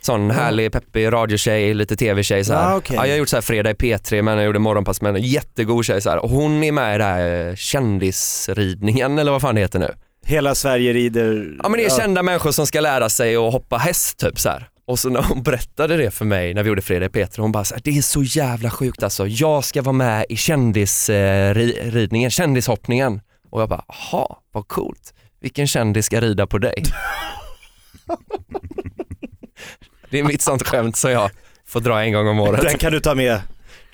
Sån 0.02 0.32
härlig, 0.32 0.72
peppig 0.72 1.12
radiotjej, 1.12 1.74
lite 1.74 1.96
tv-tjej 1.96 2.44
så 2.46 2.54
här. 2.54 2.70
Ja, 2.70 2.76
okej. 2.76 2.96
ja, 2.96 3.06
jag 3.06 3.14
har 3.14 3.18
gjort 3.18 3.30
så 3.30 3.36
här 3.36 3.42
fredag 3.42 3.70
i 3.70 3.74
P3 3.74 4.22
men 4.22 4.38
jag 4.38 4.46
gjorde 4.46 4.60
morgonpass 4.60 5.02
med 5.02 5.16
en 5.16 5.22
jättegod 5.22 5.86
tjej 5.86 6.02
så 6.02 6.10
här. 6.10 6.18
Och 6.18 6.30
hon 6.30 6.64
är 6.64 6.72
med 6.72 6.96
i 6.96 6.98
det 6.98 7.04
här 7.04 7.56
kändisridningen 7.56 9.20
eller 9.20 9.32
vad 9.32 9.42
fan 9.42 9.56
det 9.56 9.62
heter 9.62 9.80
nu. 9.80 9.96
Hela 10.26 10.56
Sverige 10.56 10.94
rider... 10.94 11.56
Ja 11.64 11.70
men 11.70 11.80
det 11.80 11.86
är 11.86 11.90
kända 11.98 12.24
människor 12.24 12.52
som 12.52 12.68
ska 12.68 12.82
lära 12.82 13.10
sig 13.10 13.36
att 13.36 13.54
hoppa 13.54 13.78
häst 13.78 14.18
typ 14.20 14.40
så 14.40 14.50
här. 14.50 14.68
Och 14.88 15.00
så 15.00 15.10
när 15.10 15.22
hon 15.24 15.44
berättade 15.44 15.98
det 15.98 16.12
för 16.12 16.26
mig 16.26 16.54
när 16.54 16.64
vi 16.64 16.70
gjorde 16.70 16.82
Fredag 16.82 17.10
Peter, 17.10 17.42
hon 17.42 17.52
bara 17.52 17.64
så 17.64 17.76
här, 17.76 17.82
det 17.84 17.98
är 17.98 18.02
så 18.02 18.24
jävla 18.24 18.70
sjukt 18.70 19.04
alltså. 19.04 19.28
Jag 19.28 19.64
ska 19.64 19.82
vara 19.82 19.94
med 19.94 20.26
i 20.30 20.36
kändisridningen, 20.38 22.32
kändishoppningen. 22.32 23.22
Och 23.50 23.62
jag 23.62 23.70
bara, 23.70 23.86
aha, 23.88 24.42
vad 24.52 24.68
coolt. 24.68 25.14
Vilken 25.42 25.68
kändis 25.68 26.06
ska 26.06 26.22
rida 26.22 26.48
på 26.48 26.58
dig? 26.58 26.84
det 30.10 30.20
är 30.20 30.24
mitt 30.24 30.42
sånt 30.42 30.68
skämt 30.68 30.96
som 30.96 31.12
jag 31.12 31.32
får 31.66 31.80
dra 31.80 32.04
en 32.04 32.14
gång 32.14 32.28
om 32.28 32.38
Den 32.38 32.48
året. 32.48 32.80
kan 32.80 32.92
du 32.92 33.00
ta 33.00 33.16
med. 33.16 33.42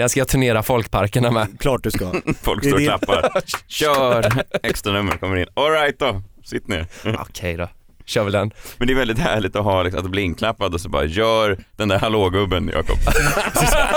Den 0.02 0.10
ska 0.10 0.20
jag 0.20 0.28
turnera 0.28 0.64
folkparkerna 0.64 1.32
med. 1.32 1.48
Klart 1.60 1.84
du 1.84 1.92
ska. 1.92 2.12
Folk 2.42 2.64
står 2.64 2.74
och 2.74 2.82
klappar. 2.82 3.42
Kör! 3.68 4.44
Extra 4.64 4.94
nummer 4.94 5.18
kommer 5.18 5.36
in. 5.36 5.46
All 5.54 5.72
right 5.72 6.00
då, 6.00 6.22
sitt 6.44 6.68
ner. 6.68 6.86
Okej 7.20 7.58
då, 7.58 7.70
kör 8.12 8.24
väl 8.24 8.34
den. 8.34 8.52
Men 8.78 8.88
det 8.88 8.94
är 8.94 8.98
väldigt 8.98 9.20
härligt 9.20 9.56
att 9.56 9.64
ha 9.64 9.84
liksom, 9.84 10.06
att 10.06 10.12
bli 10.12 10.22
inklappad 10.22 10.74
och 10.74 10.82
så 10.82 10.90
bara 10.90 11.06
gör 11.06 11.58
den 11.78 11.88
där 11.88 12.00
hallågubben 12.00 12.72
Jakob. 12.74 12.98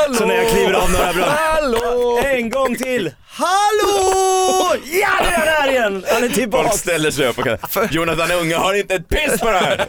Så 0.19 0.27
när 0.27 0.35
jag 0.35 0.51
kliver 0.51 0.73
av 0.73 0.91
några 0.91 1.13
bra... 1.13 1.25
Hallå! 1.25 2.21
En 2.35 2.51
gång 2.51 2.77
till! 2.77 3.11
Hallå! 3.27 4.15
Ja, 4.85 5.09
det 5.23 5.35
är 5.35 5.47
där 5.67 5.71
igen! 5.73 6.05
Han 6.09 6.17
är 6.17 6.21
Folk 6.21 6.35
tillbaka. 6.35 6.71
ställer 6.71 7.11
sig 7.11 7.27
upp 7.27 7.39
och 7.39 7.45
kan, 7.45 7.59
Jonathan 7.91 8.31
Unge 8.31 8.57
har 8.57 8.75
inte 8.75 8.95
ett 8.95 9.09
piss 9.09 9.41
på 9.41 9.51
det 9.51 9.59
här! 9.59 9.87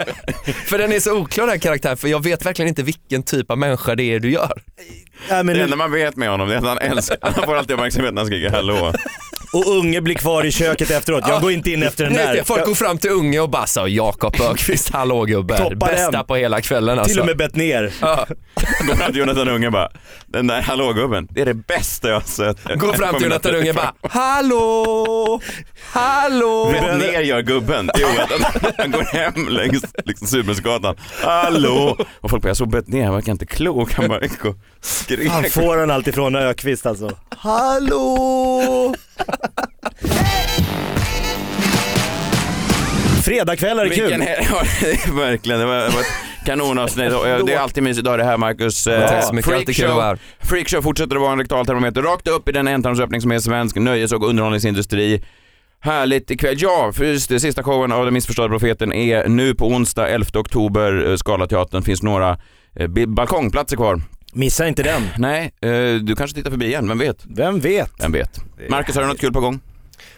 För 0.67 0.77
den 0.77 0.91
är 0.91 0.99
så 0.99 1.11
oklar 1.17 1.43
den 1.45 1.51
här 1.51 1.59
karaktären 1.59 1.97
för 1.97 2.07
jag 2.07 2.23
vet 2.23 2.45
verkligen 2.45 2.69
inte 2.69 2.83
vilken 2.83 3.23
typ 3.23 3.51
av 3.51 3.57
människa 3.57 3.95
det 3.95 4.03
är 4.03 4.19
du 4.19 4.31
gör. 4.31 4.61
Nej, 5.29 5.43
men 5.43 5.47
Det 5.47 5.53
nu, 5.53 5.61
enda 5.61 5.75
man 5.75 5.91
vet 5.91 6.15
med 6.15 6.29
honom 6.29 6.47
det 6.49 6.53
är 6.55 6.57
att 6.57 6.63
han 6.65 6.77
älskar, 6.77 7.17
han 7.21 7.33
får 7.33 7.55
alltid 7.55 7.71
uppmärksamhet 7.73 8.13
när 8.13 8.21
han 8.21 8.27
skriker 8.27 8.49
hallå. 8.49 8.93
Och 9.55 9.77
Unge 9.77 10.01
blir 10.01 10.15
kvar 10.15 10.43
i 10.45 10.51
köket 10.51 10.91
efteråt. 10.97 11.23
Jag 11.27 11.41
går 11.41 11.51
inte 11.51 11.71
in 11.71 11.83
efter 11.83 12.03
den 12.03 12.13
där. 12.13 12.43
folk 12.43 12.65
går 12.65 12.75
fram 12.75 12.97
till 12.97 13.09
unge 13.11 13.39
och 13.39 13.49
bara 13.49 13.67
så 13.67 13.87
Jakob 13.87 14.35
Öqvist, 14.41 14.89
hallå 14.89 15.23
gubben, 15.25 15.79
bästa 15.79 16.23
på 16.23 16.35
hela 16.35 16.61
kvällen 16.61 16.99
alltså. 16.99 17.11
till 17.11 17.19
och 17.19 17.25
med 17.25 17.37
bett 17.37 17.55
ner. 17.55 17.93
Ja. 18.01 18.25
Går 18.87 18.95
fram 18.95 19.11
till 19.11 19.19
Jonathan 19.19 19.47
Unge 19.47 19.71
bara, 19.71 19.89
den 20.27 20.47
där 20.47 20.61
hallågubben, 20.61 21.27
det 21.31 21.41
är 21.41 21.45
det 21.45 21.53
bästa 21.53 22.07
jag 22.07 22.15
har 22.15 22.21
sett. 22.21 22.79
Går 22.79 22.93
fram 22.93 23.15
till 23.15 23.23
Jonathan 23.23 23.55
Unge 23.55 23.73
bara, 23.73 23.93
hallå, 24.09 25.41
hallå. 25.91 26.71
Rätt 26.73 26.97
ner 26.97 27.21
gör 27.21 27.41
gubben. 27.41 27.89
Jo, 27.97 28.07
att 28.07 28.73
han 28.77 28.91
går 28.91 29.03
hem 29.03 29.47
längs 29.49 29.83
liksom, 30.05 30.27
Surbrunnsgatan. 30.27 30.95
Hallå! 31.21 31.97
Och 32.21 32.29
folk 32.29 32.43
bara, 32.43 32.49
jag 32.49 32.57
såg 32.57 32.69
bett 32.69 32.87
ner, 32.87 33.05
han 33.05 33.13
verkar 33.13 33.31
inte 33.31 33.45
klok. 33.45 33.93
Han 33.93 34.07
bara 34.07 34.21
gick 34.21 34.45
och 34.45 34.55
skrek. 34.81 35.29
Han 35.29 35.43
får 35.43 35.77
den 35.77 35.91
alltid 35.91 36.13
från 36.15 36.35
Ökvist 36.35 36.85
alltså. 36.85 37.11
Hallå! 37.29 38.95
Fredagkvällar 43.23 43.85
är 43.85 43.89
Vilken 43.89 44.09
kul. 44.09 44.21
he- 44.21 44.25
det 44.81 45.07
är 45.07 45.15
verkligen, 45.15 45.59
det 45.59 45.65
var, 45.65 45.75
det 45.75 45.89
var 45.89 46.01
ett 46.01 46.45
kanonavsnitt. 46.45 47.11
Det 47.45 47.53
är 47.53 47.59
alltid 47.59 47.83
mysigt 47.83 48.07
att 48.07 48.11
ha 48.11 48.17
det 48.17 48.23
här 48.23 48.37
Marcus. 48.37 48.87
Eh, 48.87 49.07
Tack 49.09 49.23
så 49.23 49.33
mycket, 49.33 49.53
alltid 49.53 49.75
kul 49.75 49.85
att 49.85 49.95
vara 49.95 50.05
här. 50.05 50.19
Freakshow 50.39 50.81
fortsätter 50.81 51.15
att 51.15 51.21
vara 51.21 51.31
en 51.31 51.39
rektal 51.39 51.65
termometer 51.65 52.01
rakt 52.01 52.27
upp 52.27 52.49
i 52.49 52.51
den 52.51 52.67
ändtarmsöppning 52.67 53.21
som 53.21 53.31
är 53.31 53.39
svensk 53.39 53.75
nöjes 53.75 54.11
och 54.11 54.29
underhållningsindustri. 54.29 55.23
Härligt 55.79 56.31
ikväll. 56.31 56.55
Ja, 56.57 56.91
för 56.95 57.05
just 57.05 57.29
det, 57.29 57.39
sista 57.39 57.63
showen 57.63 57.91
av 57.91 58.05
Den 58.05 58.13
missförstådda 58.13 58.49
profeten 58.49 58.93
är 58.93 59.27
nu 59.27 59.55
på 59.55 59.67
onsdag 59.67 60.07
11 60.07 60.27
oktober. 60.39 61.09
Eh, 61.09 61.15
Scalateatern 61.15 61.81
finns 61.83 62.03
några 62.03 62.37
eh, 62.79 62.87
balkongplatser 63.07 63.75
kvar. 63.77 64.01
Missa 64.37 64.67
inte 64.67 64.83
den. 64.83 65.09
Nej, 65.17 65.53
eh, 65.61 65.69
du 66.01 66.15
kanske 66.17 66.35
tittar 66.35 66.51
förbi 66.51 66.65
igen, 66.65 66.87
vem 66.87 66.97
vet? 66.97 67.17
Vem 67.25 67.59
vet? 67.59 67.91
Vem 67.99 68.11
vet? 68.11 68.39
Marcus, 68.69 68.95
har 68.95 69.01
du 69.01 69.07
något 69.07 69.19
kul 69.19 69.33
på 69.33 69.39
gång? 69.39 69.59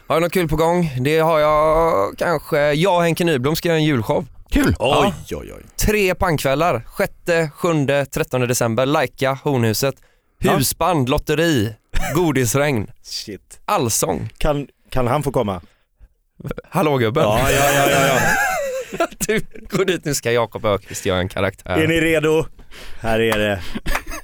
Har 0.08 0.16
jag 0.16 0.22
något 0.24 0.32
kul 0.32 0.48
på 0.48 0.56
gång? 0.56 0.92
Det 1.00 1.20
har 1.20 1.40
jag 1.40 2.18
kanske. 2.18 2.74
Jag 2.74 2.96
och 2.96 3.04
Henke 3.04 3.24
Nyblom 3.24 3.56
ska 3.56 3.68
göra 3.68 3.78
en 3.78 3.84
julshow. 3.84 4.26
Kul! 4.52 4.76
Oj, 4.80 5.14
oj, 5.32 5.54
oj. 5.58 5.64
Tre 5.76 6.16
pangkvällar, 6.16 6.88
6, 6.98 7.14
7, 7.54 7.70
13 8.12 8.42
december. 8.42 8.86
Laika, 8.86 9.38
Hornhuset. 9.44 9.96
Ja. 10.40 10.52
Husband, 10.56 11.10
lotteri, 11.10 11.74
godisregn, 12.16 12.92
Shit. 13.04 13.60
allsång. 13.66 14.30
Kan, 14.38 14.68
kan 14.90 15.08
han 15.08 15.24
få 15.24 15.32
komma? 15.32 15.62
Hallå 16.70 16.98
gubben. 16.98 17.24
Ja, 17.24 17.52
ja, 17.52 17.72
ja, 17.74 17.90
ja, 17.90 18.08
ja. 18.08 18.20
Du, 19.28 19.42
gå 19.70 19.84
dit 19.84 20.06
nu 20.06 20.14
ska 20.14 20.32
Jakob 20.32 20.66
Öqvist 20.66 21.06
göra 21.06 21.20
en 21.20 21.30
karaktär. 21.30 21.78
Är 21.78 21.88
ni 21.88 22.02
redo? 22.02 22.46
Här 23.00 23.20
är 23.20 23.40
det. 23.40 23.62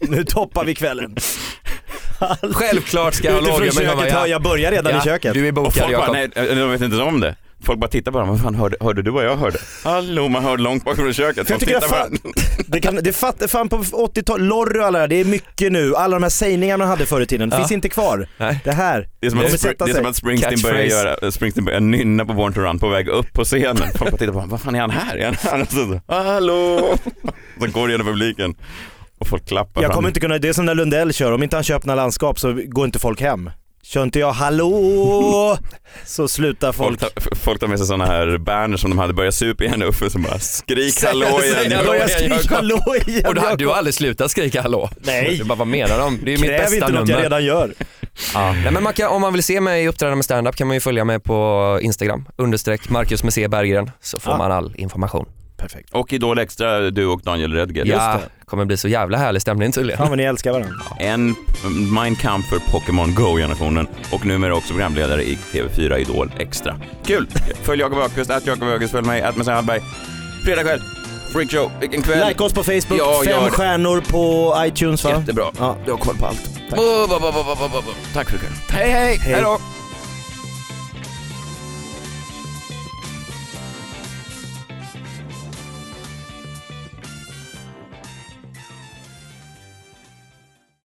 Nu 0.09 0.23
toppar 0.23 0.65
vi 0.65 0.75
kvällen. 0.75 1.15
Självklart 2.53 3.13
ska 3.13 3.31
Hallå 3.33 3.41
Utifrån 3.47 3.67
gubben 3.67 3.89
komma. 3.89 4.01
köket, 4.01 4.13
ja, 4.19 4.27
jag 4.27 4.41
börjar 4.43 4.71
redan 4.71 4.97
i 4.97 5.01
köket. 5.01 5.33
Du 5.33 5.43
är 5.45 5.49
Och 5.49 5.53
bokad 5.53 5.73
folk 5.73 5.85
bara, 5.85 5.91
Jakob. 5.91 6.15
nej, 6.35 6.49
eh, 6.49 6.55
de 6.57 6.71
vet 6.71 6.81
inte 6.81 6.97
om 6.97 7.19
det. 7.19 7.35
Folk 7.65 7.79
bara 7.79 7.87
tittar 7.87 8.11
på 8.11 8.19
dem, 8.19 8.29
vad 8.29 8.41
fan 8.41 8.55
hörde, 8.55 8.77
hörde 8.81 9.01
du 9.01 9.11
vad 9.11 9.25
jag 9.25 9.35
hörde? 9.37 9.57
Hallå, 9.83 10.27
man 10.27 10.43
hörde 10.43 10.63
långt 10.63 10.85
bak 10.85 10.95
från 10.95 11.13
köket. 11.13 11.37
Jag 11.37 11.47
Folk 11.47 11.59
tycker 11.59 11.79
tittar 11.79 11.97
jag 11.97 12.09
på 12.09 12.17
den. 12.23 12.33
Det, 12.67 12.81
kan, 12.81 12.95
det 12.95 13.13
fatt, 13.13 13.51
fan 13.51 13.69
på 13.69 13.77
80-talet, 13.77 14.45
Lorry 14.47 14.79
och 14.79 14.83
alla 14.85 14.99
det 14.99 15.07
det 15.07 15.15
är 15.15 15.25
mycket 15.25 15.71
nu. 15.71 15.95
Alla 15.95 16.15
de 16.15 16.23
här 16.23 16.29
sägningarna 16.29 16.77
man 16.77 16.87
hade 16.87 17.05
förr 17.05 17.21
i 17.21 17.25
tiden, 17.25 17.49
Ja. 17.51 17.57
finns 17.57 17.71
inte 17.71 17.89
kvar. 17.89 18.27
Nej. 18.37 18.59
Det 18.63 18.71
här 18.71 19.07
Det 19.19 19.25
är 19.27 19.29
som 19.29 19.39
kommer 19.39 19.51
att, 19.69 19.79
det 19.79 19.91
är 19.91 19.93
som 19.95 20.05
att 20.05 20.15
Springsteen 20.15 20.61
börjar, 20.61 20.83
göra, 20.83 21.31
Springsteen 21.31 21.65
börjar 21.65 21.79
nynna 21.79 22.25
på 22.25 22.33
Born 22.33 22.53
to 22.53 22.59
Run 22.61 22.79
på 22.79 22.89
väg 22.89 23.07
upp 23.07 23.33
på 23.33 23.43
scenen. 23.43 23.77
Folk 23.77 23.99
bara 23.99 24.11
tittar 24.11 24.25
på 24.27 24.33
honom, 24.33 24.49
vad 24.49 24.61
fan 24.61 24.75
är 24.75 24.79
han 24.79 24.89
här? 24.89 25.17
Är 25.17 25.25
han 25.25 25.35
här? 25.35 26.01
Hallå! 26.33 26.97
Så 27.59 27.67
går 27.67 27.87
det 27.87 27.91
genom 27.91 28.07
publiken 28.07 28.55
och 29.19 29.27
folk 29.27 29.47
klappar 29.47 29.81
Jag 29.81 29.89
fram. 29.89 29.95
kommer 29.95 30.09
inte 30.09 30.19
kunna, 30.19 30.37
det 30.37 30.49
är 30.49 30.53
som 30.53 30.65
när 30.65 30.75
Lundell 30.75 31.13
kör, 31.13 31.31
om 31.31 31.43
inte 31.43 31.55
han 31.55 31.63
kör 31.63 31.75
öppna 31.75 31.95
landskap 31.95 32.39
så 32.39 32.53
går 32.65 32.85
inte 32.85 32.99
folk 32.99 33.21
hem. 33.21 33.49
Kör 33.85 34.03
inte 34.03 34.19
jag 34.19 34.31
hallå 34.31 35.57
så 36.05 36.27
slutar 36.27 36.71
Folk 36.71 36.99
folk. 37.01 37.13
tar, 37.15 37.35
folk 37.35 37.59
tar 37.59 37.67
med 37.67 37.77
sig 37.77 37.87
sådana 37.87 38.05
här 38.05 38.37
banners 38.37 38.81
som 38.81 38.89
de 38.89 38.99
hade 38.99 39.13
börjat 39.13 39.33
supa 39.35 39.63
igen 39.63 39.83
Uffe 39.83 40.09
som 40.09 40.21
bara 40.23 40.39
skrik 40.39 41.03
hallå 41.03 41.25
igen. 41.43 41.71
Jag 41.71 41.85
börjar 41.85 42.07
skrika 42.07 42.55
hallå 42.55 42.79
igen. 43.07 43.25
Och 43.27 43.35
du, 43.35 43.41
du 43.57 43.67
har 43.67 43.75
aldrig 43.75 43.93
slutat 43.93 44.31
skrika 44.31 44.61
hallå? 44.61 44.89
Nej. 44.99 45.35
Du 45.37 45.43
bara, 45.43 45.55
vad 45.55 45.67
menar 45.67 45.97
de? 45.99 46.19
Det 46.23 46.31
är 46.33 46.35
ju 46.35 46.41
mitt 46.41 46.49
bästa 46.51 46.75
inte 46.75 46.87
något 46.87 46.93
nummer. 46.95 47.11
jag 47.13 47.23
redan 47.23 47.45
gör. 47.45 47.73
Ja. 48.33 48.51
Nej, 48.63 48.71
men 48.71 48.83
man 48.83 48.93
kan, 48.93 49.07
om 49.11 49.21
man 49.21 49.33
vill 49.33 49.43
se 49.43 49.61
mig 49.61 49.87
uppträda 49.87 50.15
med 50.15 50.25
stand-up 50.25 50.55
kan 50.55 50.67
man 50.67 50.75
ju 50.75 50.79
följa 50.79 51.05
mig 51.05 51.19
på 51.19 51.79
Instagram, 51.81 52.25
understreck 52.35 52.89
Marcus 52.89 53.23
med 53.23 53.33
C 53.33 53.47
Berggren, 53.47 53.91
så 54.01 54.19
får 54.19 54.33
Ja. 54.33 54.37
man 54.37 54.51
all 54.51 54.73
information. 54.75 55.25
Perfekt. 55.63 55.89
Och 55.91 56.13
Idol 56.13 56.39
Extra, 56.39 56.91
du 56.91 57.05
och 57.05 57.21
Daniel 57.21 57.53
Redger. 57.53 57.85
Ja, 57.85 58.19
kommer 58.45 58.65
bli 58.65 58.77
så 58.77 58.87
jävla 58.87 59.17
härlig 59.17 59.41
stämning 59.41 59.71
tydligen. 59.71 59.97
Fan 59.97 60.09
vad 60.09 60.17
ni 60.17 60.23
älskar 60.23 60.51
varandra. 60.51 60.75
En 60.99 61.35
Mein 61.93 62.15
Kampf 62.15 62.49
för 62.49 62.59
Pokémon 62.59 63.15
Go-generationen 63.15 63.87
och 64.11 64.25
numera 64.25 64.55
också 64.55 64.73
programledare 64.73 65.23
i 65.23 65.37
TV4 65.51 65.97
Idol 65.97 66.31
Extra. 66.39 66.75
Kul! 67.05 67.27
Följ 67.61 67.81
Jakob 67.81 67.97
Öqvist, 67.97 68.31
att 68.31 68.45
Jakob 68.45 68.63
Öqvist, 68.63 68.91
följ 68.91 69.07
mig, 69.07 69.21
att 69.21 69.37
Messiah 69.37 69.55
Hallberg. 69.55 69.81
Fredag 70.45 70.63
kväll, 70.63 70.81
freakshow, 71.33 71.71
vilken 71.79 72.01
kväll! 72.01 72.27
Like 72.27 72.43
oss 72.43 72.53
på 72.53 72.63
Facebook, 72.63 72.99
Ja, 72.99 73.21
fem 73.25 73.49
stjärnor 73.49 74.01
på 74.01 74.55
iTunes 74.65 75.03
va? 75.03 75.09
Jättebra. 75.09 75.45
Ja. 75.59 75.75
Du 75.85 75.91
har 75.91 75.97
koll 75.97 76.17
på 76.17 76.25
allt. 76.25 76.43
Tack. 76.69 76.79
Bu, 76.79 77.07
bu, 77.07 77.19
bu. 77.85 77.91
Tack 78.13 78.29
för 78.29 78.35
ikväll. 78.37 78.51
Hej, 78.69 78.91
hej, 78.91 79.17
Hej. 79.17 79.33
hej 79.33 79.41
då. 79.41 79.59